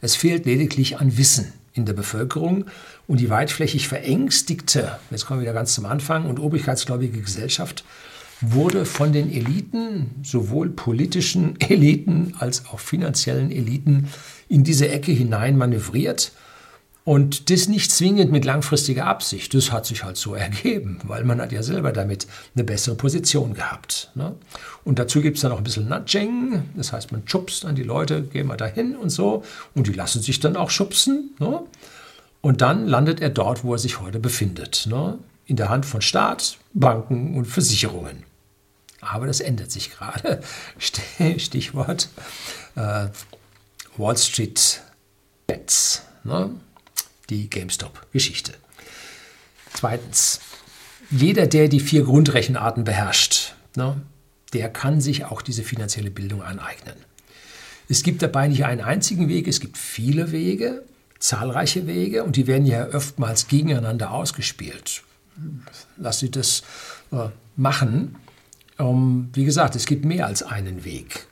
Es 0.00 0.16
fehlt 0.16 0.46
lediglich 0.46 0.98
an 0.98 1.16
Wissen 1.16 1.52
in 1.74 1.86
der 1.86 1.92
Bevölkerung. 1.92 2.66
Und 3.06 3.20
die 3.20 3.30
weitflächig 3.30 3.88
verängstigte, 3.88 4.98
jetzt 5.10 5.26
kommen 5.26 5.40
wir 5.40 5.44
wieder 5.44 5.54
ganz 5.54 5.74
zum 5.74 5.86
Anfang, 5.86 6.26
und 6.26 6.38
obrigkeitsgläubige 6.38 7.20
Gesellschaft 7.20 7.84
wurde 8.40 8.84
von 8.84 9.12
den 9.12 9.32
Eliten, 9.32 10.10
sowohl 10.22 10.68
politischen 10.70 11.60
Eliten 11.60 12.34
als 12.38 12.66
auch 12.66 12.80
finanziellen 12.80 13.50
Eliten, 13.50 14.08
in 14.48 14.64
diese 14.64 14.88
Ecke 14.88 15.12
hinein 15.12 15.56
manövriert 15.56 16.32
und 17.04 17.50
das 17.50 17.68
nicht 17.68 17.90
zwingend 17.90 18.30
mit 18.30 18.44
langfristiger 18.44 19.06
Absicht. 19.06 19.54
Das 19.54 19.72
hat 19.72 19.86
sich 19.86 20.04
halt 20.04 20.16
so 20.16 20.34
ergeben, 20.36 20.98
weil 21.04 21.24
man 21.24 21.40
hat 21.40 21.52
ja 21.52 21.62
selber 21.62 21.92
damit 21.92 22.26
eine 22.54 22.64
bessere 22.64 22.94
Position 22.94 23.54
gehabt. 23.54 24.10
Ne? 24.14 24.34
Und 24.84 24.98
dazu 24.98 25.20
gibt 25.20 25.36
es 25.36 25.42
dann 25.42 25.52
auch 25.52 25.58
ein 25.58 25.64
bisschen 25.64 25.88
Nudging. 25.88 26.62
Das 26.76 26.92
heißt, 26.92 27.12
man 27.12 27.22
schubst 27.26 27.64
an 27.64 27.74
die 27.74 27.82
Leute, 27.82 28.22
gehen 28.22 28.46
wir 28.46 28.56
dahin 28.56 28.96
und 28.96 29.10
so. 29.10 29.42
Und 29.74 29.86
die 29.86 29.92
lassen 29.92 30.22
sich 30.22 30.40
dann 30.40 30.56
auch 30.56 30.70
schubsen. 30.70 31.34
Ne? 31.38 31.60
Und 32.40 32.60
dann 32.60 32.86
landet 32.86 33.20
er 33.20 33.30
dort, 33.30 33.64
wo 33.64 33.74
er 33.74 33.78
sich 33.78 34.00
heute 34.00 34.18
befindet. 34.18 34.86
Ne? 34.88 35.18
in 35.46 35.56
der 35.56 35.68
Hand 35.68 35.86
von 35.86 36.00
Staat, 36.00 36.58
Banken 36.72 37.36
und 37.36 37.44
Versicherungen. 37.44 38.24
Aber 39.00 39.26
das 39.26 39.40
ändert 39.40 39.70
sich 39.70 39.90
gerade. 39.90 40.40
Stichwort 40.78 42.08
äh, 42.76 43.08
Wall 43.96 44.16
Street 44.16 44.80
Bets, 45.46 46.02
ne? 46.24 46.50
Die 47.32 47.50
GameStop-Geschichte. 47.50 48.52
Zweitens, 49.72 50.40
jeder, 51.10 51.46
der 51.46 51.68
die 51.68 51.80
vier 51.80 52.04
Grundrechenarten 52.04 52.84
beherrscht, 52.84 53.54
ne, 53.76 54.00
der 54.52 54.68
kann 54.68 55.00
sich 55.00 55.24
auch 55.24 55.42
diese 55.42 55.62
finanzielle 55.62 56.10
Bildung 56.10 56.42
aneignen. 56.42 56.94
Es 57.88 58.02
gibt 58.02 58.22
dabei 58.22 58.48
nicht 58.48 58.64
einen 58.64 58.80
einzigen 58.80 59.28
Weg, 59.28 59.48
es 59.48 59.60
gibt 59.60 59.76
viele 59.76 60.32
Wege, 60.32 60.82
zahlreiche 61.18 61.86
Wege 61.86 62.24
und 62.24 62.36
die 62.36 62.46
werden 62.46 62.66
ja 62.66 62.88
oftmals 62.92 63.48
gegeneinander 63.48 64.10
ausgespielt. 64.10 65.02
Lass 65.96 66.18
sie 66.18 66.30
das 66.30 66.62
äh, 67.12 67.28
machen. 67.56 68.16
Ähm, 68.78 69.30
wie 69.32 69.44
gesagt, 69.44 69.76
es 69.76 69.86
gibt 69.86 70.04
mehr 70.04 70.26
als 70.26 70.42
einen 70.42 70.84
Weg. 70.84 71.26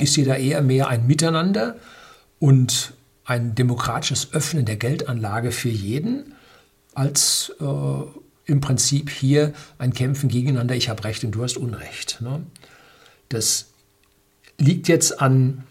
Sehe 0.00 0.24
da 0.24 0.36
eher 0.36 0.62
mehr 0.62 0.88
ein 0.88 1.06
Miteinander 1.06 1.76
und 2.38 2.94
ein 3.24 3.54
demokratisches 3.54 4.32
Öffnen 4.32 4.64
der 4.64 4.76
Geldanlage 4.76 5.50
für 5.50 5.70
jeden, 5.70 6.34
als 6.94 7.52
äh, 7.60 7.64
im 8.46 8.60
Prinzip 8.60 9.10
hier 9.10 9.52
ein 9.78 9.92
Kämpfen 9.94 10.28
gegeneinander, 10.28 10.74
ich 10.74 10.88
habe 10.88 11.04
Recht 11.04 11.24
und 11.24 11.32
du 11.32 11.42
hast 11.42 11.56
Unrecht. 11.56 12.20
Ne? 12.20 12.42
Das 13.28 13.66
liegt 14.58 14.88
jetzt 14.88 15.20
an 15.20 15.64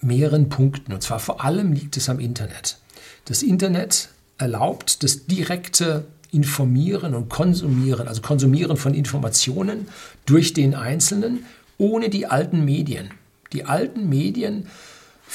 mehreren 0.00 0.48
Punkten. 0.48 0.92
Und 0.92 1.02
zwar 1.02 1.18
vor 1.18 1.44
allem 1.44 1.72
liegt 1.72 1.96
es 1.96 2.08
am 2.08 2.20
Internet. 2.20 2.78
Das 3.24 3.42
Internet 3.42 4.10
erlaubt 4.38 5.02
das 5.02 5.26
direkte 5.26 6.06
Informieren 6.30 7.14
und 7.14 7.28
Konsumieren, 7.28 8.08
also 8.08 8.20
Konsumieren 8.20 8.76
von 8.76 8.94
Informationen 8.94 9.88
durch 10.26 10.52
den 10.52 10.74
Einzelnen, 10.74 11.46
ohne 11.78 12.10
die 12.10 12.26
alten 12.26 12.64
Medien. 12.64 13.10
Die 13.52 13.64
alten 13.64 14.08
Medien 14.08 14.66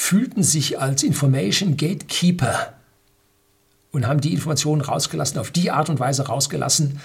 fühlten 0.02 0.42
sich 0.42 0.80
als 0.80 1.04
Information 1.04 1.78
Gatekeeper 1.78 2.74
und 3.92 4.08
haben 4.08 4.20
die 4.20 4.34
Informationen 4.34 4.82
rausgelassen, 4.82 5.38
auf 5.38 5.52
die 5.52 5.70
Art 5.70 5.90
und 5.90 6.00
Weise 6.00 6.26
rausgelassen, 6.26 7.00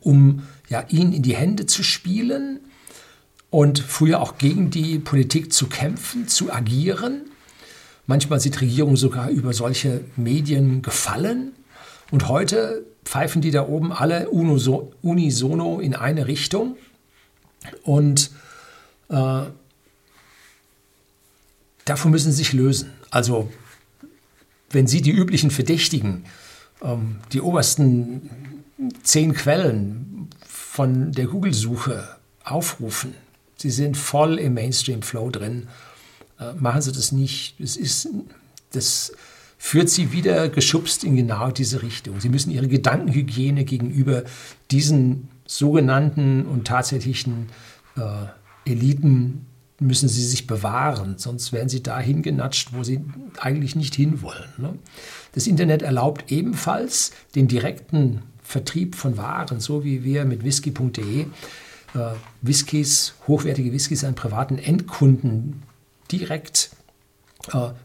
um 0.00 0.42
ja, 0.68 0.84
ihn 0.90 1.14
in 1.14 1.22
die 1.22 1.34
Hände 1.34 1.64
zu 1.64 1.82
spielen 1.82 2.60
und 3.48 3.78
früher 3.78 4.20
auch 4.20 4.36
gegen 4.36 4.70
die 4.70 4.98
Politik 4.98 5.54
zu 5.54 5.68
kämpfen, 5.68 6.28
zu 6.28 6.52
agieren. 6.52 7.22
Manchmal 8.06 8.40
sind 8.40 8.60
Regierungen 8.60 8.96
sogar 8.96 9.30
über 9.30 9.54
solche 9.54 10.04
Medien 10.14 10.82
gefallen. 10.82 11.52
Und 12.10 12.28
heute 12.28 12.84
pfeifen 13.06 13.40
die 13.40 13.50
da 13.50 13.66
oben 13.66 13.90
alle 13.90 14.28
unisono 14.28 15.80
in 15.80 15.94
eine 15.94 16.26
Richtung. 16.26 16.76
Und 17.84 18.30
äh, 19.08 19.44
davon 21.84 22.10
müssen 22.10 22.32
sie 22.32 22.38
sich 22.38 22.52
lösen. 22.52 22.90
Also 23.10 23.50
wenn 24.72 24.86
Sie 24.86 25.02
die 25.02 25.10
üblichen 25.10 25.50
Verdächtigen, 25.50 26.24
ähm, 26.82 27.16
die 27.32 27.40
obersten 27.40 28.30
zehn 29.02 29.34
Quellen 29.34 30.28
von 30.46 31.12
der 31.12 31.26
Google-Suche 31.26 32.16
aufrufen, 32.44 33.14
Sie 33.56 33.70
sind 33.70 33.96
voll 33.96 34.38
im 34.38 34.54
Mainstream-Flow 34.54 35.30
drin, 35.30 35.68
äh, 36.40 36.52
machen 36.54 36.82
Sie 36.82 36.90
das 36.90 37.12
nicht. 37.12 37.54
Das, 37.60 37.76
ist, 37.76 38.08
das 38.72 39.12
führt 39.58 39.88
Sie 39.88 40.10
wieder 40.10 40.48
geschubst 40.48 41.04
in 41.04 41.16
genau 41.16 41.50
diese 41.50 41.82
Richtung. 41.82 42.20
Sie 42.20 42.28
müssen 42.28 42.50
Ihre 42.50 42.68
Gedankenhygiene 42.68 43.64
gegenüber 43.64 44.24
diesen 44.70 45.28
sogenannten 45.46 46.46
und 46.46 46.66
tatsächlichen 46.66 47.48
äh, 47.96 48.70
Eliten 48.70 49.46
müssen 49.82 50.08
sie 50.08 50.24
sich 50.24 50.46
bewahren, 50.46 51.14
sonst 51.18 51.52
werden 51.52 51.68
sie 51.68 51.82
dahin 51.82 52.22
genatscht, 52.22 52.70
wo 52.72 52.82
sie 52.82 53.00
eigentlich 53.38 53.76
nicht 53.76 53.94
hinwollen. 53.94 54.48
Ne? 54.58 54.74
Das 55.32 55.46
Internet 55.46 55.82
erlaubt 55.82 56.30
ebenfalls 56.30 57.12
den 57.34 57.48
direkten 57.48 58.22
Vertrieb 58.42 58.94
von 58.94 59.16
Waren, 59.16 59.60
so 59.60 59.84
wie 59.84 60.04
wir 60.04 60.24
mit 60.24 60.44
whisky.de 60.44 61.22
äh, 61.22 61.26
Whiskys, 62.40 63.14
hochwertige 63.26 63.72
Whiskys 63.72 64.04
an 64.04 64.14
privaten 64.14 64.58
Endkunden 64.58 65.62
direkt 66.10 66.70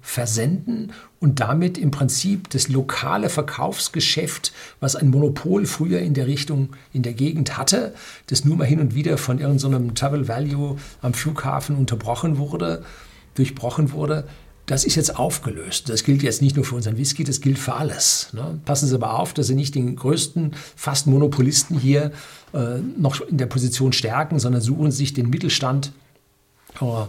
versenden 0.02 0.92
und 1.20 1.40
damit 1.40 1.78
im 1.78 1.90
Prinzip 1.90 2.50
das 2.52 2.68
lokale 2.68 3.30
Verkaufsgeschäft, 3.30 4.54
was 4.80 4.96
ein 4.96 5.10
Monopol 5.10 5.66
früher 5.66 6.00
in 6.00 6.14
der 6.14 6.28
Richtung, 6.28 6.70
in 6.94 7.02
der 7.02 7.14
Gegend 7.14 7.58
hatte, 7.58 7.96
das 8.28 8.46
nur 8.46 8.56
mal 8.56 8.68
hin 8.68 8.80
und 8.80 8.94
wieder 8.94 9.18
von 9.18 9.40
irgendeinem 9.40 9.90
so 9.90 9.94
Travel 9.96 10.28
Value 10.28 10.78
am 11.02 11.14
Flughafen 11.14 11.76
unterbrochen 11.76 12.38
wurde, 12.38 12.84
durchbrochen 13.34 13.92
wurde, 13.92 14.26
das 14.68 14.84
ist 14.84 14.96
jetzt 14.96 15.18
aufgelöst. 15.18 15.88
Das 15.90 16.04
gilt 16.04 16.22
jetzt 16.22 16.42
nicht 16.42 16.58
nur 16.58 16.66
für 16.66 16.76
unseren 16.76 16.98
Whisky, 16.98 17.24
das 17.24 17.40
gilt 17.40 17.58
für 17.58 17.74
alles. 17.74 18.30
Ne? 18.34 18.60
Passen 18.66 18.88
Sie 18.88 18.96
aber 18.96 19.18
auf, 19.18 19.34
dass 19.34 19.48
Sie 19.48 19.56
nicht 19.56 19.74
den 19.76 19.96
größten, 19.96 20.54
fast 20.76 21.08
Monopolisten 21.08 21.80
hier 21.80 22.12
äh, 22.54 22.80
noch 22.98 23.22
in 23.22 23.38
der 23.38 23.46
Position 23.46 23.94
stärken, 23.94 24.40
sondern 24.40 24.62
suchen 24.62 24.92
sich 24.92 25.14
den 25.14 25.30
Mittelstand. 25.30 25.94
Äh, 26.82 27.06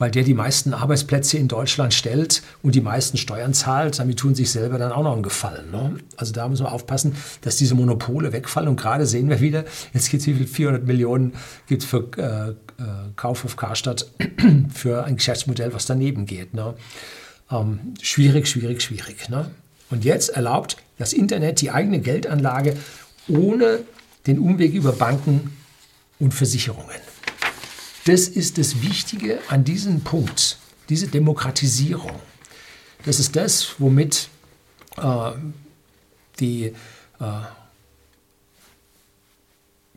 weil 0.00 0.10
der 0.10 0.24
die 0.24 0.34
meisten 0.34 0.72
Arbeitsplätze 0.72 1.36
in 1.36 1.46
Deutschland 1.46 1.92
stellt 1.92 2.42
und 2.62 2.74
die 2.74 2.80
meisten 2.80 3.18
Steuern 3.18 3.52
zahlt. 3.52 3.98
Damit 3.98 4.18
tun 4.18 4.34
sich 4.34 4.50
selber 4.50 4.78
dann 4.78 4.92
auch 4.92 5.02
noch 5.02 5.12
einen 5.12 5.22
Gefallen. 5.22 5.70
Ne? 5.70 5.98
Also 6.16 6.32
da 6.32 6.48
muss 6.48 6.60
man 6.60 6.72
aufpassen, 6.72 7.14
dass 7.42 7.56
diese 7.56 7.74
Monopole 7.74 8.32
wegfallen. 8.32 8.70
Und 8.70 8.80
gerade 8.80 9.04
sehen 9.04 9.28
wir 9.28 9.40
wieder, 9.40 9.66
jetzt 9.92 10.10
gibt 10.10 10.22
es 10.22 10.26
wie 10.26 10.32
viel 10.32 10.46
400 10.46 10.86
Millionen 10.86 11.34
gibt 11.68 11.84
für 11.84 12.08
äh, 12.16 12.50
äh, 12.50 12.54
Kauf 13.14 13.44
auf 13.44 13.56
Karstadt 13.56 14.10
für 14.74 15.04
ein 15.04 15.16
Geschäftsmodell, 15.16 15.74
was 15.74 15.84
daneben 15.84 16.24
geht. 16.24 16.54
Ne? 16.54 16.72
Ähm, 17.50 17.92
schwierig, 18.00 18.48
schwierig, 18.48 18.80
schwierig. 18.80 19.28
Ne? 19.28 19.50
Und 19.90 20.06
jetzt 20.06 20.30
erlaubt 20.30 20.78
das 20.96 21.12
Internet 21.12 21.60
die 21.60 21.72
eigene 21.72 22.00
Geldanlage 22.00 22.74
ohne 23.28 23.80
den 24.26 24.38
Umweg 24.38 24.72
über 24.72 24.92
Banken 24.92 25.54
und 26.18 26.32
Versicherungen. 26.32 27.09
Das 28.04 28.28
ist 28.28 28.58
das 28.58 28.82
Wichtige 28.82 29.38
an 29.48 29.64
diesem 29.64 30.00
Punkt, 30.00 30.58
diese 30.88 31.08
Demokratisierung. 31.08 32.18
Das 33.04 33.18
ist 33.18 33.36
das, 33.36 33.74
womit 33.78 34.28
äh, 34.96 35.32
die, 36.38 36.64
äh, 36.64 36.74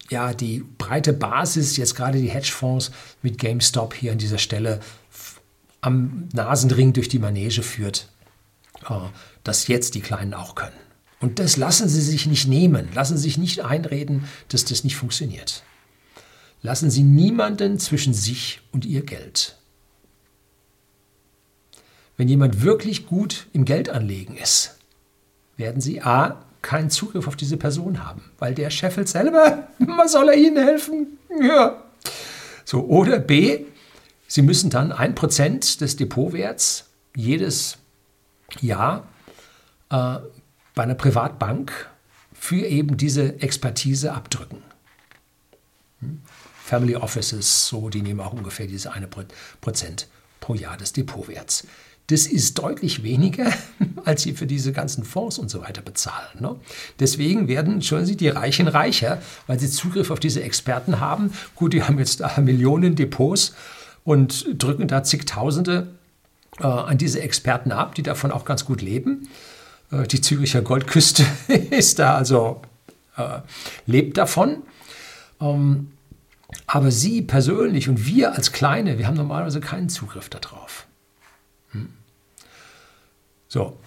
ja, 0.10 0.34
die 0.34 0.66
breite 0.78 1.14
Basis, 1.14 1.78
jetzt 1.78 1.96
gerade 1.96 2.20
die 2.20 2.30
Hedgefonds 2.30 2.92
mit 3.22 3.38
GameStop 3.38 3.94
hier 3.94 4.12
an 4.12 4.18
dieser 4.18 4.38
Stelle 4.38 4.80
am 5.82 6.30
Nasenring 6.34 6.94
durch 6.94 7.10
die 7.10 7.20
Manege 7.20 7.64
führt, 7.64 8.10
äh, 8.90 8.94
dass 9.44 9.68
jetzt 9.68 9.96
die 9.96 10.02
Kleinen 10.02 10.34
auch 10.34 10.56
können. 10.56 10.76
Und 11.20 11.40
das 11.40 11.56
lassen 11.56 11.88
sie 11.88 12.02
sich 12.02 12.26
nicht 12.26 12.48
nehmen, 12.48 12.90
lassen 12.94 13.16
sie 13.16 13.24
sich 13.24 13.38
nicht 13.38 13.64
einreden, 13.64 14.28
dass 14.50 14.66
das 14.66 14.84
nicht 14.84 14.98
funktioniert. 14.98 15.64
Lassen 16.64 16.90
Sie 16.90 17.04
niemanden 17.04 17.78
zwischen 17.78 18.14
sich 18.14 18.62
und 18.72 18.86
Ihr 18.86 19.04
Geld. 19.04 19.58
Wenn 22.16 22.30
jemand 22.30 22.64
wirklich 22.64 23.06
gut 23.06 23.48
im 23.52 23.66
Geldanlegen 23.66 24.38
ist, 24.38 24.78
werden 25.58 25.82
Sie 25.82 26.02
a. 26.02 26.46
keinen 26.62 26.90
Zugriff 26.90 27.28
auf 27.28 27.36
diese 27.36 27.58
Person 27.58 28.06
haben, 28.06 28.32
weil 28.40 28.56
der 28.56 28.70
scheffelt 28.70 29.10
selber, 29.10 29.68
was 29.80 30.14
soll 30.14 30.30
er 30.30 30.36
Ihnen 30.36 30.58
helfen? 30.58 31.18
Ja. 31.42 31.84
So, 32.64 32.86
oder 32.86 33.20
b. 33.20 33.66
Sie 34.28 34.42
müssen 34.42 34.70
dann 34.70 34.94
ein 34.94 35.16
Prozent 35.16 35.82
des 35.82 35.98
Depotwerts 35.98 36.86
jedes 37.14 37.78
Jahr 38.62 39.06
äh, 39.90 40.20
bei 40.74 40.84
einer 40.84 40.96
Privatbank 40.96 41.90
für 42.34 42.66
eben 42.66 42.96
diese 42.96 43.42
Expertise 43.42 44.14
abdrücken. 44.14 44.64
Family 46.64 46.96
Offices, 46.96 47.68
so, 47.68 47.90
die 47.90 48.02
nehmen 48.02 48.22
auch 48.22 48.32
ungefähr 48.32 48.68
diese 48.68 48.94
eine 48.94 49.08
Prozent 49.60 50.08
pro 50.40 50.56
Jahr 50.56 50.78
des 50.78 50.94
Depotwerts. 50.94 51.68
Das 52.08 52.26
ist 52.26 52.58
deutlich 52.58 53.04
weniger, 53.04 53.52
als 54.06 54.24
sie 54.24 54.34
für 54.34 54.48
diese 54.48 54.72
ganzen 54.72 55.04
Fonds 55.04 55.40
und 55.40 55.50
so 55.50 55.62
weiter 55.62 55.82
bezahlen. 55.82 56.40
Ne? 56.40 56.56
Deswegen 57.00 57.50
werden 57.50 57.82
schon 57.82 58.06
sie 58.06 58.16
die 58.16 58.30
Reichen 58.30 58.70
reicher, 58.70 59.22
weil 59.46 59.60
sie 59.60 59.70
Zugriff 59.70 60.10
auf 60.10 60.22
diese 60.22 60.42
Experten 60.42 61.02
haben. 61.02 61.34
Gut, 61.56 61.74
die 61.74 61.84
haben 61.84 62.00
jetzt 62.00 62.24
Millionen 62.38 62.96
Depots 62.96 63.56
und 64.06 64.46
drücken 64.58 64.88
da 64.88 65.04
zigtausende 65.04 65.88
äh, 66.60 66.64
an 66.64 66.98
diese 66.98 67.22
Experten 67.22 67.74
ab, 67.74 67.96
die 67.96 68.04
davon 68.04 68.32
auch 68.32 68.46
ganz 68.46 68.64
gut 68.64 68.82
leben. 68.82 69.28
Äh, 69.92 70.08
die 70.08 70.22
Züricher 70.22 70.62
Goldküste 70.62 71.26
ist 71.72 72.00
da 72.00 72.16
also, 72.16 72.62
äh, 73.18 73.40
lebt 73.86 74.18
davon. 74.18 74.64
Ähm, 75.42 75.90
aber 76.66 76.92
Sie 76.92 77.22
persönlich 77.22 77.90
und 77.90 78.06
wir 78.06 78.34
als 78.34 78.52
Kleine, 78.52 78.98
wir 78.98 79.08
haben 79.08 79.18
normalerweise 79.18 79.60
keinen 79.60 79.90
Zugriff 79.90 80.30
darauf. 80.30 80.88
Hm? 81.72 81.90
So, 83.48 83.78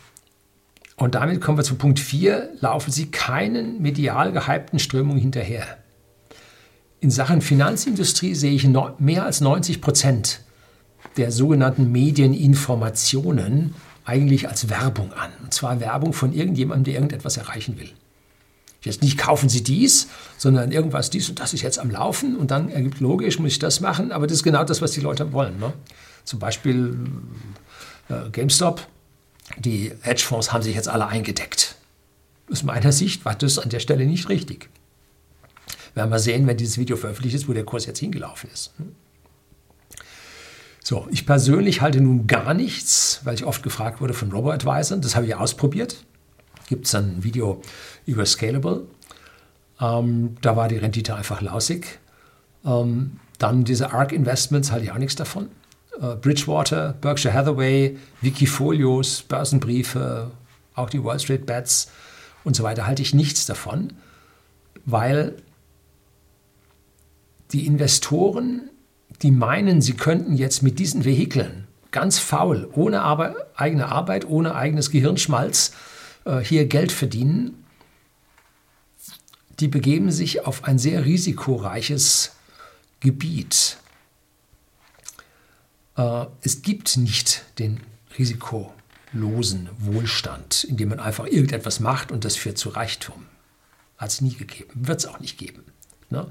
Und 0.96 1.14
damit 1.14 1.40
kommen 1.40 1.58
wir 1.58 1.64
zu 1.64 1.74
Punkt 1.74 1.98
4. 2.00 2.56
Laufen 2.60 2.90
Sie 2.90 3.10
keinen 3.10 3.82
medial 3.82 4.32
gehypten 4.32 4.78
Strömungen 4.78 5.20
hinterher. 5.20 5.78
In 7.00 7.10
Sachen 7.10 7.42
Finanzindustrie 7.42 8.34
sehe 8.34 8.52
ich 8.54 8.66
mehr 8.98 9.24
als 9.24 9.40
90 9.40 9.80
Prozent 9.80 10.40
der 11.16 11.30
sogenannten 11.30 11.92
Medieninformationen 11.92 13.74
eigentlich 14.04 14.48
als 14.48 14.70
Werbung 14.70 15.12
an. 15.12 15.30
Und 15.42 15.52
zwar 15.52 15.80
Werbung 15.80 16.12
von 16.12 16.32
irgendjemandem, 16.32 16.84
der 16.84 16.94
irgendetwas 16.94 17.36
erreichen 17.36 17.78
will. 17.78 17.90
Jetzt 18.86 19.02
nicht 19.02 19.18
kaufen 19.18 19.48
Sie 19.48 19.62
dies, 19.62 20.08
sondern 20.38 20.72
irgendwas 20.72 21.10
dies 21.10 21.28
und 21.28 21.40
das 21.40 21.52
ist 21.52 21.62
jetzt 21.62 21.78
am 21.78 21.90
Laufen 21.90 22.36
und 22.36 22.50
dann 22.50 22.68
ergibt 22.70 23.00
logisch, 23.00 23.38
muss 23.38 23.52
ich 23.52 23.58
das 23.58 23.80
machen, 23.80 24.12
aber 24.12 24.26
das 24.26 24.38
ist 24.38 24.42
genau 24.42 24.64
das, 24.64 24.80
was 24.80 24.92
die 24.92 25.00
Leute 25.00 25.32
wollen. 25.32 25.58
Ne? 25.58 25.72
Zum 26.24 26.38
Beispiel 26.38 26.96
äh, 28.08 28.30
GameStop, 28.30 28.86
die 29.58 29.92
Hedgefonds 30.02 30.52
haben 30.52 30.62
sich 30.62 30.74
jetzt 30.74 30.88
alle 30.88 31.06
eingedeckt. 31.06 31.76
Aus 32.50 32.62
meiner 32.62 32.92
Sicht 32.92 33.24
war 33.24 33.34
das 33.34 33.58
an 33.58 33.70
der 33.70 33.80
Stelle 33.80 34.06
nicht 34.06 34.28
richtig. 34.28 34.70
Wir 35.94 36.02
werden 36.02 36.10
mal 36.10 36.18
sehen, 36.18 36.46
wenn 36.46 36.56
dieses 36.56 36.78
Video 36.78 36.96
veröffentlicht 36.96 37.34
ist, 37.34 37.48
wo 37.48 37.52
der 37.52 37.64
Kurs 37.64 37.86
jetzt 37.86 37.98
hingelaufen 37.98 38.50
ist. 38.52 38.72
So, 40.82 41.08
ich 41.10 41.26
persönlich 41.26 41.80
halte 41.80 42.00
nun 42.00 42.28
gar 42.28 42.54
nichts, 42.54 43.20
weil 43.24 43.34
ich 43.34 43.44
oft 43.44 43.64
gefragt 43.64 44.00
wurde 44.00 44.14
von 44.14 44.30
Robo-Advisern. 44.30 45.00
Das 45.00 45.16
habe 45.16 45.26
ich 45.26 45.34
ausprobiert. 45.34 46.04
Gibt 46.68 46.86
es 46.86 46.94
ein 46.94 47.24
Video 47.24 47.60
über 48.06 48.24
Scalable. 48.24 48.86
Ähm, 49.80 50.36
da 50.40 50.56
war 50.56 50.68
die 50.68 50.78
Rendite 50.78 51.14
einfach 51.14 51.42
lausig. 51.42 51.98
Ähm, 52.64 53.20
dann 53.38 53.64
diese 53.64 53.92
ARK 53.92 54.12
Investments 54.12 54.72
halte 54.72 54.86
ich 54.86 54.92
auch 54.92 54.98
nichts 54.98 55.16
davon. 55.16 55.50
Äh, 56.00 56.16
Bridgewater, 56.16 56.94
Berkshire 57.00 57.34
Hathaway, 57.34 57.98
Wikifolios, 58.22 59.22
Börsenbriefe, 59.22 60.30
auch 60.74 60.88
die 60.88 61.04
Wall 61.04 61.20
Street 61.20 61.44
Bets 61.44 61.90
und 62.44 62.56
so 62.56 62.62
weiter 62.62 62.86
halte 62.86 63.02
ich 63.02 63.12
nichts 63.12 63.44
davon, 63.44 63.92
weil 64.84 65.36
die 67.52 67.66
Investoren 67.66 68.70
die 69.22 69.30
meinen, 69.30 69.80
sie 69.80 69.94
könnten 69.94 70.36
jetzt 70.36 70.62
mit 70.62 70.78
diesen 70.78 71.04
Vehikeln 71.04 71.66
ganz 71.90 72.18
faul, 72.18 72.68
ohne 72.72 73.02
Arbeit, 73.02 73.34
eigene 73.54 73.88
Arbeit, 73.90 74.28
ohne 74.28 74.54
eigenes 74.54 74.90
Gehirnschmalz 74.90 75.72
äh, 76.24 76.38
hier 76.38 76.66
Geld 76.66 76.92
verdienen, 76.92 77.64
die 79.60 79.68
begeben 79.68 80.10
sich 80.10 80.46
auf 80.46 80.64
ein 80.64 80.78
sehr 80.78 81.04
risikoreiches 81.04 82.32
Gebiet. 83.00 83.78
Äh, 85.96 86.26
es 86.42 86.62
gibt 86.62 86.96
nicht 86.96 87.44
den 87.58 87.80
risikolosen 88.18 89.68
Wohlstand, 89.78 90.64
in 90.64 90.76
dem 90.76 90.90
man 90.90 91.00
einfach 91.00 91.26
irgendetwas 91.26 91.80
macht 91.80 92.12
und 92.12 92.24
das 92.24 92.36
führt 92.36 92.58
zu 92.58 92.70
Reichtum. 92.70 93.26
Hat 93.98 94.10
es 94.10 94.20
nie 94.20 94.34
gegeben, 94.34 94.70
wird 94.74 95.00
es 95.00 95.06
auch 95.06 95.20
nicht 95.20 95.38
geben. 95.38 95.64
Ne? 96.10 96.30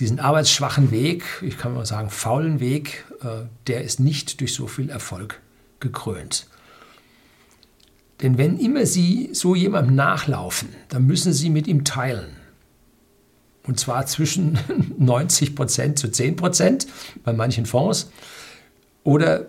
diesen 0.00 0.18
arbeitsschwachen 0.18 0.90
Weg, 0.90 1.24
ich 1.42 1.56
kann 1.56 1.74
mal 1.74 1.86
sagen 1.86 2.10
faulen 2.10 2.60
Weg, 2.60 3.04
äh, 3.22 3.46
der 3.66 3.82
ist 3.82 4.00
nicht 4.00 4.40
durch 4.40 4.54
so 4.54 4.66
viel 4.66 4.90
Erfolg 4.90 5.40
gekrönt. 5.80 6.46
Denn 8.24 8.38
wenn 8.38 8.58
immer 8.58 8.86
Sie 8.86 9.28
so 9.34 9.54
jemandem 9.54 9.96
nachlaufen, 9.96 10.70
dann 10.88 11.06
müssen 11.06 11.34
Sie 11.34 11.50
mit 11.50 11.66
ihm 11.66 11.84
teilen. 11.84 12.34
Und 13.66 13.78
zwar 13.78 14.06
zwischen 14.06 14.58
90 14.98 15.54
Prozent 15.54 15.98
zu 15.98 16.08
10 16.08 16.36
Prozent 16.36 16.86
bei 17.22 17.34
manchen 17.34 17.66
Fonds 17.66 18.10
oder 19.02 19.48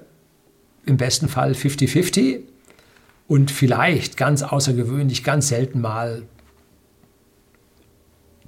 im 0.85 0.97
besten 0.97 1.29
Fall 1.29 1.53
50-50 1.53 2.41
und 3.29 3.49
vielleicht 3.49 4.17
ganz 4.17 4.43
außergewöhnlich, 4.43 5.23
ganz 5.23 5.47
selten 5.47 5.79
mal 5.79 6.23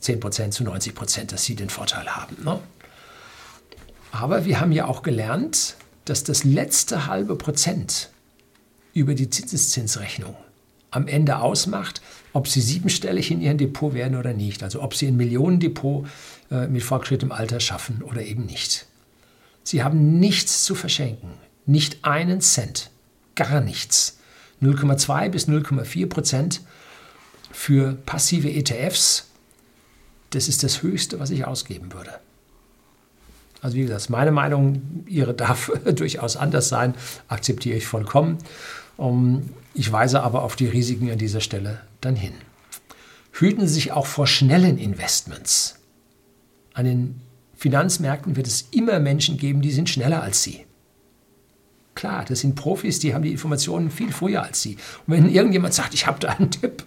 10% 0.02 0.52
zu 0.52 0.66
90% 0.66 1.28
dass 1.28 1.46
sie 1.46 1.56
den 1.56 1.70
Vorteil 1.70 2.06
haben. 2.06 2.36
Ne? 2.44 2.60
Aber 4.12 4.44
wir 4.44 4.60
haben 4.60 4.74
ja 4.74 4.88
auch 4.88 5.04
gelernt, 5.04 5.78
dass 6.04 6.26
das 6.26 6.44
letzte 6.44 7.08
halbe 7.08 7.38
Prozent 7.38 8.10
über 8.98 9.16
die 9.16 9.30
Zinseszinsrechnung 9.30 10.36
am 10.92 11.08
Ende 11.08 11.40
ausmacht, 11.40 12.02
ob 12.34 12.48
sie 12.48 12.62
siebenstellig 12.62 13.32
in 13.32 13.42
ihrem 13.42 13.58
Depot 13.58 13.94
werden 13.94 14.18
oder 14.18 14.34
nicht. 14.34 14.64
Also 14.64 14.82
ob 14.82 14.96
sie 14.96 15.08
ein 15.08 15.18
Millionendepot 15.18 16.08
äh, 16.50 16.68
mit 16.68 16.84
fortgeschrittenem 16.84 17.32
Alter 17.32 17.60
schaffen 17.60 18.02
oder 18.04 18.22
eben 18.22 18.46
nicht. 18.46 18.86
Sie 19.64 19.84
haben 19.84 20.20
nichts 20.20 20.64
zu 20.64 20.76
verschenken, 20.76 21.30
nicht 21.66 22.06
einen 22.06 22.42
Cent, 22.42 22.90
gar 23.36 23.60
nichts. 23.60 24.20
0,2 24.62 25.30
bis 25.30 25.48
0,4 25.48 26.08
Prozent 26.08 26.62
für 27.52 27.94
passive 27.94 28.50
ETFs 28.50 29.28
das 30.32 30.48
ist 30.48 30.64
das 30.64 30.82
Höchste, 30.82 31.20
was 31.20 31.30
ich 31.30 31.46
ausgeben 31.46 31.94
würde. 31.94 32.12
Also 33.62 33.76
wie 33.76 33.82
gesagt, 33.82 34.10
meine 34.10 34.32
Meinung, 34.32 35.04
Ihre 35.08 35.34
darf 35.34 35.72
durchaus 35.86 36.38
anders 36.38 36.70
sein, 36.70 36.96
akzeptiere 37.28 37.78
ich 37.78 37.88
vollkommen. 37.88 38.38
Ich 39.74 39.92
weise 39.92 40.24
aber 40.24 40.44
auf 40.44 40.56
die 40.56 40.68
Risiken 40.68 41.12
an 41.12 41.18
dieser 41.18 41.42
Stelle 41.42 41.82
dann 42.02 42.16
hin. 42.16 42.34
Hüten 43.32 43.68
Sie 43.68 43.74
sich 43.76 43.92
auch 43.92 44.08
vor 44.08 44.26
schnellen 44.26 44.78
Investments. 44.78 45.76
An 46.74 46.86
den 46.86 47.22
Finanzmärkten 47.56 48.36
wird 48.36 48.48
es 48.48 48.68
immer 48.72 49.00
Menschen 49.00 49.38
geben, 49.38 49.62
die 49.62 49.72
sind 49.72 49.90
schneller 49.90 50.24
als 50.24 50.44
Sie. 50.44 50.66
Klar, 51.96 52.26
das 52.28 52.42
sind 52.42 52.56
Profis, 52.56 53.00
die 53.00 53.14
haben 53.14 53.24
die 53.24 53.32
Informationen 53.32 53.90
viel 53.90 54.12
früher 54.12 54.44
als 54.44 54.62
Sie. 54.62 54.78
Und 55.06 55.14
wenn 55.14 55.30
irgendjemand 55.30 55.74
sagt, 55.74 55.94
ich 55.94 56.06
habe 56.06 56.20
da 56.20 56.30
einen 56.30 56.52
Tipp, 56.52 56.84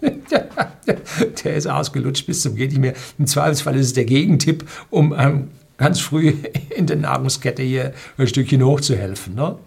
der 1.44 1.54
ist 1.54 1.66
ausgelutscht 1.66 2.26
bis 2.26 2.42
zum 2.42 2.56
geht 2.56 2.70
nicht 2.70 2.80
mehr. 2.80 2.94
Im 3.18 3.26
Zweifelsfall 3.26 3.76
ist 3.76 3.86
es 3.86 3.92
der 3.94 4.04
Gegentipp, 4.04 4.68
um 4.90 5.14
ähm, 5.18 5.50
ganz 5.78 6.00
früh 6.00 6.34
in 6.76 6.86
der 6.86 6.96
Nahrungskette 6.96 7.62
hier 7.62 7.94
ein 8.18 8.26
Stückchen 8.26 8.62
hochzuhelfen. 8.62 9.34
Ne? 9.34 9.58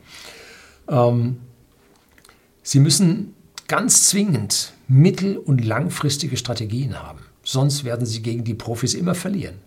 Ähm, 0.87 1.37
Sie 2.65 2.79
müssen 2.79 3.35
ganz 3.67 4.07
zwingend 4.07 4.73
mittel- 4.87 5.37
und 5.37 5.63
langfristige 5.63 6.35
Strategien 6.35 6.99
haben. 6.99 7.19
Sonst 7.43 7.83
werden 7.83 8.07
Sie 8.07 8.23
gegen 8.23 8.43
die 8.43 8.55
Profis 8.55 8.95
immer 8.95 9.13
verlieren. 9.13 9.57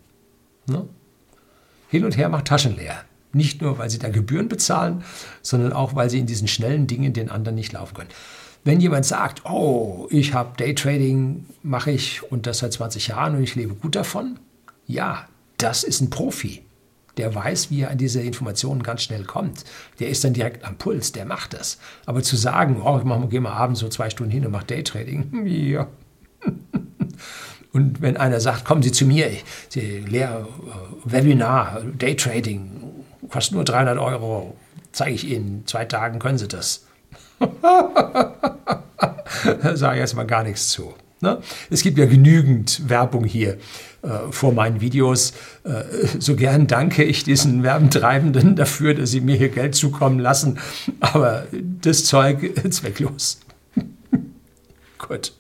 Ne? 0.67 0.85
Hin 1.89 2.05
und 2.05 2.17
her 2.17 2.29
macht 2.29 2.47
Taschen 2.47 2.77
leer. 2.77 3.05
Nicht 3.33 3.63
nur, 3.63 3.79
weil 3.79 3.89
Sie 3.89 4.01
da 4.01 4.09
Gebühren 4.09 4.49
bezahlen, 4.49 5.05
sondern 5.43 5.73
auch, 5.73 5.95
weil 5.95 6.11
Sie 6.11 6.19
in 6.19 6.27
diesen 6.27 6.49
schnellen 6.49 6.89
Dingen 6.89 7.13
den 7.13 7.31
anderen 7.31 7.55
nicht 7.55 7.73
laufen 7.73 7.95
können. 7.95 8.11
Wenn 8.65 8.81
jemand 8.81 9.07
sagt, 9.07 9.45
oh, 9.45 10.09
ich 10.11 10.35
habe 10.35 10.57
Daytrading, 10.57 11.47
mache 11.63 11.93
ich 11.93 12.25
und 12.33 12.49
das 12.49 12.59
seit 12.59 12.73
20 12.73 13.07
Jahren 13.07 13.37
und 13.37 13.45
ich 13.45 13.55
lebe 13.55 13.75
gut 13.75 13.95
davon, 13.95 14.41
ja, 14.89 15.29
das 15.57 15.85
ist 15.85 16.01
ein 16.01 16.11
Profi. 16.11 16.63
Der 17.19 17.35
weiß, 17.35 17.71
wie 17.71 17.83
er 17.83 17.91
an 17.91 17.99
diese 17.99 18.23
Informationen 18.23 18.83
ganz 18.83 19.03
schnell 19.03 19.25
kommt. 19.25 19.65
Der 20.01 20.09
ist 20.09 20.25
dann 20.25 20.33
direkt 20.33 20.65
am 20.65 20.77
Puls, 20.77 21.13
der 21.13 21.25
macht 21.25 21.53
das. 21.53 21.79
Aber 22.07 22.23
zu 22.23 22.37
sagen, 22.37 22.81
oh, 22.83 22.99
ich 22.99 23.31
gehe 23.31 23.41
mal 23.41 23.53
abends 23.53 23.81
so 23.81 23.89
zwei 23.89 24.09
Stunden 24.09 24.33
hin 24.33 24.47
und 24.47 24.53
mache 24.53 24.67
Daytrading, 24.67 25.47
ja. 25.47 25.89
Und 27.73 28.01
wenn 28.01 28.17
einer 28.17 28.41
sagt, 28.41 28.65
kommen 28.65 28.83
Sie 28.83 28.93
zu 28.93 29.05
mir, 29.05 29.31
Sie 29.69 30.01
Lehr 30.01 30.47
äh, 30.47 31.13
Webinar, 31.13 31.83
Daytrading, 31.99 32.71
kostet 33.29 33.55
nur 33.55 33.65
300 33.65 33.99
Euro, 33.99 34.57
zeige 34.93 35.15
ich 35.15 35.29
Ihnen, 35.29 35.67
zwei 35.67 35.85
Tagen 35.85 36.19
können 36.19 36.39
Sie 36.39 36.49
das. 36.49 36.87
da 37.39 38.35
sage 39.77 39.97
ich 39.97 40.01
erstmal 40.01 40.27
gar 40.27 40.43
nichts 40.43 40.71
zu. 40.71 40.95
Ne? 41.21 41.41
Es 41.71 41.83
gibt 41.83 41.99
ja 41.99 42.07
genügend 42.07 42.89
Werbung 42.89 43.25
hier 43.25 43.59
äh, 44.03 44.31
vor 44.31 44.53
meinen 44.53 44.81
Videos. 44.81 45.33
Äh, 45.65 45.83
so 46.19 46.37
gern 46.37 46.67
danke 46.67 47.03
ich 47.03 47.25
diesen 47.25 47.63
Werbentreibenden 47.63 48.55
dafür, 48.55 48.95
dass 48.95 49.11
sie 49.11 49.21
mir 49.21 49.37
hier 49.37 49.49
Geld 49.49 49.75
zukommen 49.75 50.21
lassen. 50.21 50.59
Aber 51.01 51.47
das 51.81 52.05
Zeug 52.05 52.55
zwecklos. 52.71 53.41
Gut. 54.99 55.33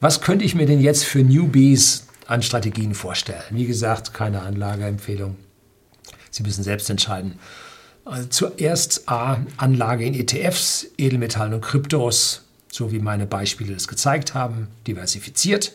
Was 0.00 0.20
könnte 0.20 0.44
ich 0.44 0.54
mir 0.54 0.66
denn 0.66 0.80
jetzt 0.80 1.04
für 1.04 1.20
Newbies 1.20 2.06
an 2.26 2.42
Strategien 2.42 2.94
vorstellen? 2.94 3.42
Wie 3.50 3.66
gesagt, 3.66 4.12
keine 4.12 4.42
Anlageempfehlung. 4.42 5.36
Sie 6.30 6.42
müssen 6.42 6.62
selbst 6.62 6.90
entscheiden. 6.90 7.38
Also 8.04 8.28
zuerst 8.28 9.08
A, 9.08 9.38
Anlage 9.56 10.04
in 10.04 10.14
ETFs, 10.14 10.86
Edelmetallen 10.98 11.54
und 11.54 11.62
Kryptos, 11.62 12.47
so 12.78 12.92
wie 12.92 13.00
meine 13.00 13.26
Beispiele 13.26 13.74
das 13.74 13.88
gezeigt 13.88 14.34
haben, 14.34 14.68
diversifiziert. 14.86 15.72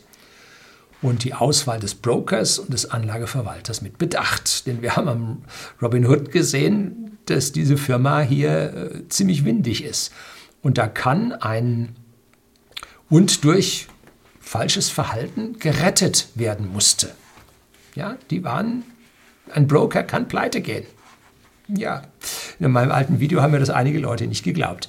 Und 1.02 1.26
die 1.26 1.34
Auswahl 1.34 1.82
des 1.82 1.96
Brokers 1.96 2.60
und 2.60 2.72
des 2.74 2.90
Anlageverwalters 2.90 3.82
mit 3.82 3.98
Bedacht. 3.98 4.66
Denn 4.66 4.82
wir 4.82 4.96
haben 4.96 5.10
am 5.10 5.42
Robinhood 5.82 6.32
gesehen, 6.32 7.18
dass 7.26 7.52
diese 7.52 7.76
Firma 7.76 8.22
hier 8.22 8.74
äh, 8.74 9.10
ziemlich 9.10 9.44
windig 9.44 9.84
ist. 9.84 10.14
Und 10.62 10.78
da 10.78 10.88
kann 10.88 11.34
ein 11.34 11.98
und 13.10 13.44
durch 13.44 13.88
falsches 14.40 14.90
Verhalten 14.90 15.60
gerettet 15.60 16.30
werden 16.36 16.72
musste. 16.72 17.12
Ja, 17.96 18.16
die 18.30 18.46
waren, 18.46 18.84
ein 19.52 19.68
Broker 19.68 20.04
kann 20.04 20.30
pleite 20.30 20.62
gehen. 20.62 20.86
Ja, 21.68 22.04
in 22.60 22.72
meinem 22.72 22.92
alten 22.92 23.20
Video 23.20 23.42
haben 23.42 23.52
mir 23.52 23.60
das 23.60 23.70
einige 23.70 24.00
Leute 24.00 24.28
nicht 24.28 24.44
geglaubt. 24.44 24.88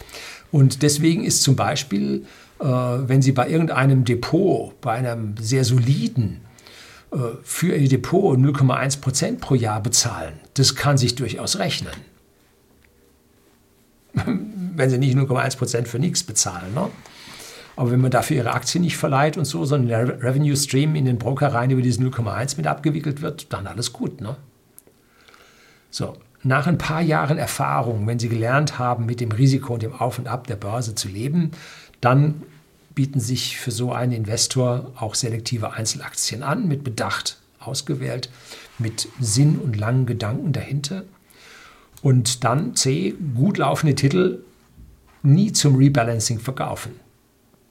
Und 0.54 0.82
deswegen 0.82 1.24
ist 1.24 1.42
zum 1.42 1.56
Beispiel, 1.56 2.26
äh, 2.60 2.64
wenn 2.64 3.22
Sie 3.22 3.32
bei 3.32 3.48
irgendeinem 3.48 4.04
Depot, 4.04 4.80
bei 4.80 4.92
einem 4.92 5.34
sehr 5.36 5.64
soliden, 5.64 6.42
äh, 7.10 7.16
für 7.42 7.74
Ihr 7.74 7.88
Depot 7.88 8.38
0,1 8.38 9.00
Prozent 9.00 9.40
pro 9.40 9.56
Jahr 9.56 9.82
bezahlen, 9.82 10.34
das 10.54 10.76
kann 10.76 10.96
sich 10.96 11.16
durchaus 11.16 11.58
rechnen. 11.58 11.94
wenn 14.14 14.90
Sie 14.90 14.98
nicht 14.98 15.16
0,1 15.16 15.58
Prozent 15.58 15.88
für 15.88 15.98
nichts 15.98 16.22
bezahlen. 16.22 16.72
Ne? 16.72 16.88
Aber 17.74 17.90
wenn 17.90 18.00
man 18.00 18.12
dafür 18.12 18.36
ihre 18.36 18.52
Aktien 18.52 18.84
nicht 18.84 18.96
verleiht 18.96 19.36
und 19.36 19.46
so, 19.46 19.64
sondern 19.64 19.88
der 19.88 20.22
Revenue 20.22 20.56
Stream 20.56 20.94
in 20.94 21.04
den 21.04 21.18
Broker 21.18 21.48
rein 21.48 21.72
über 21.72 21.82
diesen 21.82 22.08
0,1 22.08 22.56
mit 22.58 22.68
abgewickelt 22.68 23.22
wird, 23.22 23.52
dann 23.52 23.66
alles 23.66 23.92
gut. 23.92 24.20
Ne? 24.20 24.36
So, 25.90 26.16
nach 26.44 26.66
ein 26.66 26.78
paar 26.78 27.00
Jahren 27.00 27.38
Erfahrung, 27.38 28.06
wenn 28.06 28.18
Sie 28.18 28.28
gelernt 28.28 28.78
haben, 28.78 29.06
mit 29.06 29.20
dem 29.20 29.32
Risiko 29.32 29.74
und 29.74 29.82
dem 29.82 29.94
Auf 29.94 30.18
und 30.18 30.28
Ab 30.28 30.46
der 30.46 30.56
Börse 30.56 30.94
zu 30.94 31.08
leben, 31.08 31.52
dann 32.00 32.42
bieten 32.94 33.18
sich 33.18 33.58
für 33.58 33.70
so 33.70 33.92
einen 33.92 34.12
Investor 34.12 34.92
auch 34.96 35.14
selektive 35.14 35.72
Einzelaktien 35.72 36.42
an, 36.42 36.68
mit 36.68 36.84
Bedacht 36.84 37.38
ausgewählt, 37.58 38.28
mit 38.78 39.08
Sinn 39.18 39.58
und 39.58 39.76
langen 39.76 40.06
Gedanken 40.06 40.52
dahinter. 40.52 41.04
Und 42.02 42.44
dann 42.44 42.76
C, 42.76 43.14
gut 43.34 43.58
laufende 43.58 43.94
Titel 43.94 44.44
nie 45.22 45.52
zum 45.52 45.76
Rebalancing 45.76 46.38
verkaufen 46.38 47.03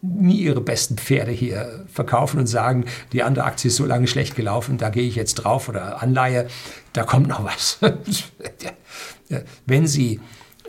nie 0.04 0.42
ihre 0.42 0.60
besten 0.60 0.98
Pferde 0.98 1.32
hier 1.32 1.86
verkaufen 1.92 2.40
und 2.40 2.48
sagen, 2.48 2.86
die 3.14 3.24
andere 3.24 3.46
Aktie 3.46 3.70
ist 3.70 3.78
so 3.78 3.86
lange 3.86 4.08
schlecht 4.08 4.36
gelaufen, 4.36 4.78
da 4.78 4.90
gehe 4.90 5.08
ich 5.08 5.16
jetzt 5.16 5.36
drauf 5.36 5.70
oder 5.70 6.04
Anleihe, 6.04 6.48
da 6.92 7.04
kommt 7.04 7.28
noch 7.28 7.44
was. 7.46 7.80
Wenn 9.66 9.88
Sie 9.88 10.20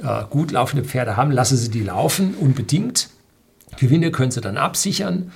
äh, 0.00 0.24
gut 0.30 0.52
laufende 0.52 0.84
Pferde 0.84 1.16
haben, 1.16 1.32
lassen 1.32 1.56
Sie 1.56 1.68
die 1.68 1.82
laufen, 1.82 2.34
unbedingt. 2.34 3.10
Gewinne 3.76 4.12
können 4.12 4.30
Sie 4.30 4.40
dann 4.40 4.56
absichern, 4.56 5.32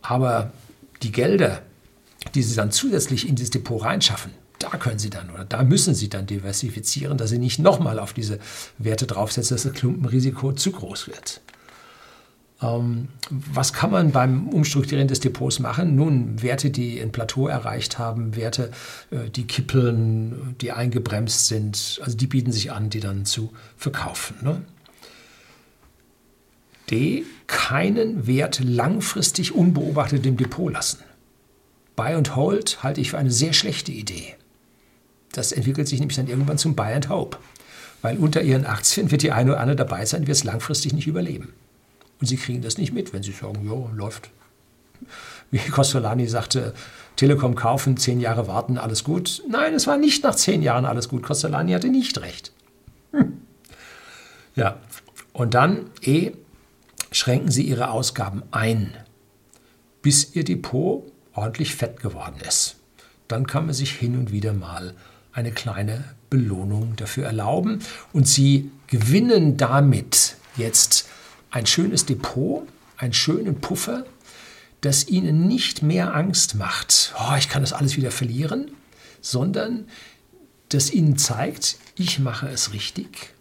aber 0.00 0.52
die 1.02 1.10
Gelder, 1.10 1.62
die 2.36 2.44
Sie 2.44 2.54
dann 2.54 2.70
zusätzlich 2.70 3.28
in 3.28 3.34
das 3.34 3.50
Depot 3.50 3.82
reinschaffen, 3.82 4.30
da 4.60 4.68
können 4.76 5.00
Sie 5.00 5.10
dann 5.10 5.28
oder 5.30 5.44
da 5.44 5.64
müssen 5.64 5.96
Sie 5.96 6.08
dann 6.08 6.26
diversifizieren, 6.26 7.18
dass 7.18 7.30
Sie 7.30 7.38
nicht 7.38 7.58
nochmal 7.58 7.98
auf 7.98 8.12
diese 8.12 8.38
Werte 8.78 9.08
draufsetzen, 9.08 9.56
dass 9.56 9.64
das 9.64 9.72
Klumpenrisiko 9.72 10.52
zu 10.52 10.70
groß 10.70 11.08
wird. 11.08 11.40
Ähm, 12.62 13.08
was 13.30 13.72
kann 13.72 13.90
man 13.90 14.12
beim 14.12 14.48
Umstrukturieren 14.48 15.08
des 15.08 15.20
Depots 15.20 15.60
machen? 15.60 15.96
Nun, 15.96 16.42
Werte, 16.42 16.70
die 16.70 17.00
ein 17.00 17.12
Plateau 17.12 17.48
erreicht 17.48 17.98
haben, 17.98 18.36
Werte, 18.36 18.70
äh, 19.10 19.30
die 19.30 19.46
kippeln, 19.46 20.56
die 20.60 20.72
eingebremst 20.72 21.46
sind, 21.48 22.00
also 22.02 22.16
die 22.16 22.26
bieten 22.26 22.52
sich 22.52 22.70
an, 22.70 22.90
die 22.90 23.00
dann 23.00 23.24
zu 23.24 23.52
verkaufen. 23.76 24.36
Ne? 24.42 24.62
D. 26.90 27.24
Keinen 27.46 28.26
Wert 28.26 28.60
langfristig 28.62 29.54
unbeobachtet 29.54 30.26
im 30.26 30.36
Depot 30.36 30.72
lassen. 30.72 30.98
Buy 31.96 32.14
and 32.14 32.36
Hold 32.36 32.82
halte 32.82 33.00
ich 33.00 33.10
für 33.10 33.18
eine 33.18 33.30
sehr 33.30 33.52
schlechte 33.52 33.92
Idee. 33.92 34.34
Das 35.32 35.52
entwickelt 35.52 35.88
sich 35.88 36.00
nämlich 36.00 36.16
dann 36.16 36.28
irgendwann 36.28 36.58
zum 36.58 36.74
Buy 36.74 36.92
and 36.92 37.08
Hope. 37.08 37.38
Weil 38.02 38.18
unter 38.18 38.42
ihren 38.42 38.66
Aktien 38.66 39.10
wird 39.10 39.22
die 39.22 39.32
eine 39.32 39.52
oder 39.52 39.60
andere 39.60 39.76
dabei 39.76 40.04
sein, 40.06 40.26
wird 40.26 40.36
es 40.36 40.44
langfristig 40.44 40.92
nicht 40.92 41.06
überleben. 41.06 41.52
Und 42.20 42.26
sie 42.26 42.36
kriegen 42.36 42.62
das 42.62 42.78
nicht 42.78 42.92
mit, 42.92 43.12
wenn 43.12 43.22
sie 43.22 43.32
sagen, 43.32 43.64
jo, 43.64 43.90
läuft. 43.94 44.30
Wie 45.50 45.58
Costolani 45.58 46.26
sagte, 46.26 46.74
Telekom 47.16 47.54
kaufen, 47.54 47.96
zehn 47.96 48.20
Jahre 48.20 48.46
warten, 48.46 48.78
alles 48.78 49.04
gut. 49.04 49.42
Nein, 49.48 49.74
es 49.74 49.86
war 49.86 49.96
nicht 49.96 50.22
nach 50.22 50.34
zehn 50.34 50.62
Jahren 50.62 50.84
alles 50.84 51.08
gut. 51.08 51.22
Costolani 51.22 51.72
hatte 51.72 51.88
nicht 51.88 52.20
recht. 52.20 52.52
Hm. 53.12 53.40
Ja, 54.54 54.78
und 55.32 55.54
dann 55.54 55.90
E, 56.02 56.32
schränken 57.12 57.50
Sie 57.50 57.62
Ihre 57.62 57.90
Ausgaben 57.90 58.42
ein, 58.50 58.94
bis 60.02 60.34
Ihr 60.34 60.44
Depot 60.44 61.04
ordentlich 61.34 61.74
fett 61.74 62.00
geworden 62.00 62.36
ist. 62.46 62.76
Dann 63.28 63.46
kann 63.46 63.66
man 63.66 63.74
sich 63.74 63.92
hin 63.92 64.18
und 64.18 64.32
wieder 64.32 64.52
mal 64.52 64.94
eine 65.32 65.52
kleine 65.52 66.04
Belohnung 66.28 66.94
dafür 66.96 67.26
erlauben 67.26 67.80
und 68.12 68.26
Sie 68.26 68.70
gewinnen 68.86 69.56
damit 69.56 70.36
jetzt 70.56 71.08
ein 71.50 71.66
schönes 71.66 72.06
Depot, 72.06 72.66
einen 72.96 73.12
schönen 73.12 73.60
Puffer, 73.60 74.04
das 74.80 75.08
ihnen 75.08 75.46
nicht 75.46 75.82
mehr 75.82 76.14
Angst 76.14 76.54
macht, 76.54 77.14
oh, 77.18 77.34
ich 77.38 77.48
kann 77.48 77.62
das 77.62 77.72
alles 77.72 77.96
wieder 77.96 78.10
verlieren, 78.10 78.70
sondern 79.20 79.86
das 80.70 80.90
ihnen 80.90 81.18
zeigt, 81.18 81.76
ich 81.96 82.18
mache 82.18 82.48
es 82.48 82.72
richtig, 82.72 83.34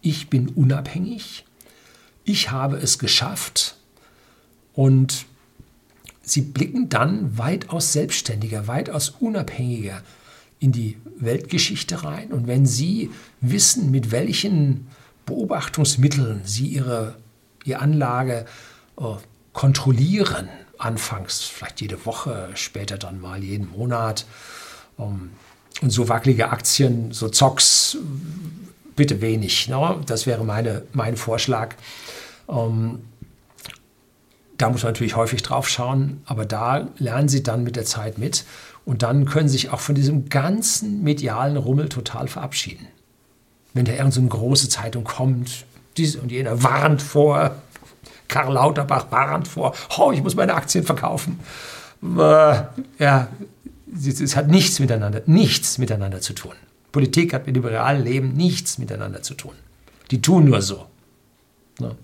ich 0.00 0.28
bin 0.28 0.48
unabhängig, 0.48 1.44
ich 2.24 2.50
habe 2.50 2.76
es 2.76 2.98
geschafft 2.98 3.76
und 4.74 5.26
sie 6.22 6.42
blicken 6.42 6.88
dann 6.88 7.38
weitaus 7.38 7.92
selbstständiger, 7.92 8.66
weitaus 8.66 9.10
unabhängiger 9.20 10.02
in 10.58 10.72
die 10.72 10.98
Weltgeschichte 11.18 12.02
rein. 12.02 12.32
Und 12.32 12.46
wenn 12.46 12.66
sie 12.66 13.10
wissen, 13.40 13.90
mit 13.90 14.10
welchen 14.10 14.86
Beobachtungsmitteln 15.24 16.42
sie 16.44 16.66
ihre 16.66 17.16
die 17.66 17.76
Anlage 17.76 18.46
äh, 18.98 19.02
kontrollieren. 19.52 20.48
Anfangs 20.78 21.42
vielleicht 21.42 21.80
jede 21.80 22.04
Woche, 22.06 22.50
später 22.54 22.98
dann 22.98 23.20
mal 23.20 23.42
jeden 23.42 23.70
Monat. 23.70 24.26
Ähm, 24.98 25.30
und 25.82 25.90
so 25.90 26.08
wackelige 26.08 26.50
Aktien, 26.50 27.12
so 27.12 27.28
Zocks, 27.28 27.98
bitte 28.94 29.20
wenig. 29.20 29.68
Ne? 29.68 30.00
Das 30.06 30.26
wäre 30.26 30.44
meine, 30.44 30.82
mein 30.92 31.16
Vorschlag. 31.16 31.74
Ähm, 32.48 33.00
da 34.56 34.70
muss 34.70 34.82
man 34.82 34.92
natürlich 34.92 35.16
häufig 35.16 35.42
drauf 35.42 35.68
schauen, 35.68 36.22
aber 36.24 36.46
da 36.46 36.88
lernen 36.96 37.28
Sie 37.28 37.42
dann 37.42 37.62
mit 37.62 37.76
der 37.76 37.84
Zeit 37.84 38.16
mit 38.16 38.46
und 38.86 39.02
dann 39.02 39.26
können 39.26 39.48
Sie 39.48 39.58
sich 39.58 39.70
auch 39.70 39.80
von 39.80 39.94
diesem 39.94 40.30
ganzen 40.30 41.02
medialen 41.02 41.58
Rummel 41.58 41.90
total 41.90 42.26
verabschieden. 42.26 42.86
Wenn 43.74 43.84
da 43.84 43.92
irgendeine 43.92 44.28
so 44.30 44.36
große 44.38 44.70
Zeitung 44.70 45.04
kommt, 45.04 45.66
diese 45.98 46.20
und 46.20 46.30
jener 46.30 46.62
warnt 46.62 47.02
vor, 47.02 47.56
Karl 48.28 48.54
Lauterbach 48.54 49.10
warnt 49.10 49.48
vor, 49.48 49.74
oh, 49.98 50.12
ich 50.12 50.22
muss 50.22 50.34
meine 50.34 50.54
Aktien 50.54 50.84
verkaufen. 50.84 51.40
Äh, 52.02 52.62
ja, 52.98 53.28
es 53.94 54.36
hat 54.36 54.48
nichts 54.48 54.78
miteinander, 54.78 55.22
nichts 55.26 55.78
miteinander 55.78 56.20
zu 56.20 56.32
tun. 56.32 56.54
Politik 56.92 57.34
hat 57.34 57.46
mit 57.46 57.56
dem 57.56 57.64
realen 57.64 58.04
Leben 58.04 58.32
nichts 58.32 58.78
miteinander 58.78 59.22
zu 59.22 59.34
tun. 59.34 59.54
Die 60.10 60.22
tun 60.22 60.44
nur 60.44 60.62
so. 60.62 60.86
Ne? 61.78 61.94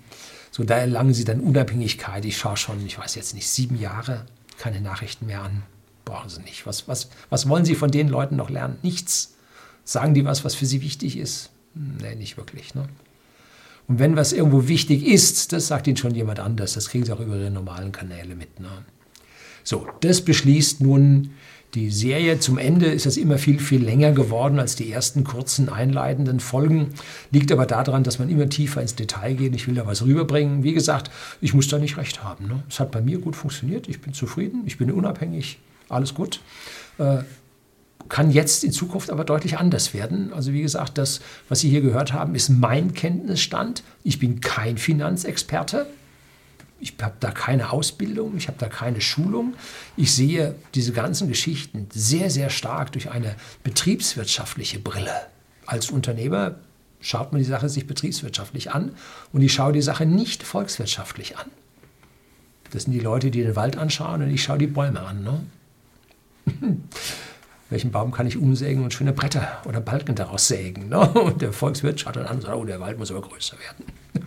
So, 0.50 0.64
da 0.64 0.76
erlangen 0.76 1.14
sie 1.14 1.24
dann 1.24 1.40
Unabhängigkeit. 1.40 2.24
Ich 2.24 2.36
schaue 2.36 2.56
schon, 2.56 2.84
ich 2.84 2.98
weiß 2.98 3.14
jetzt 3.14 3.34
nicht, 3.34 3.48
sieben 3.48 3.78
Jahre 3.80 4.26
keine 4.58 4.80
Nachrichten 4.80 5.26
mehr 5.26 5.42
an. 5.42 5.62
Brauchen 6.04 6.28
sie 6.28 6.42
nicht. 6.42 6.66
Was, 6.66 6.88
was, 6.88 7.08
was 7.30 7.48
wollen 7.48 7.64
sie 7.64 7.74
von 7.74 7.90
den 7.90 8.08
Leuten 8.08 8.36
noch 8.36 8.50
lernen? 8.50 8.78
Nichts. 8.82 9.34
Sagen 9.84 10.14
die 10.14 10.24
was, 10.24 10.44
was 10.44 10.54
für 10.54 10.66
sie 10.66 10.82
wichtig 10.82 11.16
ist? 11.16 11.50
Nee, 11.74 12.14
nicht 12.16 12.36
wirklich. 12.36 12.74
Ne? 12.74 12.86
Und 13.92 13.98
wenn 13.98 14.16
was 14.16 14.32
irgendwo 14.32 14.68
wichtig 14.68 15.06
ist, 15.06 15.52
das 15.52 15.66
sagt 15.66 15.86
Ihnen 15.86 15.98
schon 15.98 16.14
jemand 16.14 16.40
anders. 16.40 16.72
Das 16.72 16.88
kriegen 16.88 17.04
Sie 17.04 17.12
auch 17.12 17.20
über 17.20 17.36
Ihre 17.36 17.50
normalen 17.50 17.92
Kanäle 17.92 18.34
mit. 18.34 18.58
Ne? 18.58 18.70
So, 19.64 19.86
das 20.00 20.22
beschließt 20.22 20.80
nun 20.80 21.32
die 21.74 21.90
Serie. 21.90 22.38
Zum 22.38 22.56
Ende 22.56 22.86
ist 22.86 23.04
das 23.04 23.18
immer 23.18 23.36
viel, 23.36 23.60
viel 23.60 23.84
länger 23.84 24.12
geworden 24.12 24.58
als 24.58 24.76
die 24.76 24.90
ersten 24.90 25.24
kurzen 25.24 25.68
einleitenden 25.68 26.40
Folgen. 26.40 26.94
Liegt 27.32 27.52
aber 27.52 27.66
daran, 27.66 28.02
dass 28.02 28.18
man 28.18 28.30
immer 28.30 28.48
tiefer 28.48 28.80
ins 28.80 28.94
Detail 28.94 29.34
geht. 29.34 29.54
Ich 29.54 29.68
will 29.68 29.74
da 29.74 29.86
was 29.86 30.02
rüberbringen. 30.06 30.62
Wie 30.62 30.72
gesagt, 30.72 31.10
ich 31.42 31.52
muss 31.52 31.68
da 31.68 31.76
nicht 31.78 31.98
recht 31.98 32.24
haben. 32.24 32.46
Ne? 32.46 32.62
Es 32.70 32.80
hat 32.80 32.92
bei 32.92 33.02
mir 33.02 33.18
gut 33.18 33.36
funktioniert. 33.36 33.88
Ich 33.88 34.00
bin 34.00 34.14
zufrieden. 34.14 34.62
Ich 34.64 34.78
bin 34.78 34.90
unabhängig. 34.90 35.58
Alles 35.90 36.14
gut. 36.14 36.40
Äh, 36.96 37.24
kann 38.12 38.30
jetzt 38.30 38.62
in 38.62 38.72
Zukunft 38.72 39.08
aber 39.08 39.24
deutlich 39.24 39.56
anders 39.56 39.94
werden. 39.94 40.34
Also 40.34 40.52
wie 40.52 40.60
gesagt, 40.60 40.98
das, 40.98 41.22
was 41.48 41.60
Sie 41.60 41.70
hier 41.70 41.80
gehört 41.80 42.12
haben, 42.12 42.34
ist 42.34 42.50
mein 42.50 42.92
Kenntnisstand. 42.92 43.82
Ich 44.04 44.18
bin 44.18 44.42
kein 44.42 44.76
Finanzexperte. 44.76 45.86
Ich 46.78 46.94
habe 47.00 47.14
da 47.20 47.30
keine 47.30 47.70
Ausbildung, 47.72 48.36
ich 48.36 48.48
habe 48.48 48.58
da 48.58 48.68
keine 48.68 49.00
Schulung. 49.00 49.54
Ich 49.96 50.14
sehe 50.14 50.56
diese 50.74 50.92
ganzen 50.92 51.26
Geschichten 51.28 51.88
sehr, 51.90 52.28
sehr 52.28 52.50
stark 52.50 52.92
durch 52.92 53.10
eine 53.10 53.34
betriebswirtschaftliche 53.64 54.78
Brille. 54.78 55.14
Als 55.64 55.90
Unternehmer 55.90 56.56
schaut 57.00 57.32
man 57.32 57.38
die 57.38 57.48
Sache 57.48 57.70
sich 57.70 57.86
betriebswirtschaftlich 57.86 58.72
an 58.72 58.92
und 59.32 59.40
ich 59.40 59.54
schaue 59.54 59.72
die 59.72 59.80
Sache 59.80 60.04
nicht 60.04 60.42
volkswirtschaftlich 60.42 61.38
an. 61.38 61.46
Das 62.72 62.82
sind 62.82 62.92
die 62.92 63.00
Leute, 63.00 63.30
die 63.30 63.42
den 63.42 63.56
Wald 63.56 63.78
anschauen 63.78 64.20
und 64.20 64.28
ich 64.28 64.42
schaue 64.42 64.58
die 64.58 64.66
Bäume 64.66 65.00
an. 65.00 65.22
Ne? 65.24 65.40
welchen 67.72 67.90
Baum 67.90 68.12
kann 68.12 68.26
ich 68.26 68.36
umsägen 68.36 68.84
und 68.84 68.92
schöne 68.92 69.12
Bretter 69.12 69.62
oder 69.64 69.80
Balken 69.80 70.14
daraus 70.14 70.48
sägen. 70.48 70.88
Ne? 70.88 71.00
Und 71.12 71.42
der 71.42 71.52
Volkswirt 71.52 72.00
schaut 72.00 72.16
dann 72.16 72.26
an 72.26 72.36
und 72.36 72.42
sagt, 72.42 72.54
oh, 72.54 72.64
der 72.64 72.80
Wald 72.80 72.98
muss 72.98 73.10
aber 73.10 73.22
größer 73.22 73.56
werden. 73.58 73.92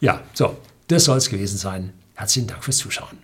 ja, 0.00 0.20
so, 0.32 0.56
das 0.88 1.04
soll 1.04 1.18
es 1.18 1.28
gewesen 1.28 1.58
sein. 1.58 1.92
Herzlichen 2.14 2.48
Dank 2.48 2.64
fürs 2.64 2.78
Zuschauen. 2.78 3.18